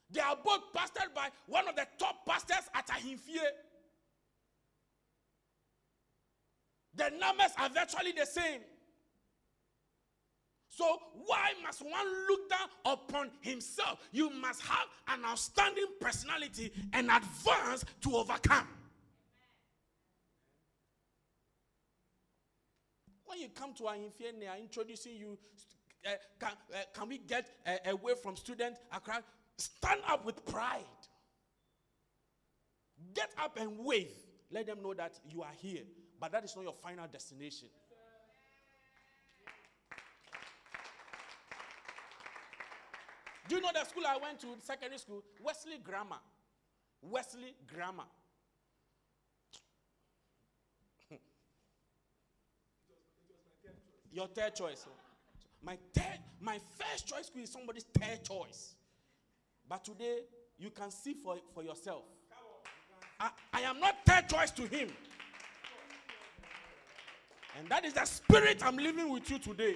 They 0.10 0.20
are 0.20 0.36
both 0.44 0.74
pastored 0.74 1.14
by 1.16 1.30
one 1.48 1.68
of 1.68 1.76
the 1.76 1.88
top 1.98 2.26
pastors 2.26 2.70
at 2.76 2.88
Ahimfie. 2.88 3.40
The 6.96 7.12
numbers 7.18 7.52
are 7.58 7.70
virtually 7.70 8.12
the 8.12 8.26
same. 8.26 8.60
So, 10.70 10.98
why 11.26 11.52
must 11.64 11.82
one 11.82 12.08
look 12.30 12.50
down 12.50 12.68
upon 12.86 13.32
himself? 13.42 14.00
You 14.12 14.30
must 14.30 14.62
have 14.64 14.88
an 15.08 15.24
outstanding 15.26 15.86
personality 16.00 16.72
and 16.94 17.10
advance 17.12 17.86
to 18.02 18.16
overcome. 18.16 18.68
When 23.32 23.40
you 23.40 23.48
come 23.48 23.74
to 23.76 23.88
infirmary, 23.88 24.42
they 24.42 24.48
are 24.48 24.58
introducing 24.58 25.16
you. 25.16 25.38
Uh, 26.06 26.10
can, 26.38 26.52
uh, 26.74 26.78
can 26.94 27.08
we 27.08 27.18
get 27.18 27.48
uh, 27.66 27.92
away 27.92 28.12
from 28.22 28.36
student? 28.36 28.76
Stand 29.58 30.02
up 30.06 30.26
with 30.26 30.46
pride. 30.46 30.84
Get 33.14 33.30
up 33.42 33.58
and 33.58 33.78
wave. 33.80 34.12
Let 34.52 34.66
them 34.66 34.84
know 34.84 34.94
that 34.96 35.18
you 35.30 35.44
are 35.44 35.54
here. 35.62 35.84
But 36.20 36.34
that 36.34 36.44
is 36.44 36.54
not 36.58 36.64
your 36.64 36.74
final 36.74 37.08
destination. 37.08 37.70
Do 43.48 43.56
you 43.56 43.62
know 43.62 43.70
the 43.74 43.86
school 43.86 44.04
I 44.06 44.18
went 44.22 44.42
to, 44.42 44.48
secondary 44.60 45.00
school? 45.00 45.24
Wesley 45.42 45.78
Grammar. 45.82 46.20
Wesley 47.02 47.56
Grammar. 47.74 48.04
Your 54.12 54.28
third 54.28 54.56
choice. 54.56 54.86
Oh. 54.88 54.92
My 55.64 55.78
third, 55.94 56.20
my 56.40 56.60
first 56.78 57.08
choice 57.08 57.28
school 57.28 57.44
is 57.44 57.52
somebody's 57.52 57.86
third 57.98 58.24
choice. 58.24 58.76
But 59.70 59.86
today, 59.86 60.20
you 60.58 60.70
can 60.70 60.92
see 60.92 61.14
for, 61.14 61.38
for 61.54 61.64
yourself. 61.64 62.04
I, 63.20 63.30
I 63.54 63.62
am 63.62 63.80
not 63.80 63.96
third 64.06 64.28
choice 64.28 64.52
to 64.52 64.64
him. 64.64 64.90
And 67.58 67.70
that 67.70 67.86
is 67.86 67.94
the 67.94 68.06
spirit 68.06 68.66
I'm 68.66 68.78
living 68.78 69.10
with 69.10 69.30
you 69.30 69.38
today. 69.38 69.76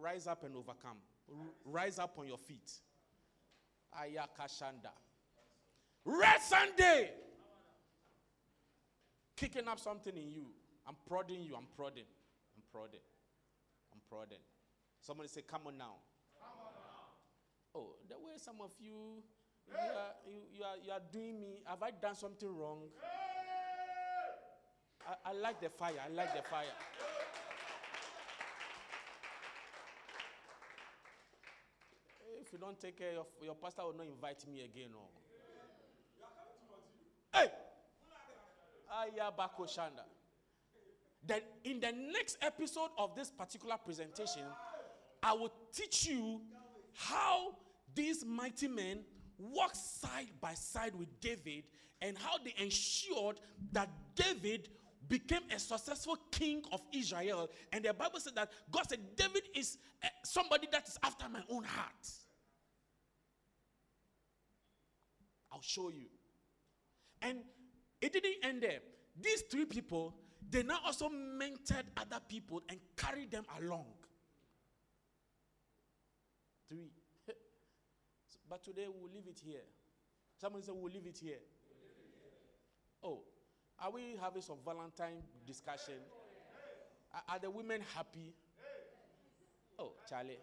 Rise 0.00 0.26
up 0.26 0.42
and 0.44 0.56
overcome. 0.56 0.98
Rise 1.64 1.98
up 1.98 2.18
on 2.18 2.26
your 2.26 2.38
feet. 2.38 2.72
Ayakashanda. 3.94 4.92
Red 6.04 6.40
Sunday. 6.40 7.10
Kicking 9.36 9.68
up 9.68 9.78
something 9.78 10.16
in 10.16 10.30
you. 10.30 10.46
I'm 10.88 10.96
prodding 11.06 11.42
you. 11.42 11.54
I'm 11.54 11.68
prodding. 11.76 12.08
I'm 12.56 12.62
prodding. 12.72 13.04
I'm 13.92 14.00
prodding. 14.08 14.40
Somebody 15.00 15.28
say, 15.28 15.42
Come 15.42 15.66
on 15.66 15.76
now. 15.76 16.00
Come 16.40 16.56
on 16.64 16.72
now. 16.72 17.78
Oh, 17.80 17.94
the 18.08 18.16
way 18.16 18.32
some 18.38 18.56
of 18.64 18.72
you 18.80 19.22
you 19.68 19.74
are, 19.76 20.14
you, 20.26 20.40
you, 20.56 20.64
are, 20.64 20.76
you 20.82 20.90
are 20.92 21.02
doing 21.12 21.38
me. 21.40 21.60
Have 21.66 21.82
I 21.82 21.90
done 21.90 22.14
something 22.14 22.48
wrong? 22.48 22.78
I, 25.06 25.30
I 25.30 25.32
like 25.34 25.60
the 25.60 25.68
fire. 25.68 25.92
I 26.02 26.10
like 26.12 26.34
the 26.34 26.42
fire. 26.42 26.64
If 32.40 32.52
you 32.52 32.58
don't 32.58 32.80
take 32.80 32.96
care 32.98 33.18
of 33.18 33.26
your 33.42 33.54
pastor, 33.54 33.82
will 33.82 33.92
not 33.94 34.06
invite 34.06 34.46
me 34.50 34.62
again. 34.62 34.88
No. 34.92 35.04
Hey! 37.34 37.48
Ayabako 38.90 39.68
Then 41.26 41.40
in 41.64 41.80
the 41.80 41.92
next 41.92 42.38
episode 42.42 42.90
of 42.96 43.14
this 43.14 43.30
particular 43.30 43.76
presentation, 43.76 44.42
I 45.22 45.32
will 45.32 45.52
teach 45.72 46.06
you 46.06 46.40
how 46.94 47.54
these 47.94 48.24
mighty 48.24 48.68
men 48.68 49.00
walked 49.38 49.76
side 49.76 50.28
by 50.40 50.54
side 50.54 50.94
with 50.94 51.08
David 51.20 51.64
and 52.00 52.16
how 52.16 52.38
they 52.38 52.54
ensured 52.62 53.40
that 53.72 53.88
David 54.14 54.68
became 55.08 55.42
a 55.54 55.58
successful 55.58 56.16
king 56.30 56.62
of 56.72 56.80
Israel. 56.92 57.48
And 57.72 57.84
the 57.84 57.94
Bible 57.94 58.20
said 58.20 58.34
that 58.36 58.50
God 58.70 58.88
said, 58.88 59.00
David 59.16 59.42
is 59.54 59.78
uh, 60.02 60.08
somebody 60.22 60.68
that 60.70 60.86
is 60.86 60.98
after 61.02 61.28
my 61.28 61.40
own 61.48 61.64
heart. 61.64 62.08
I'll 65.50 65.62
show 65.62 65.88
you. 65.90 66.06
And 67.22 67.38
it 68.00 68.12
didn't 68.12 68.36
end 68.42 68.62
there. 68.62 68.80
These 69.20 69.42
three 69.50 69.64
people, 69.64 70.14
they 70.50 70.62
now 70.62 70.78
also 70.84 71.08
mentored 71.08 71.84
other 71.96 72.20
people 72.28 72.62
and 72.68 72.78
carried 72.96 73.30
them 73.30 73.44
along. 73.60 73.84
Three. 76.68 76.90
but 78.48 78.62
today 78.62 78.86
we'll 78.88 79.10
leave 79.12 79.26
it 79.28 79.40
here. 79.44 79.60
Someone 80.40 80.62
said 80.62 80.74
we'll 80.76 80.92
leave 80.92 81.06
it 81.06 81.18
here. 81.18 81.38
Oh, 83.02 83.20
are 83.80 83.90
we 83.90 84.16
having 84.20 84.42
some 84.42 84.56
Valentine 84.64 85.22
discussion? 85.46 85.94
Are, 87.12 87.34
are 87.34 87.38
the 87.38 87.50
women 87.50 87.80
happy? 87.94 88.34
Oh, 89.78 89.92
Charlie. 90.08 90.38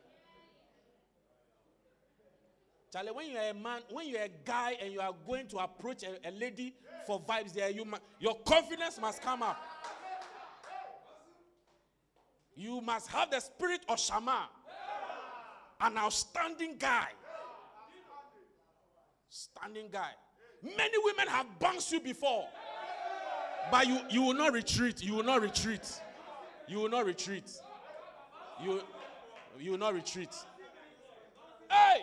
Charlie, 2.91 3.11
when 3.11 3.31
you're 3.31 3.41
a 3.41 3.53
man, 3.53 3.81
when 3.91 4.07
you're 4.07 4.21
a 4.21 4.29
guy 4.45 4.77
and 4.81 4.93
you 4.93 5.01
are 5.01 5.13
going 5.27 5.47
to 5.47 5.57
approach 5.57 6.03
a, 6.03 6.29
a 6.29 6.31
lady 6.31 6.73
for 7.05 7.19
vibes 7.21 7.53
there, 7.53 7.69
you 7.69 7.83
ma- 7.83 7.97
your 8.19 8.35
confidence 8.45 8.99
must 9.01 9.21
come 9.21 9.43
up. 9.43 9.57
You 12.55 12.81
must 12.81 13.09
have 13.09 13.31
the 13.31 13.39
spirit 13.39 13.81
of 13.89 13.99
Shammah, 13.99 14.47
an 15.81 15.97
outstanding 15.97 16.77
guy. 16.77 17.07
Standing 19.29 19.87
guy. 19.91 20.11
Many 20.63 20.97
women 21.03 21.27
have 21.27 21.47
bounced 21.59 21.91
you 21.91 21.99
before, 21.99 22.47
but 23.69 23.87
you, 23.87 23.99
you 24.09 24.21
will 24.21 24.33
not 24.33 24.53
retreat. 24.53 25.03
You 25.03 25.15
will 25.15 25.23
not 25.23 25.41
retreat. 25.41 26.01
You 26.67 26.79
will 26.79 26.89
not 26.89 27.05
retreat. 27.05 27.51
You, 28.63 28.81
you 29.59 29.71
will 29.71 29.77
not 29.77 29.93
retreat. 29.93 30.33
Hey! 31.69 32.01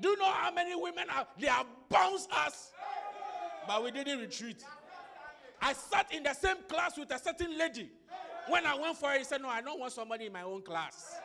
Do 0.00 0.08
you 0.08 0.18
know 0.18 0.30
how 0.30 0.50
many 0.50 0.74
women 0.74 1.08
have 1.08 1.26
they 1.38 1.46
have 1.46 1.66
bounced 1.88 2.30
us, 2.32 2.72
but 3.66 3.84
we 3.84 3.90
didn't 3.90 4.18
retreat. 4.18 4.64
I 5.60 5.74
sat 5.74 6.12
in 6.12 6.22
the 6.22 6.32
same 6.32 6.56
class 6.68 6.98
with 6.98 7.10
a 7.12 7.18
certain 7.18 7.56
lady. 7.56 7.90
When 8.50 8.66
I 8.66 8.74
went 8.74 8.96
for 8.96 9.12
it, 9.12 9.18
he 9.18 9.24
said, 9.24 9.40
No, 9.40 9.48
I 9.48 9.60
don't 9.60 9.78
want 9.78 9.92
somebody 9.92 10.26
in 10.26 10.32
my 10.32 10.42
own 10.42 10.62
class. 10.62 11.20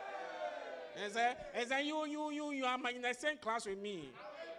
He 0.94 1.12
said, 1.12 1.36
he 1.54 1.66
said 1.66 1.80
You, 1.80 2.06
you, 2.06 2.30
you, 2.30 2.52
you 2.52 2.64
are 2.64 2.78
in 2.94 3.02
the 3.02 3.14
same 3.14 3.36
class 3.38 3.66
with 3.66 3.80
me. 3.80 4.10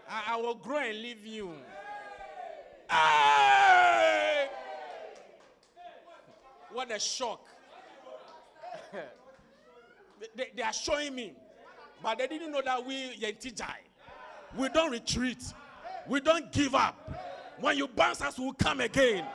I, 0.10 0.34
I 0.34 0.36
will 0.36 0.56
grow 0.56 0.80
and 0.80 1.02
leave 1.02 1.26
you. 1.26 1.52
Hey! 2.92 4.48
What 6.74 6.92
a 6.92 7.00
shock. 7.00 7.46
they, 10.36 10.52
they 10.54 10.62
are 10.62 10.74
showing 10.74 11.16
me, 11.16 11.34
but 12.04 12.18
they 12.18 12.28
didn't 12.28 12.52
know 12.52 12.62
that 12.64 12.86
we 12.86 13.18
Yentijai. 13.18 13.76
We 14.58 14.68
don't 14.70 14.92
retreat. 14.92 15.42
We 16.06 16.20
don't 16.20 16.52
give 16.52 16.76
up. 16.76 17.18
When 17.62 17.78
you 17.78 17.88
bounce 17.88 18.22
us, 18.22 18.38
we 18.38 18.46
will 18.46 18.54
come 18.54 18.82
again. 18.82 19.26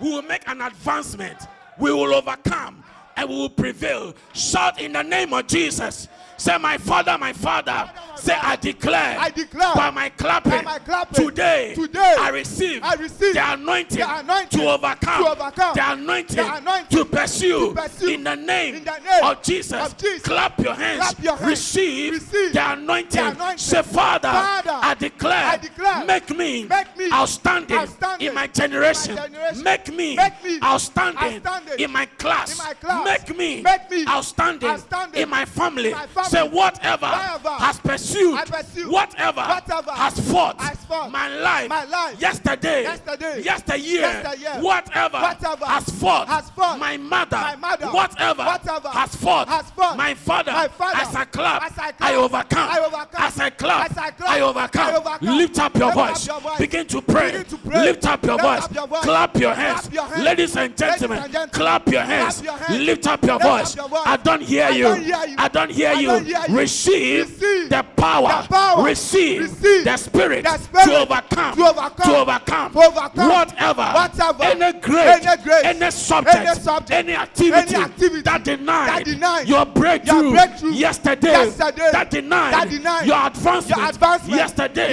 We 0.00 0.10
will 0.10 0.22
make 0.22 0.48
an 0.48 0.62
advancement. 0.62 1.38
We 1.78 1.92
will 1.92 2.12
overcome 2.14 2.82
and 3.18 3.28
we 3.28 3.36
will 3.36 3.50
prevail. 3.50 4.14
Shout 4.32 4.80
in 4.80 4.92
the 4.92 5.02
name 5.02 5.32
of 5.32 5.46
Jesus. 5.46 6.08
Say, 6.36 6.56
my 6.58 6.78
father, 6.78 7.18
my 7.18 7.32
father. 7.32 7.90
Say, 8.14 8.32
I 8.32 8.54
declare. 8.56 9.16
I 9.18 9.30
declare 9.30 9.74
by 9.74 9.90
my 9.90 10.08
clapping. 10.08 10.52
by 10.52 10.62
my 10.62 10.78
clapping, 10.78 11.26
Today. 11.26 11.74
today, 11.74 12.16
I 12.18 12.30
receive. 12.30 12.82
I 12.82 12.94
receive 12.94 13.34
the 13.34 13.52
anointing. 13.52 13.98
the 13.98 14.18
anointing 14.18 14.60
to 14.60 14.68
overcome. 14.68 15.24
to 15.24 15.30
overcome, 15.30 15.74
The 15.74 15.92
anointing. 15.92 16.36
the 16.36 16.56
anointing 16.56 16.98
to 16.98 17.04
pursue. 17.04 17.74
to 17.74 17.74
pursue 17.74 18.08
in 18.14 18.24
the 18.24 18.36
name. 18.36 18.76
in 18.76 18.84
the 18.84 18.98
name 18.98 19.24
of 19.24 19.42
Jesus. 19.42 19.72
of 19.84 19.96
Jesus. 19.98 20.22
Clap 20.22 20.60
your 20.60 20.74
hands. 20.74 21.00
Clap 21.00 21.24
your 21.24 21.36
hands. 21.36 21.50
Receive. 21.50 22.12
Receive 22.14 22.52
the 22.52 22.72
anointing. 22.72 23.24
the 23.24 23.30
anointing. 23.30 23.58
Say, 23.58 23.82
Father. 23.82 24.28
Father, 24.28 24.78
I 24.80 24.94
declare. 24.94 25.44
I 25.44 25.56
declare, 25.56 26.04
Make 26.04 26.30
me. 26.30 26.64
make 26.66 26.96
me 26.96 27.12
outstanding. 27.12 27.78
outstanding 27.78 28.28
in 28.28 28.34
my 28.34 28.46
generation. 28.46 29.10
in 29.12 29.16
my 29.16 29.26
generation. 29.26 29.62
Make 29.64 29.92
me. 29.92 30.16
Make 30.16 30.44
me 30.44 30.58
outstanding. 30.62 31.46
outstanding 31.46 31.84
in 31.84 31.90
my 31.92 32.06
class. 32.06 32.52
in 32.52 32.58
my 32.58 32.74
class. 32.74 33.04
Make 33.08 33.36
me. 33.36 33.62
Make 33.62 33.90
me 33.90 34.06
outstanding. 34.06 34.68
outstanding 34.68 35.22
in 35.22 35.28
my 35.28 35.44
family. 35.44 35.92
my 35.92 36.06
family. 36.06 36.28
Say 36.30 36.42
whatever, 36.48 37.06
Whatever 37.06 37.48
has 37.50 37.78
pursued. 37.80 38.38
pursued. 38.46 38.88
Whatever, 38.90 39.40
Whatever 39.42 39.90
has 39.92 40.20
fought. 40.30 40.60
has 40.60 40.76
fought. 40.84 41.10
My 41.10 41.28
life. 41.28 41.68
My 41.68 41.84
life. 41.84 42.20
Yesterday. 42.20 42.82
Yesterday. 42.82 43.42
Yesteryear. 43.42 44.00
Yesteryear. 44.00 44.60
Whatever, 44.62 45.18
Whatever 45.20 45.64
has 45.66 45.84
fought. 45.90 46.28
has 46.28 46.50
fought. 46.50 46.78
My 46.78 46.96
mother. 46.96 47.36
My 47.36 47.56
mother. 47.56 47.86
Whatever, 47.86 48.44
Whatever 48.44 48.88
has 48.88 49.14
fought. 49.16 49.48
has 49.48 49.70
fought. 49.70 49.96
My 49.96 50.14
father. 50.14 50.52
My 50.52 50.68
father. 50.68 50.98
As 51.00 51.14
I 51.14 51.24
clap. 51.24 51.62
As 51.64 51.78
I 51.78 51.92
clap. 51.92 52.10
I 52.10 52.14
overcome. 52.14 52.68
I 52.70 52.78
overcome. 52.80 53.22
As 53.22 53.40
I 53.40 53.50
clap. 53.50 53.90
As 53.90 53.96
I 53.98 54.10
clap. 54.10 54.30
I 54.30 54.40
overcome. 54.40 54.86
I 54.88 54.96
overcome. 54.96 55.36
Lift 55.38 55.58
up 55.58 55.76
your 55.76 55.86
Lift 55.88 55.98
up 55.98 56.08
voice. 56.08 56.26
your 56.26 56.40
voice. 56.40 56.58
Begin 56.58 56.86
to 56.86 57.02
pray. 57.02 57.26
Begin 57.32 57.44
to 57.44 57.56
pray. 57.58 57.82
Lift 57.84 58.06
up 58.06 58.24
your 58.24 58.34
Lift 58.34 58.44
voice. 58.44 58.64
up 58.64 58.74
your 58.74 58.86
voice. 58.86 59.02
Clap 59.02 59.36
your 59.36 59.54
Clap 59.54 59.56
hands. 59.82 59.92
your 59.92 60.02
hands. 60.04 60.22
Ladies 60.24 60.56
and 60.56 60.62
Ladies 60.70 60.78
gentlemen, 60.78 61.18
and 61.18 61.32
gentlemen, 61.32 61.50
clap 61.50 61.88
your 61.88 62.02
hands. 62.02 62.42
your 62.42 62.52
hands. 62.56 62.80
Lift 62.80 62.97
Lift 62.98 63.06
up 63.06 63.24
your 63.24 63.38
voice. 63.38 63.76
I 64.04 64.16
don't 64.16 64.42
hear 64.42 64.70
you. 64.70 64.84
don't 64.84 65.02
hear 65.02 65.26
you. 65.26 65.34
I 65.38 65.48
don't 65.48 65.70
hear 65.70 65.92
you. 65.92 66.06
don't 66.08 66.26
hear 66.26 66.42
you. 66.48 66.58
Receive, 66.58 67.38
the 67.38 67.86
power. 67.96 68.82
Receive, 68.82 69.60
the 69.84 69.96
spirit, 69.96 70.44
to 70.44 70.96
overcome. 70.96 71.56
to 71.56 71.66
overcome. 71.66 72.02
To 72.02 72.16
overcome. 72.16 72.72
Whatever. 72.74 73.82
Whatever. 73.82 74.42
Any 74.42 74.80
grade. 74.80 75.24
Any 75.64 75.90
subject. 75.90 76.90
Any 76.90 77.12
activity. 77.14 78.22
That 78.22 78.42
denied. 78.44 79.48
your 79.48 79.64
breakthrough. 79.66 80.32
Yesterday. 80.72 81.50
That 81.56 82.08
denied. 82.10 83.06
your 83.06 83.26
advancement. 83.26 84.28
Yesterday. 84.28 84.92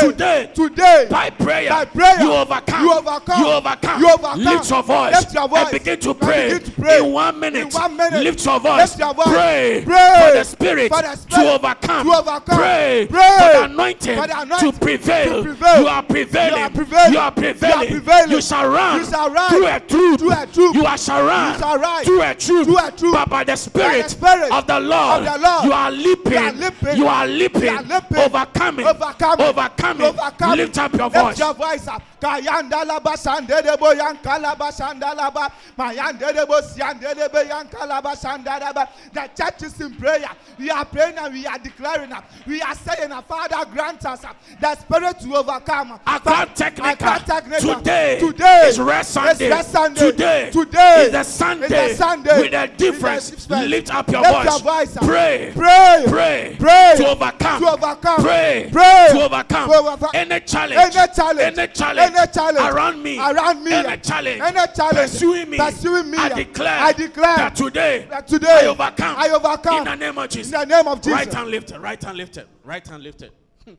Today. 0.00 0.50
today 0.54 1.06
By 1.10 1.30
prayer, 1.30 1.70
By 1.70 1.84
prayer, 1.84 2.20
you 2.20 2.32
overcome. 2.32 2.84
you 2.84 2.92
overcome. 2.92 3.40
You 3.40 3.48
overcome. 3.52 4.40
Lift 4.40 4.70
your 4.70 4.82
voice. 4.82 5.14
Lift 5.14 5.34
your 5.34 5.48
voice. 5.48 5.60
And 5.60 5.70
begin 5.70 6.00
to 6.00 6.10
And 6.10 6.20
pray. 6.20 6.52
begin 6.52 6.62
to 6.64 6.80
pray. 6.80 6.98
In 6.98 7.12
one 7.12 7.33
minute. 7.40 7.62
In 7.62 7.70
one 7.70 7.96
minute. 7.96 8.22
Lift 8.22 8.44
your 8.44 8.60
voice. 8.60 8.78
Lift 8.80 8.98
your 8.98 9.14
voice. 9.14 9.26
Pray. 9.28 9.82
Pray. 9.84 10.20
For 10.30 10.38
the 10.38 10.44
spirit. 10.44 10.92
For 10.92 11.02
the 11.02 11.16
spirit 11.16 11.42
To 11.44 11.54
overcome. 11.54 12.06
to 12.06 12.12
overcome. 12.12 12.58
Pray. 12.58 13.06
Pray. 13.10 13.36
For 13.38 13.58
the 13.58 13.64
anointing. 13.64 14.20
For 14.20 14.26
the 14.26 14.40
anointing 14.40 14.72
To 14.72 14.78
prevail. 14.78 15.42
to 15.42 15.42
prevail. 15.42 15.80
You 15.82 15.86
are 15.88 16.02
prevailing. 16.02 16.56
You 16.58 16.62
are 16.64 16.70
prevailing. 16.70 17.12
You 17.12 17.18
are 17.18 17.32
prevailing. 17.32 17.88
You 17.88 17.96
are 17.96 18.00
prevailing. 18.00 18.30
You 18.30 18.40
shall 18.42 18.68
run. 18.68 18.98
You 19.00 19.06
shall 19.06 19.30
run. 19.30 19.50
Through 19.50 19.66
a 19.66 19.80
troop. 19.80 20.18
Through 20.20 20.32
a 20.32 20.46
troop. 20.52 20.74
You 20.74 20.84
are 20.86 20.98
shall 20.98 21.24
run. 21.24 21.52
You 21.52 21.58
shall 21.58 21.78
run. 21.78 22.04
Through 22.04 22.22
a 22.22 22.34
troop. 22.34 22.64
Through 22.66 22.78
a 22.78 22.92
troop. 22.92 23.14
But 23.14 23.28
by 23.30 23.44
the 23.44 23.56
spirit, 23.56 24.10
Spirit 24.10 24.52
of 24.52 24.66
the 24.66 24.80
Lord. 24.80 25.22
of 25.26 25.32
the 25.32 25.38
Lord. 25.38 25.64
You 25.64 25.72
are 25.72 25.90
leaping. 25.90 26.32
You 26.32 26.38
are 26.38 26.52
leaping. 26.52 26.96
You 26.96 27.06
are 27.08 27.26
leaping. 27.26 27.62
You 27.62 27.68
are 27.70 27.82
leaping. 27.82 28.18
Overcoming. 28.18 28.86
Overcoming. 28.86 29.46
Overcoming. 29.46 30.06
Overcoming. 30.06 30.56
Lift 30.58 30.78
up 30.78 30.92
your 30.94 31.08
Lift 31.10 31.16
voice. 31.16 31.38
your 31.38 31.54
voice 31.54 31.88
up. 31.88 32.02
Kayandalaba 32.24 33.14
Sandedebo 33.16 33.92
Yankalaba 33.92 34.72
Sandalaba 34.72 35.52
Mayandedebo 35.78 36.62
Siandedebe 36.62 37.48
Yankalaba 37.50 38.16
Sandalaba. 38.16 38.88
The 39.12 39.28
church 39.36 39.62
is 39.64 39.80
in 39.80 39.94
prayer. 39.96 40.30
We 40.58 40.70
are 40.70 40.86
praying 40.86 41.18
and 41.18 41.34
we 41.34 41.46
are 41.46 41.58
declaring. 41.58 42.12
We 42.46 42.62
are 42.62 42.74
saying, 42.74 43.10
Father, 43.28 43.70
grant 43.70 44.06
us 44.06 44.24
the 44.58 44.74
spirit 44.76 45.20
to 45.20 45.36
overcome. 45.36 46.00
Accra 46.06 46.46
Fa- 46.46 46.52
Technica. 46.54 46.88
Accra 46.92 47.22
Technica. 47.26 47.74
Today, 47.78 48.18
Today 48.20 48.68
is 48.68 48.80
rest 48.80 49.10
Sunday. 49.10 49.50
Rest 49.50 49.70
Sunday. 49.72 50.10
Today, 50.10 50.50
Today 50.50 51.04
is 51.04 51.12
the 51.12 51.22
Sunday, 51.24 51.68
the 51.68 51.94
Sunday 51.94 52.40
with 52.40 52.54
a 52.54 52.68
difference. 52.68 53.30
Difference. 53.30 53.68
Lift 53.68 53.94
up 53.94 54.10
your 54.10 54.22
Lift 54.22 54.34
voice. 54.34 54.44
your 54.46 54.60
voice, 54.60 54.96
Pray. 55.02 55.52
Pray. 55.54 56.04
Pray. 56.08 56.56
Pray. 56.58 56.94
To 56.96 57.08
overcome. 57.08 57.60
To 57.60 57.68
overcome. 57.70 58.22
Pray. 58.22 58.68
Pray. 58.72 59.08
To 59.10 59.20
overcome. 59.22 59.68
To 59.68 59.76
overcome. 59.76 60.10
Any 60.14 60.40
challenge. 60.40 60.80
Any 60.96 61.12
challenge. 61.14 61.58
Any 61.58 61.72
challenge. 61.72 62.13
Any 62.16 62.32
challenge. 62.32 62.74
Around 62.74 63.02
me. 63.02 63.18
Around 63.18 63.64
me. 63.64 63.72
Any 63.72 63.96
challenge. 63.98 64.40
Any 64.40 64.72
challenge. 64.74 65.10
Pursuing 65.10 65.50
me. 65.50 65.58
Pursuing 65.58 66.10
me. 66.10 66.18
I 66.18 66.28
declare. 66.30 66.78
I 66.80 66.92
declare 66.92 67.36
that 67.36 67.56
today. 67.56 68.06
that 68.10 68.26
today 68.26 68.60
I 68.62 68.66
overcome. 68.66 69.14
I 69.18 69.28
overcome. 69.30 69.78
In 69.78 69.84
the 69.84 69.94
name 69.96 70.18
of 70.18 70.28
Jesus. 70.30 70.52
In 70.52 70.68
the 70.68 70.76
name 70.76 70.88
of 70.88 70.98
Jesus. 71.00 71.12
Right 71.12 71.32
hand 71.32 71.50
lifted, 71.50 71.78
right 71.80 72.02
hand 72.02 72.16
lifted, 72.18 72.46
right 72.64 72.86
hand 72.86 73.02
lifted, 73.02 73.32
Hmm. 73.64 73.74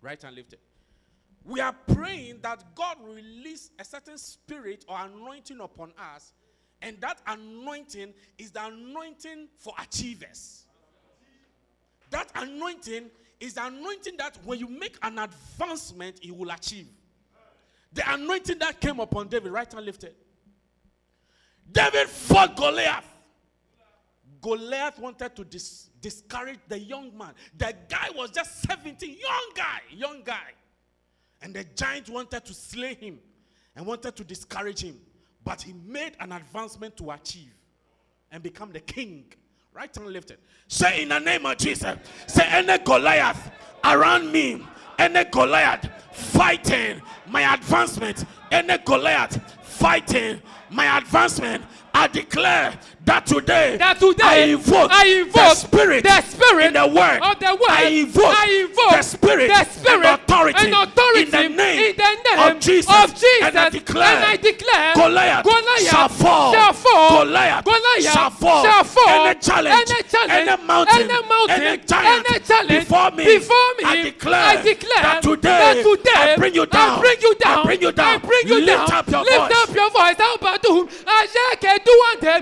right 0.00 0.20
hand 0.20 0.36
lifted. 0.36 0.58
We 1.44 1.60
are 1.60 1.72
praying 1.94 2.40
that 2.42 2.62
God 2.74 2.98
release 3.02 3.70
a 3.78 3.84
certain 3.84 4.18
spirit 4.18 4.84
or 4.86 4.98
anointing 5.00 5.60
upon 5.60 5.92
us, 6.14 6.34
and 6.82 7.00
that 7.00 7.20
anointing 7.26 8.12
is 8.36 8.50
the 8.50 8.66
anointing 8.66 9.48
for 9.56 9.72
achievers. 9.80 10.66
That 12.10 12.30
anointing 12.34 13.10
is 13.40 13.54
the 13.54 13.66
anointing 13.66 14.16
that 14.18 14.38
when 14.44 14.58
you 14.58 14.68
make 14.68 14.98
an 15.02 15.18
advancement, 15.18 16.22
you 16.22 16.34
will 16.34 16.50
achieve. 16.50 16.88
The 17.98 18.14
anointing 18.14 18.60
that 18.60 18.80
came 18.80 19.00
upon 19.00 19.26
David, 19.26 19.50
right 19.50 19.70
hand 19.72 19.84
lifted. 19.84 20.14
David 21.72 22.06
fought 22.08 22.54
Goliath. 22.54 23.12
Goliath 24.40 25.00
wanted 25.00 25.34
to 25.34 25.44
dis- 25.44 25.90
discourage 26.00 26.60
the 26.68 26.78
young 26.78 27.18
man. 27.18 27.34
The 27.56 27.74
guy 27.88 28.10
was 28.14 28.30
just 28.30 28.62
17, 28.68 29.10
young 29.10 29.50
guy, 29.56 29.80
young 29.90 30.22
guy. 30.24 30.52
And 31.42 31.52
the 31.52 31.64
giant 31.74 32.08
wanted 32.08 32.44
to 32.44 32.54
slay 32.54 32.94
him 32.94 33.18
and 33.74 33.84
wanted 33.84 34.14
to 34.14 34.22
discourage 34.22 34.84
him. 34.84 35.00
But 35.42 35.62
he 35.62 35.72
made 35.72 36.12
an 36.20 36.30
advancement 36.30 36.96
to 36.98 37.10
achieve 37.10 37.52
and 38.30 38.44
become 38.44 38.70
the 38.70 38.78
king. 38.78 39.24
Right 39.74 39.92
hand 39.92 40.08
lifted. 40.12 40.38
Say 40.68 41.02
in 41.02 41.08
the 41.08 41.18
name 41.18 41.44
of 41.46 41.58
Jesus. 41.58 41.98
Say 42.28 42.46
any 42.46 42.78
Goliath 42.78 43.50
around 43.82 44.30
me. 44.30 44.64
Any 44.98 45.24
Goliath 45.24 45.88
fighting 46.12 47.00
my 47.28 47.54
advancement. 47.54 48.24
Any 48.50 48.78
Goliath 48.78 49.57
fighting 49.78 50.40
my 50.70 50.98
advancement. 50.98 51.64
I 51.94 52.06
declare 52.06 52.78
that 53.06 53.26
today, 53.26 53.76
That 53.78 53.98
today 53.98 54.22
I 54.22 54.36
invoke, 54.54 54.90
I 54.92 55.24
the 55.32 55.54
spirit, 55.54 56.04
the 56.04 56.20
spirit 56.20 56.66
in 56.66 56.72
the 56.74 56.86
word. 56.86 57.18
of 57.24 57.38
the 57.40 57.52
word. 57.58 57.70
I 57.70 57.84
invoke, 57.88 58.34
I 58.38 58.46
invoke 58.68 58.90
the 58.92 59.02
spirit, 59.02 59.48
the 59.48 59.64
spirit 59.64 60.04
and 60.06 60.20
authority, 60.20 60.66
and 60.68 60.74
authority 60.74 61.22
in 61.22 61.30
the 61.30 61.48
name, 61.48 61.78
in 61.90 61.96
the 61.96 62.12
name 62.28 62.38
of 62.56 62.60
Jesus. 62.60 62.92
of 62.92 63.10
Jesus. 63.14 63.42
And 63.42 63.58
I 63.58 63.70
declare, 63.70 64.14
And 64.16 64.24
I 64.26 64.36
declare 64.36 64.94
Goliath, 64.94 65.44
Goliath 65.44 65.88
shall 65.90 66.08
fall. 66.08 66.52
shall 66.52 66.72
fall. 66.74 67.24
Goliath, 67.24 67.64
Goliath 67.64 68.02
shall 68.12 68.30
fall. 68.30 68.62
shall 68.64 68.84
fall. 68.84 69.26
Any 69.26 69.40
challenge, 69.40 69.90
Any 69.90 70.02
challenge, 70.02 70.48
any 70.48 70.62
mountain, 70.64 71.10
any 71.10 71.28
mountain, 71.28 71.62
any 71.62 71.76
giant 71.82 72.26
any 72.30 72.40
challenge 72.44 72.84
before 72.84 73.10
me, 73.12 73.24
before 73.24 73.70
me, 73.78 73.84
I 73.84 74.02
declare, 74.04 74.44
I 74.44 74.62
declare 74.62 75.02
that 75.02 75.22
today, 75.22 75.58
that 75.58 75.82
today 75.82 76.12
I 76.14 76.36
bring 76.36 76.54
you 76.54 76.66
down. 76.66 76.98
I 76.98 77.00
bring 77.00 77.20
you 77.22 77.34
down. 77.34 77.58
I 77.58 77.64
bring 77.64 77.80
you 77.80 77.92
down. 77.92 78.06
I 78.06 78.18
bring 78.18 78.46
you 78.46 78.60
Lift 78.60 78.86
down. 78.88 78.98
up 78.98 79.08
your 79.10 79.24
Lift 79.24 79.38
voice. 79.48 79.52
up 79.56 79.67
your 79.74 79.90
voice. 79.90 80.16
How 80.18 80.34
about 80.34 80.64
whom? 80.64 80.88
Ajake 80.88 81.78
duande. 81.84 82.34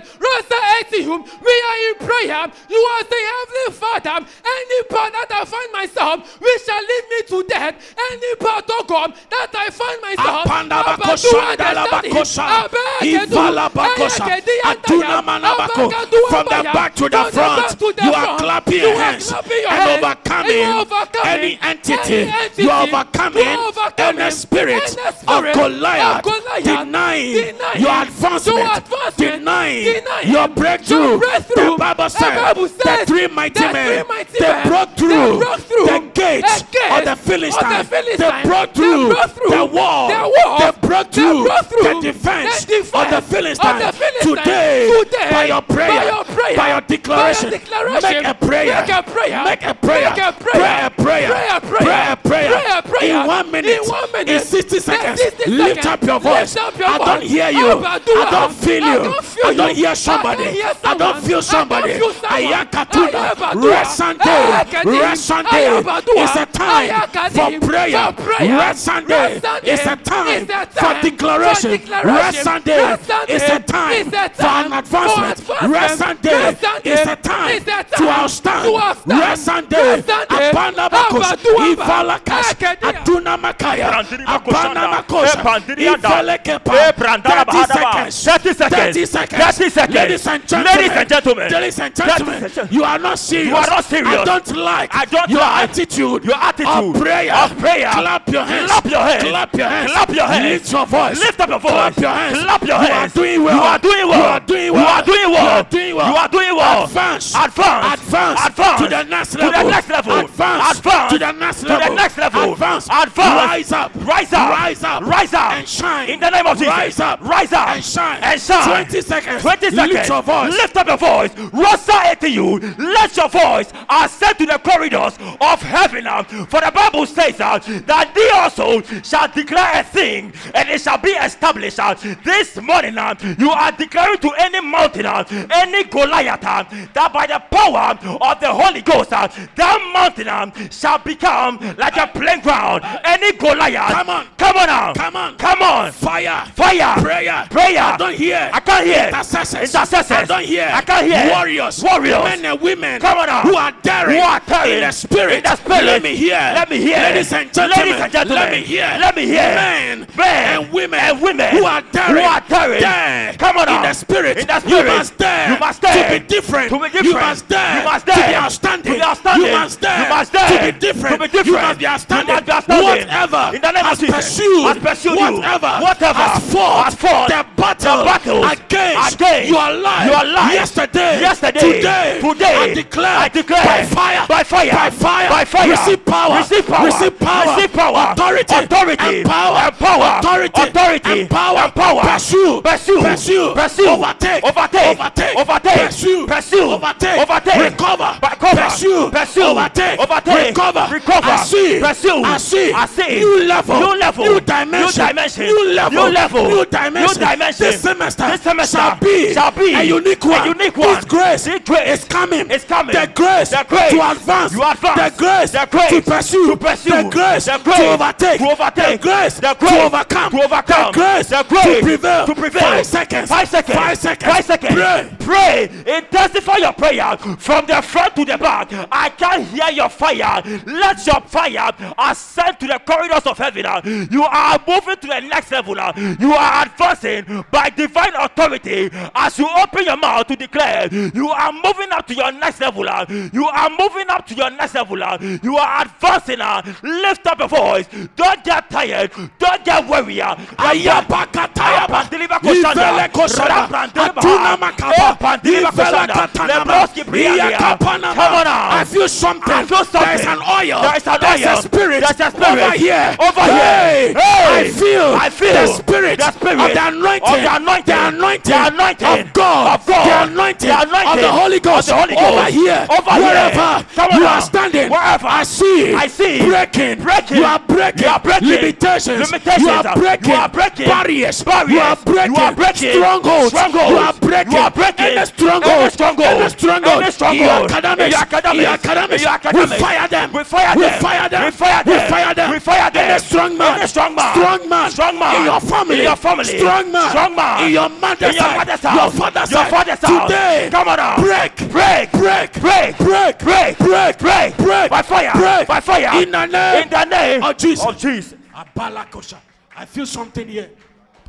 Rasa 0.77 0.97
etium. 0.97 1.23
We 1.43 1.63
are 1.69 1.79
in 1.89 1.95
prayer. 2.07 2.53
You 2.69 2.77
are 2.77 3.05
the 3.05 3.21
heavenly 3.31 3.73
Father. 3.73 4.27
Any 4.45 4.83
part 4.89 5.13
that 5.13 5.31
I 5.31 5.45
find 5.45 5.73
myself, 5.73 6.41
we 6.41 6.59
shall 6.65 6.81
lead 6.81 7.05
me 7.11 7.23
to 7.29 7.49
death. 7.49 7.95
Any 8.13 8.35
part, 8.37 8.65
oh 8.69 8.85
God, 8.87 9.15
that 9.31 9.51
I 9.55 9.71
find 9.71 10.01
myself. 10.03 10.47
Apanda 10.47 10.73
Abba 10.85 11.03
bakosha, 11.03 11.31
duande 11.31 11.57
dala 11.59 11.87
study. 11.87 12.11
bakosha, 12.11 12.43
Abba 12.43 12.77
kedu. 13.01 13.27
ivala 13.27 13.71
bakosha, 13.71 14.25
Ayake 14.25 14.45
diandaya. 14.45 14.77
aduna 14.77 15.23
manabako. 15.23 15.85
Abba 15.87 16.07
kedu 16.07 16.29
From 16.29 16.45
the 16.47 16.63
back 16.73 16.95
to 16.97 17.09
the 17.09 17.25
front, 17.33 17.79
to 17.79 17.95
you 18.05 18.13
are 18.13 18.39
clapping 18.39 18.73
You 18.75 18.81
your 18.89 18.97
hands 18.99 19.33
and 19.33 20.05
overcoming 20.05 20.27
And 20.37 20.49
you 20.51 20.63
are 20.63 20.81
overcoming 20.81 21.27
any 21.27 21.59
entity. 21.63 22.63
You 22.63 22.71
are 22.71 22.83
overcoming 22.87 23.45
You 23.45 23.49
are 23.51 23.69
overcoming 23.69 24.21
any 24.21 24.31
spirit 24.31 24.97
of 25.29 25.45
Goliath, 25.55 26.25
denying 26.65 27.33
your 27.79 28.03
advancement, 28.03 28.59
your 28.59 28.77
advancement, 28.77 29.17
denying 29.17 29.85
denying 29.85 30.29
your 30.33 30.49
breakthrough. 30.49 30.66
Your 30.67 31.19
breakthrough. 31.19 31.71
The 31.71 31.77
Bible 31.79 32.09
said 32.11 32.55
the 32.55 33.05
three 33.07 33.27
mighty 33.29 33.61
men 33.73 34.05
they 34.39 34.63
broke 34.67 34.91
through 34.97 35.39
the 35.39 36.11
gates 36.15 36.63
of 36.91 37.05
the 37.05 37.17
Philistines. 37.17 37.89
They 37.89 38.43
broke 38.45 38.73
through 38.75 39.09
the 39.09 39.71
wall. 39.73 40.09
the 40.09 40.33
wall. 40.45 40.59
They 40.59 40.71
broke 40.87 41.13
through 41.13 41.45
the 41.45 42.01
defense 42.03 42.65
of 42.95 43.11
the 43.11 43.23
Philistines. 43.23 43.97
Today, 44.21 45.05
by 45.31 45.45
your 45.47 45.63
prayer, 45.63 45.89
by 45.89 46.05
your 46.05 46.25
prayer, 46.25 46.57
by 46.57 46.69
your 46.71 46.81
declaration, 46.81 47.51
by 47.51 48.11
your 48.13 48.23
declaration, 48.23 48.23
make 48.23 48.27
a 48.27 48.35
prayer. 48.35 48.83
make 48.83 48.91
a 48.91 49.03
prayer, 49.03 49.45
Make 49.45 49.63
a 49.63 49.75
prayer. 49.75 50.11
make 50.11 50.19
a 50.19 50.33
prayer, 50.33 50.57
Pray 50.57 50.87
a 50.87 50.91
prayer. 50.91 51.29
pray 51.31 51.49
a 51.49 51.61
prayer, 51.61 51.87
Pray 51.87 52.13
a 52.13 52.17
prayer. 52.17 52.49
pray 52.51 52.79
a 52.79 52.83
prayer. 52.83 53.21
In 53.23 53.27
one 53.27 53.51
minute. 53.51 53.71
In 53.71 53.89
one 53.89 54.13
minute. 54.13 54.29
In 54.29 54.41
60 54.41 54.77
In 54.77 54.83
seconds. 54.83 55.21
60 55.21 55.51
Lift 55.51 55.87
up 55.87 56.03
your 56.03 56.21
voice. 56.21 56.57
I 56.57 56.99
don't 56.99 57.23
hear 57.23 57.51
you. 57.51 57.85
I 57.85 57.99
don't 58.31 58.53
feel 58.53 58.85
you. 58.85 59.15
I 59.45 59.55
don't 59.55 59.77
hear 59.77 59.95
somebody. 59.95 60.56
Don't 60.63 60.77
hear 60.83 60.91
I 60.91 60.95
don't 60.97 61.23
feel 61.25 61.43
somebody. 61.43 61.93
feel 61.99 62.13
someone. 62.13 62.43
Ayakatuna. 62.43 63.35
Ayabadua. 63.35 63.71
Rest 63.71 63.97
Sunday. 63.97 65.01
Rest 65.01 65.25
Sunday. 65.25 65.67
Ayabadua. 65.67 66.25
It's 66.25 66.37
a 66.37 66.47
time 66.47 66.89
for 67.31 67.67
prayer. 67.67 68.13
For. 68.13 68.45
Rest 68.45 68.85
Sunday. 68.85 69.41
Rest 69.41 69.47
It's 69.63 69.87
a 69.87 69.97
time 69.97 70.47
for 70.47 70.93
declaration. 71.03 71.79
for. 71.79 72.07
Rest 72.07 72.43
Sunday. 72.43 72.77
Rest 72.85 73.11
It's 73.29 73.49
a 73.49 73.59
time 73.61 74.11
for 74.11 74.47
an 74.47 74.73
advancement. 74.73 75.39
advancement. 75.39 75.73
Rest 75.73 75.99
Sunday. 75.99 76.33
Rest 76.33 76.65
It's 76.85 77.07
a 77.07 77.17
time 77.17 77.61
to 77.61 77.97
time 77.97 78.09
outstand. 78.09 78.63
to. 78.65 79.15
Rest 79.15 79.45
Sunday. 79.45 79.97
Rest 79.97 80.11
Abana 80.31 80.89
bakos. 80.91 81.27
Abaduaba. 81.27 81.67
Ivalakas. 81.75 82.51
Akadia. 82.53 82.89
Aduna 82.93 83.37
makaya. 83.39 83.89
Brandiri 83.91 84.25
Abana 84.27 84.41
bakoshanda. 84.41 84.89
makos. 84.91 85.37
Bandiri 85.43 86.01
da. 86.03 86.09
Ivelekepa. 86.09 86.75
Eh, 86.77 86.93
30 86.93 87.67
seconds. 87.67 88.25
30 88.25 88.55
seconds. 88.55 89.57
30 89.57 90.19
seconds. 90.19 90.23
30 90.47 90.65
seconds. 90.65 90.77
Ladies 90.77 90.97
and 90.97 91.09
gentlemen. 91.09 91.53
Ladies 91.53 91.79
and 91.81 91.95
gentlemen. 91.97 92.27
Ladies 92.27 92.43
and 92.45 92.53
gentlemen. 92.55 92.75
You 92.75 92.85
are 92.85 92.99
not 92.99 93.19
serious. 93.19 93.49
You 93.49 93.57
are 93.57 93.67
not 93.67 93.85
serious. 93.85 94.09
I 94.09 94.25
don't 94.25 94.57
like 94.57 94.95
I 94.95 95.05
don't 95.05 95.31
your 95.31 95.41
like 95.41 95.71
attitude. 95.71 96.25
your 96.25 96.35
attitude 96.37 96.67
of 96.69 96.95
prayer. 97.03 97.35
of 97.35 97.59
prayer. 97.59 97.91
Clap 97.93 98.29
your 98.29 98.45
hands. 98.45 98.71
Clap 98.71 98.85
your 98.87 99.01
hands. 99.01 99.25
Clap 99.25 99.55
your 99.55 99.69
hands. 99.69 99.93
Clap 99.93 100.11
your 100.11 100.27
hands. 100.27 100.45
Lift 100.51 100.73
your 100.73 100.87
voice. 100.87 101.19
Lift 101.19 101.41
up 101.41 101.49
your 101.49 101.59
voice. 101.61 101.71
Clap 101.73 101.97
your 101.99 102.11
hands. 102.11 102.39
Clap 102.43 102.63
your 102.63 102.81
You 102.81 102.87
hands. 102.87 103.13
are 103.13 103.21
doing 103.21 103.43
well. 103.45 103.57
You 103.57 103.63
are 103.63 103.79
doing 103.79 104.09
well. 104.09 104.19
You 104.19 104.25
are 104.27 104.41
doing 104.41 104.73
well. 104.73 104.83
You 104.83 104.87
are 104.89 105.03
doing 105.03 105.31
well. 105.31 105.43
You 105.43 105.49
are 105.51 105.63
doing 105.65 105.97
well. 105.97 106.11
You 106.11 106.17
are 106.17 106.29
doing 106.29 106.57
well. 106.57 106.85
Advance. 106.85 107.35
Advance. 107.35 107.96
Advance. 108.07 108.41
Advance. 108.47 108.81
To 108.83 108.89
the 108.89 109.03
next 109.05 109.31
To 109.33 109.37
the 109.39 109.45
level. 109.49 109.71
next 109.71 109.89
level. 109.89 110.19
Advance. 110.19 110.79
Advance. 110.79 111.13
To 111.13 111.19
the 111.19 111.33
next 111.33 111.59
To 111.61 111.65
the 111.67 111.75
level. 111.79 111.95
next 111.97 112.19
level. 112.19 112.53
Advance. 112.53 112.89
Advance. 112.91 113.17
Rise 113.47 113.73
up. 113.73 113.93
Rise 113.97 114.33
up. 114.33 114.51
Rise 114.51 114.85
up. 114.85 115.03
Rise 115.03 115.35
up. 115.35 115.53
And 115.53 115.69
shine. 115.69 116.09
In 116.11 116.21
the 116.21 116.31
name 116.31 116.47
of 116.47 116.57
Jesus. 116.59 116.73
Rise 116.73 117.01
up. 117.01 117.21
Rise 117.21 117.53
up. 117.53 117.69
And 117.69 117.85
shine. 117.85 118.23
And 118.23 118.41
shine. 118.41 118.85
20 118.87 119.01
seconds. 119.03 119.43
20 119.43 119.71
seconds. 119.71 119.93
Lift 119.93 120.09
your 120.09 120.23
voice. 120.23 120.53
Lift 120.53 120.77
up 120.77 120.87
your 120.87 120.97
voice. 120.97 121.31
Rosa 121.53 122.17
to 122.21 122.31
you. 122.31 122.59
Let 122.79 123.17
your 123.17 123.29
voice 123.29 123.73
ascend 123.91 124.39
to 124.39 124.47
the 124.47 124.59
corridors 124.59 125.19
of 125.41 125.61
heaven. 125.63 126.07
uh, 126.07 126.23
For 126.23 126.61
the 126.61 126.71
Bible 126.75 127.07
says 127.07 127.41
uh, 127.41 127.59
that 127.87 128.13
they 128.15 128.31
also 128.31 128.81
shall 129.03 129.29
declare 129.29 129.81
a 129.81 129.85
thing 129.85 130.33
and 130.55 130.69
it 130.69 130.81
shall 130.81 130.99
be 130.99 131.11
established. 131.11 131.79
uh. 131.79 131.95
This 132.25 132.57
morning, 132.61 132.97
uh, 132.99 133.15
you 133.39 133.51
are 133.51 133.73
declaring 133.73 134.19
to 134.19 134.31
any 134.39 134.61
mountain, 134.61 135.07
uh, 135.07 135.25
any 135.51 135.85
Goliath, 135.85 136.45
uh, 136.45 136.65
that 136.95 137.13
by 137.13 137.27
the 137.27 137.39
power 137.51 137.96
of 138.05 138.41
the 138.41 138.53
Holy 138.53 138.83
Ghost, 138.83 139.13
uh, 139.13 139.29
that 139.57 139.91
mountain 139.93 140.29
uh, 140.29 140.51
shall 140.71 140.99
become 140.99 141.59
like 141.79 141.97
a 141.97 142.07
playground. 142.07 142.83
Any 143.05 143.33
Goliath, 143.37 143.93
Come 143.93 144.11
on. 144.11 144.27
come 144.39 144.57
on 144.57 144.67
now, 144.67 144.93
Come 144.95 145.17
on. 145.17 145.37
come 145.37 145.63
on, 145.63 145.93
Fire. 145.93 146.47
fire, 146.55 146.95
Prayer. 147.03 147.47
prayer. 147.51 147.81
I 147.83 147.97
don't 147.97 148.15
hear. 148.15 148.51
I 148.53 148.61
can't 148.61 148.87
hear. 148.87 149.07
Intercessors. 149.09 149.61
Intercessors. 149.75 150.11
I 150.17 150.25
don't 150.25 150.45
hear. 150.45 150.71
I 150.73 150.81
can't 150.83 151.07
hear. 151.07 151.31
Warriors. 151.31 151.83
Warriors. 151.83 152.25
Men 152.25 152.45
and 152.45 152.61
women. 152.61 153.01
Come 153.01 153.19
on 153.19 153.27
now. 153.27 153.43
Who 153.43 153.57
are 153.57 153.73
daring. 153.83 154.17
Who 154.17 154.23
are 154.23 154.41
daring. 154.47 154.75
In 154.75 154.81
the 154.81 154.91
spirit. 154.93 155.33
In 155.39 155.43
the 155.45 155.57
spirit. 155.57 155.85
Let 155.85 156.03
me 156.03 156.17
hear. 156.17 156.31
Let 156.37 156.71
me 156.71 156.79
hear. 156.79 156.97
Ladies 156.97 157.33
and 157.33 157.53
gentlemen. 157.53 157.87
Ladies 157.87 158.01
and 158.03 158.13
gentlemen. 158.13 158.43
Let 158.43 158.53
me 158.53 158.63
hear. 158.63 158.97
Let 159.01 159.17
me 159.17 159.23
hear. 159.27 159.37
Men. 159.55 160.07
Men 160.17 160.63
And 160.63 160.73
women. 160.73 161.01
and 161.01 161.21
women 161.21 161.51
Who 161.51 161.65
are 161.65 161.83
daring. 161.93 162.17
who 162.17 162.29
are 162.29 162.41
daring. 162.49 162.81
Dare. 162.81 163.33
Come 163.35 163.57
on 163.59 163.69
In 163.69 163.83
the 163.83 163.93
spirit. 163.93 164.39
In 164.39 164.47
the 164.47 164.63
You 164.67 164.85
must 164.85 165.19
dare. 165.19 165.53
You 165.53 165.59
must 165.59 165.83
dare. 165.83 166.13
To 166.15 166.21
be 166.21 166.27
different. 166.27 166.69
To 166.71 166.79
be 166.79 167.07
You 167.07 167.15
must 167.15 167.49
dare. 167.49 167.79
You 167.81 167.85
must 167.87 168.07
must 168.07 168.19
to 168.19 168.27
be 168.27 168.35
outstanding. 168.35 168.93
to 168.93 168.99
be 168.99 169.03
outstanding. 169.03 169.47
You 169.47 169.53
must 169.53 169.81
dare, 169.81 170.03
You 170.03 170.09
must 170.11 170.33
dare 170.33 170.49
to 170.49 170.73
be 170.73 170.79
different. 170.79 171.15
to 171.17 171.21
be 171.23 171.29
different. 171.29 171.47
You 171.47 171.53
must 171.67 171.79
be 171.79 171.87
outstanding. 171.87 172.29
You 172.29 172.35
must 172.35 172.47
be 172.47 172.53
outstanding. 172.53 172.87
Whatever 173.07 173.43
In 173.57 173.61
the 173.63 173.71
name 173.73 173.85
of 173.85 173.91
has 173.91 173.99
Jesus. 174.01 174.17
pursued, 174.17 174.65
Has 174.67 174.79
pursued 174.79 175.19
you. 175.19 175.33
whatever, 175.41 175.73
Whatever 175.87 176.23
has 176.27 176.53
fought, 176.53 176.85
has 176.85 176.95
fought 176.95 177.29
the 177.29 177.41
battle 177.57 177.99
the 177.99 178.05
battles 178.05 178.45
against, 178.53 179.15
against 179.15 179.49
your 179.51 179.69
life, 179.73 180.07
your 180.11 180.25
life. 180.33 180.53
yesterday, 180.53 181.21
Yesterday, 181.21 181.61
today, 181.61 182.21
today, 182.21 182.55
I 182.57 182.75
declare, 182.75 183.17
I 183.19 183.29
declare 183.29 183.65
by 183.65 183.83
fire, 183.85 184.27
by 184.29 184.43
fire, 184.43 184.73
by 184.73 184.91
fire, 184.91 185.29
by 185.29 185.45
fire, 185.45 185.71
receive 185.71 186.05
power, 186.05 186.37
receive 186.39 186.67
power, 186.67 186.87
receive 186.87 187.19
power, 187.19 187.55
receive 187.57 187.73
power, 187.73 188.13
authority, 188.13 188.55
authority, 188.55 189.05
and 189.05 189.27
power, 189.27 189.57
and 189.59 189.75
power, 189.79 190.19
authority, 190.19 190.63
authority, 190.63 191.21
and 191.23 191.31
power, 191.31 191.59
and 191.59 191.75
power. 191.75 192.03
pursue, 192.03 192.61
Pursue, 192.63 193.01
pursue, 193.03 193.53
pursue, 193.55 193.89
overtake, 193.89 194.45
overtake, 194.45 194.99
overtake, 194.99 195.37
overtake, 195.37 195.87
pursue, 195.87 196.27
pursue, 196.27 196.71
overtake, 196.73 197.19
overtake, 197.21 197.76
recover, 197.77 198.19
pursue, 198.21 199.11
pursue, 199.11 199.43
overtake, 199.43 199.99
overtake, 200.01 200.49
recover, 200.49 200.89
recover, 200.91 201.27
pursue, 201.27 202.23
I 202.25 202.39
see, 202.39 202.73
I 202.73 202.87
see, 202.87 203.19
new 203.19 203.45
level, 203.45 203.79
new 203.81 203.99
level, 203.99 204.25
new 204.25 204.41
dimension, 204.41 205.05
new 205.05 205.09
dimension, 205.09 205.45
new 205.47 205.73
level, 205.75 206.05
new 206.07 206.13
level, 206.13 206.49
new 206.49 206.65
dimension, 206.67 207.21
new 207.21 207.27
dimension. 207.27 207.67
This 207.67 207.81
semester, 207.81 208.27
This 208.31 208.43
semester 208.43 208.77
shall 208.79 208.97
be, 208.99 209.33
shall 209.35 209.51
be 209.53 209.75
a 209.75 209.83
unique 209.83 210.25
a 210.25 210.29
one. 210.29 210.57
This 210.59 211.05
grace, 211.05 211.45
This 211.45 211.61
grace 211.65 212.01
is 212.01 212.05
coming. 212.09 212.51
is 212.51 212.65
coming. 212.65 212.95
The 212.95 213.11
grace, 213.15 213.51
The 213.51 213.65
grace 213.69 213.91
to 213.93 214.11
advance, 214.11 214.53
to 214.53 214.71
advance. 214.71 214.97
the 215.13 215.19
grace, 215.19 215.51
The 215.53 215.69
grace 215.71 215.91
to 215.91 216.03
pursue, 216.03 216.47
to 216.51 216.57
pursue. 216.57 216.91
the 216.91 217.09
grace, 217.11 217.45
The 217.45 217.61
grace 217.63 217.77
to 217.79 217.89
overtake, 217.93 218.39
to 218.39 218.51
overtake. 218.51 219.01
the 219.01 219.09
grace, 219.09 219.35
The 219.41 219.57
grace 219.59 219.71
to 219.73 219.83
overcome, 219.83 220.31
to 220.33 220.43
overcome. 220.45 220.93
the 220.93 220.99
grace, 220.99 221.29
The 221.29 221.45
grace 221.49 221.65
to 221.65 221.83
prevail, 221.83 222.27
to 222.27 222.35
prevail. 222.35 222.63
Five 222.63 222.87
seconds, 222.87 223.29
Five 223.29 223.49
seconds. 223.49 223.77
five 223.79 223.99
seconds, 223.99 224.33
Five 224.33 224.45
seconds. 224.45 224.75
Pray. 224.75 225.11
Pray. 225.21 225.71
Intensify 225.97 226.57
your 226.59 226.73
prayer. 226.73 227.17
From 227.39 227.66
the 227.67 227.83
front 227.83 228.17
to 228.17 228.25
the 228.25 228.39
back. 228.39 228.69
I 228.91 229.09
can 229.11 229.45
hear 229.45 229.71
your 229.71 229.89
fire. 229.89 230.43
Let 230.67 231.07
your 231.07 231.21
fire 231.23 231.71
ascend 231.99 232.61
to 232.61 232.67
the 232.67 232.79
corridors 232.87 233.27
of 233.27 233.39
heaven. 233.39 233.65
You 234.11 234.25
are 234.25 234.59
moving 234.67 234.97
to 234.97 235.07
the 235.07 235.21
next 235.21 235.51
level. 235.51 235.77
You 236.19 236.33
are 236.33 236.63
advancing 236.67 237.45
by 237.51 237.71
divine 237.71 238.15
authority 238.15 238.91
as 239.15 239.39
you 239.39 239.49
open 239.63 239.85
your 239.85 239.97
mouth 239.97 240.27
to 240.29 240.37
declare. 240.37 240.89
You 240.93 241.29
are 241.31 241.53
moving 241.53 241.91
up 241.93 242.07
to 242.09 242.15
your 242.15 242.33
next 242.33 242.61
level. 242.61 242.85
You 243.33 243.47
are 243.47 243.71
moving 243.71 244.09
up 244.09 244.27
to 244.27 244.35
your 244.35 244.51
next 244.51 244.75
level. 244.75 244.99
You 245.43 245.57
are 245.57 245.83
advancing. 245.83 246.39
Lift 246.83 247.27
up 247.27 247.39
your 247.39 247.49
voice. 247.49 247.87
Don't 248.17 248.45
get 248.45 248.71
tired. 248.71 249.11
Don't 249.39 249.65
get 249.65 249.89
weary. 249.89 250.17
Ayabakatayaba. 250.17 251.87
Pandiliba 251.89 252.39
koshanda. 252.41 253.09
Koshanda. 253.09 253.69
Rabrandiliba. 253.69 254.21
Atuna 254.21 254.57
makaba. 254.57 255.39
Ivele 255.43 255.71
koshanda. 255.71 256.29
Lebroski 256.47 257.05
briandia. 257.05 257.56
Come 257.59 257.79
on 257.91 258.01
now. 258.01 258.69
I 258.71 258.85
feel 258.85 259.09
something. 259.09 259.53
I 259.53 259.65
feel 259.65 259.85
something. 259.85 260.03
There 260.03 260.15
is 260.15 260.27
an 260.27 260.41
oil. 260.43 260.83
There 260.83 260.97
is 260.97 261.07
an 261.07 261.19
There's 261.21 261.47
oil. 261.47 261.59
a 261.59 261.63
spirit. 261.63 262.01
There's 262.01 262.21
a 262.21 262.31
spirit. 262.31 262.63
Over 262.63 262.71
here. 262.73 263.17
Over 263.21 263.41
Hey. 263.41 264.13
here. 264.13 264.21
Hey. 264.21 264.67
I 264.67 264.71
feel. 264.71 265.15
I 265.15 265.31
feel 265.31 265.53
the 265.53 265.67
spirit. 265.67 266.19
the 266.19 266.31
spirit 266.33 266.61
of 266.61 266.73
the 266.73 266.87
anointing. 266.89 267.35
of 267.35 267.43
the 267.43 267.55
anointing. 267.57 267.95
The 267.95 268.07
anointing. 268.09 268.53
The 268.53 268.67
anointing 268.69 269.09
of 269.09 269.33
God. 269.33 269.81
of 269.81 269.87
God. 269.87 270.07
The 270.07 270.33
anointing. 270.33 270.69
The 270.69 270.81
anointing 270.83 271.13
of 271.13 271.21
the 271.21 271.33
Holy 271.33 271.61
Ghost. 271.61 271.89
of 271.91 272.09
the 272.09 272.15
Holy 272.15 272.17
Over 272.17 272.45
here. 272.51 272.87
Over 272.91 273.11
here. 273.13 273.23
Wherever 273.25 274.15
you 274.15 274.21
now. 274.21 274.35
are 274.37 274.41
standing. 274.43 274.91
Wherever. 274.91 275.27
I 275.27 275.43
see. 275.43 275.95
I 275.95 276.07
see. 276.07 276.47
Breaking. 276.47 277.03
Breaking. 277.03 277.37
You 277.39 277.45
are 277.45 277.59
breaking. 277.61 278.03
You 278.03 278.09
are 278.09 278.21
breaking. 278.21 278.49
Limitations. 278.49 279.21
Limitations. 279.31 279.63
You 279.63 279.71
are 279.71 279.95
breaking. 279.97 280.31
You 280.31 280.35
are 280.37 280.49
breaking. 280.49 280.87
Barriers. 280.87 281.43
Barriers. 281.45 281.73
You 281.73 281.81
are 281.81 281.97
breaking. 281.97 282.35
You 282.35 282.41
are 282.43 282.55
breaking. 282.55 282.93
Strongholds. 282.93 283.49
Strongholds. 283.49 283.91
You 283.91 283.97
are 283.99 284.13
breaking. 284.15 284.53
You 284.53 284.59
are 284.59 284.71
breaking. 284.71 285.07
Any 285.07 285.27
stronghold. 285.27 285.81
Any 285.81 285.91
stronghold. 285.91 286.41
Any 286.41 286.49
stronghold. 286.51 287.03
Any 287.03 287.11
stronghold. 287.13 287.46
Your 287.47 287.65
academics. 287.65 288.11
Your 288.11 288.21
academics. 288.21 288.63
Your 288.63 288.73
academics. 288.73 289.23
Your 289.23 289.31
academics. 289.31 289.71
We 289.73 289.79
fire 289.79 290.09
them. 290.09 290.33
We 290.33 290.45
fire 290.45 290.77
We 290.77 290.83
them. 290.83 291.01
fire 291.01 291.29
them. 291.29 291.45
We 291.45 291.51
fire 291.51 291.83
We 291.87 291.93
them. 291.93 292.11
fire 292.11 292.35
them. 292.35 292.51
We 292.51 292.59
fire 292.59 292.91
them. 292.91 293.11
Any 293.11 293.19
strong 293.21 293.59
man. 293.59 293.79
Any 293.79 293.89
strong 293.89 294.15
man. 294.15 294.35
Strong 294.35 294.69
man. 294.69 294.91
Strong 294.91 295.19
man. 295.19 295.37
In 295.37 295.45
your 295.45 295.61
family. 295.61 295.99
In 295.99 296.03
your 296.05 296.17
family. 296.17 296.59
Strong 296.59 296.93
man. 296.93 297.11
Strong 297.11 297.35
man. 297.37 297.65
In 297.65 297.73
your 297.73 297.89
mother's 297.89 298.29
In 298.29 298.43
your 298.43 298.57
mother's 298.57 298.81
house. 298.81 298.97
Your 298.97 299.11
father's 299.11 299.51
Your 299.51 299.65
father's 299.67 299.99
house. 300.01 300.31
Today. 300.31 300.69
Come 300.71 300.89
on. 300.89 301.21
Break. 301.23 301.57
Break. 301.71 302.13
Break. 302.13 302.53
Break. 302.61 302.99
Break. 302.99 303.39
Break. 303.39 303.79
Break. 303.79 304.19
Break. 304.19 304.57
Break. 304.57 304.91
By 304.91 305.03
fire. 305.03 305.33
Break. 305.35 305.69
By 305.69 305.81
fire. 305.81 306.23
In 306.23 306.31
the 306.31 306.47
name. 306.47 306.83
In 306.83 306.91
the 306.91 307.05
name 307.05 307.43
of 307.43 307.57
Jesus. 307.57 307.87
Of 307.87 307.99
Jesus. 307.99 308.35
Abalakosha. 308.55 309.39
I 309.77 309.85
feel 309.85 310.07
something 310.07 310.49
here. 310.49 310.71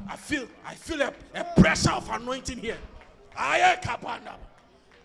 I 0.09 0.15
feel 0.15 0.47
I 0.65 0.73
feel 0.73 1.01
a, 1.01 1.13
a 1.35 1.43
pressure 1.61 1.91
of 1.91 2.09
anointing 2.09 2.59
here. 2.59 2.77
Kapanda. 3.35 4.33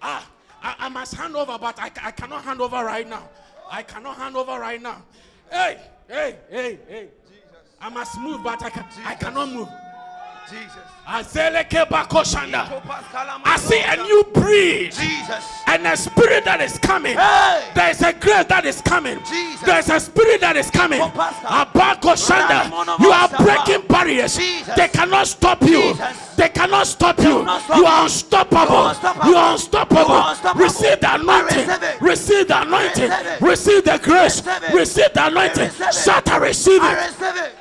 Ah, 0.01 0.27
I, 0.63 0.75
I 0.79 0.89
must 0.89 1.15
hand 1.15 1.37
over, 1.37 1.59
but 1.59 1.79
I, 1.79 1.91
I 2.03 2.11
cannot 2.11 2.45
hand 2.45 2.61
over 2.61 2.85
right 2.85 3.09
now. 3.09 3.29
I 3.71 3.83
cannot 3.83 4.17
hand 4.17 4.37
over 4.37 4.59
right 4.59 4.81
now. 4.81 5.03
Hey, 5.51 5.81
hey, 6.09 6.37
hey, 6.51 6.79
hey. 6.89 7.09
I 7.81 7.89
must 7.89 8.19
move, 8.21 8.45
but 8.45 8.63
I 8.63 8.71
can 8.71 8.85
I 9.05 9.15
cannot 9.15 9.49
move. 9.49 9.69
Bakoshanda. 11.87 12.83
I 13.45 13.57
see 13.57 13.81
a 13.81 13.97
new 13.97 14.25
breed. 14.33 14.93
Jesus. 14.93 15.45
And 15.67 15.87
a 15.87 15.97
spirit 15.97 16.45
that 16.45 16.61
is 16.61 16.79
coming. 16.79 17.17
Hey. 17.17 17.69
There 17.75 17.91
is 17.91 18.03
a 18.03 18.13
grace 18.13 18.47
that 18.47 18.65
is 18.65 18.81
coming. 18.81 19.19
Jesus. 19.25 19.61
There 19.61 19.79
is 19.79 19.89
a 19.91 20.01
spirit 20.01 20.41
that 20.41 20.57
is 20.57 20.71
coming. 20.71 21.01
Kopasa. 21.01 21.67
Abako 21.67 22.15
Shanda. 22.17 22.71
You 23.01 23.11
are 23.11 23.29
breaking 23.29 23.87
barriers. 23.89 24.37
Jesus. 24.37 24.75
They 24.75 24.89
cannot 24.89 25.27
stop 25.27 25.61
you. 25.63 25.83
Jesus. 25.83 26.37
They 26.37 26.49
cannot 26.49 26.87
stop 26.87 27.19
you. 27.19 27.45
You 27.77 27.87
are 27.87 28.05
unstoppable. 28.05 28.73
You 28.73 28.77
are 28.77 28.85
unstoppable. 28.95 29.31
You 29.31 29.37
are 29.37 29.53
unstoppable. 29.53 29.97
You 29.97 30.13
are 30.13 30.31
unstoppable. 30.31 30.65
Receive 30.65 31.01
the 31.01 31.15
anointing. 31.15 31.69
receive 32.01 32.49
the 32.49 32.63
anointing. 32.63 33.11
receive 33.41 33.85
the 33.85 33.99
grace. 34.03 34.43
receive 34.73 35.13
the 35.13 35.27
anointing. 35.27 35.71
I 36.31 36.39
receive 36.39 36.83
it. 36.83 37.53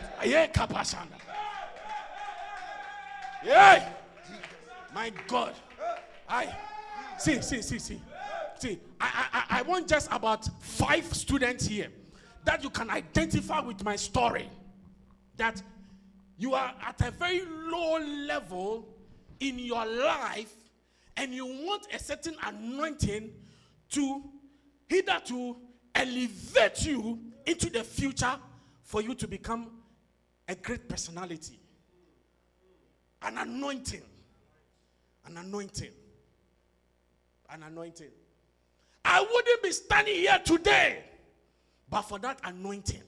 Yeah. 3.44 3.90
My 4.94 5.12
God. 5.28 5.54
I 6.28 6.54
see, 7.18 7.42
see, 7.42 7.62
see, 7.62 7.80
see. 7.80 8.02
See, 8.60 8.80
I, 9.00 9.28
I, 9.34 9.60
I 9.60 9.62
want 9.64 9.88
just 9.88 10.08
about 10.12 10.48
five 10.62 11.06
students 11.16 11.66
here 11.66 11.90
that 12.46 12.64
you 12.64 12.70
can 12.70 12.90
identify 12.90 13.60
with 13.60 13.84
my 13.84 13.96
story. 13.96 14.50
That 15.38 15.62
you 16.38 16.54
are 16.54 16.74
at 16.86 17.02
a 17.02 17.12
very 17.12 17.42
low 17.46 18.00
level 18.00 18.88
in 19.40 19.58
your 19.60 19.86
life 19.86 20.54
and 21.18 21.34
you 21.34 21.46
want 21.46 21.88
a 21.94 22.00
certain 22.00 22.36
anointing 22.44 23.32
to 23.90 24.24
either 24.90 25.20
to 25.26 25.58
elevate 25.96 26.86
you 26.86 27.20
into 27.46 27.70
the 27.70 27.84
future 27.84 28.36
for 28.84 29.02
you 29.02 29.16
to 29.16 29.28
become 29.28 29.72
a 30.48 30.56
great 30.56 30.88
personality. 30.88 31.61
An 33.22 33.38
anointing. 33.38 34.02
An 35.26 35.38
anointing. 35.38 35.92
An 37.50 37.64
anointing. 37.64 38.10
I 39.04 39.22
wouldn't 39.22 39.64
be 39.64 39.72
standing 39.72 40.16
here 40.16 40.40
today 40.44 41.04
but 41.92 42.04
for 42.04 42.18
that 42.20 42.40
anointing. 42.44 43.04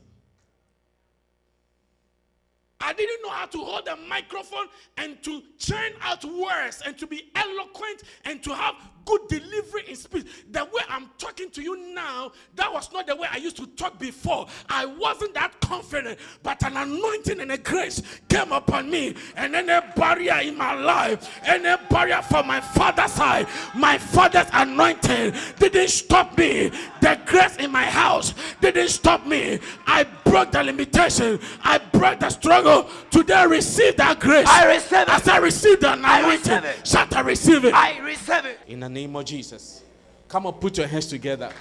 I 2.82 2.92
didn't 2.92 3.22
know 3.24 3.30
how 3.30 3.46
to 3.46 3.58
hold 3.60 3.88
a 3.88 3.96
microphone 3.96 4.68
and 4.98 5.24
to 5.24 5.42
churn 5.58 5.94
out 6.02 6.26
words 6.26 6.84
and 6.86 6.98
to 6.98 7.08
be 7.08 7.32
eloquent 7.34 8.04
and 8.26 8.44
to 8.44 8.54
have 8.54 8.76
good 9.06 9.28
delivery 9.28 9.84
in 9.88 9.96
speech. 9.96 10.26
The 10.52 10.64
way 10.66 10.82
I'm 10.90 11.10
talking 11.18 11.50
to 11.52 11.62
you 11.62 11.94
now, 11.94 12.32
that 12.56 12.72
was 12.72 12.92
not 12.92 13.08
the 13.08 13.16
way 13.16 13.28
I 13.32 13.38
used 13.38 13.58
to 13.58 13.68
talk 13.68 14.00
before. 14.00 14.48
I 14.70 14.86
wasn't 14.86 15.34
that 15.34 15.60
confident, 15.62 16.20
but 16.42 16.64
an 16.64 16.78
anointing 16.78 17.40
and 17.40 17.52
a 17.52 17.58
grace 17.58 18.02
came 18.30 18.52
upon 18.52 18.90
me, 18.90 19.16
and 19.36 19.54
then 19.54 19.70
a 19.70 19.84
barrier 19.96 20.40
in 20.42 20.58
my 20.58 20.74
life, 20.74 21.42
and 21.46 21.66
a 21.66 21.80
barrier 21.90 22.22
from 22.22 22.48
my 22.48 22.62
father's 22.62 23.12
side. 23.12 23.48
My 23.76 23.98
father's 23.98 24.48
anointing 24.54 25.34
didn't 25.60 25.90
stop 25.90 26.38
me. 26.38 26.72
The 27.02 27.20
grace 27.26 27.58
in 27.58 27.72
my 27.72 27.86
house 27.86 28.34
didn't 28.62 28.90
stop 28.90 29.26
me. 29.26 29.60
I 29.86 30.06
broke 30.26 30.52
the 30.52 30.64
limitation. 30.64 31.40
I 31.64 31.78
broke 31.78 32.20
the 32.20 32.30
struggle. 32.30 32.90
Today, 33.12 33.46
receive 33.46 33.98
that 33.98 34.20
grace. 34.20 34.48
I 34.48 34.66
receive 34.74 35.00
it. 35.02 35.10
As 35.10 35.28
I 35.28 35.38
receive 35.38 35.80
the 35.80 35.94
anointing, 35.94 36.30
receive 36.30 36.64
it. 36.64 36.88
shout, 36.88 37.16
I 37.16 37.22
receive 37.22 37.66
it. 37.66 37.74
I 37.74 38.00
receive 38.00 38.46
it. 38.46 38.60
In 38.68 38.80
the 38.80 38.90
name 38.94 39.16
of 39.16 39.26
Jesus. 39.26 39.84
Come 40.28 40.46
on, 40.46 40.54
put 40.54 40.78
your 40.78 40.88
hands 40.88 41.08
together. 41.08 41.52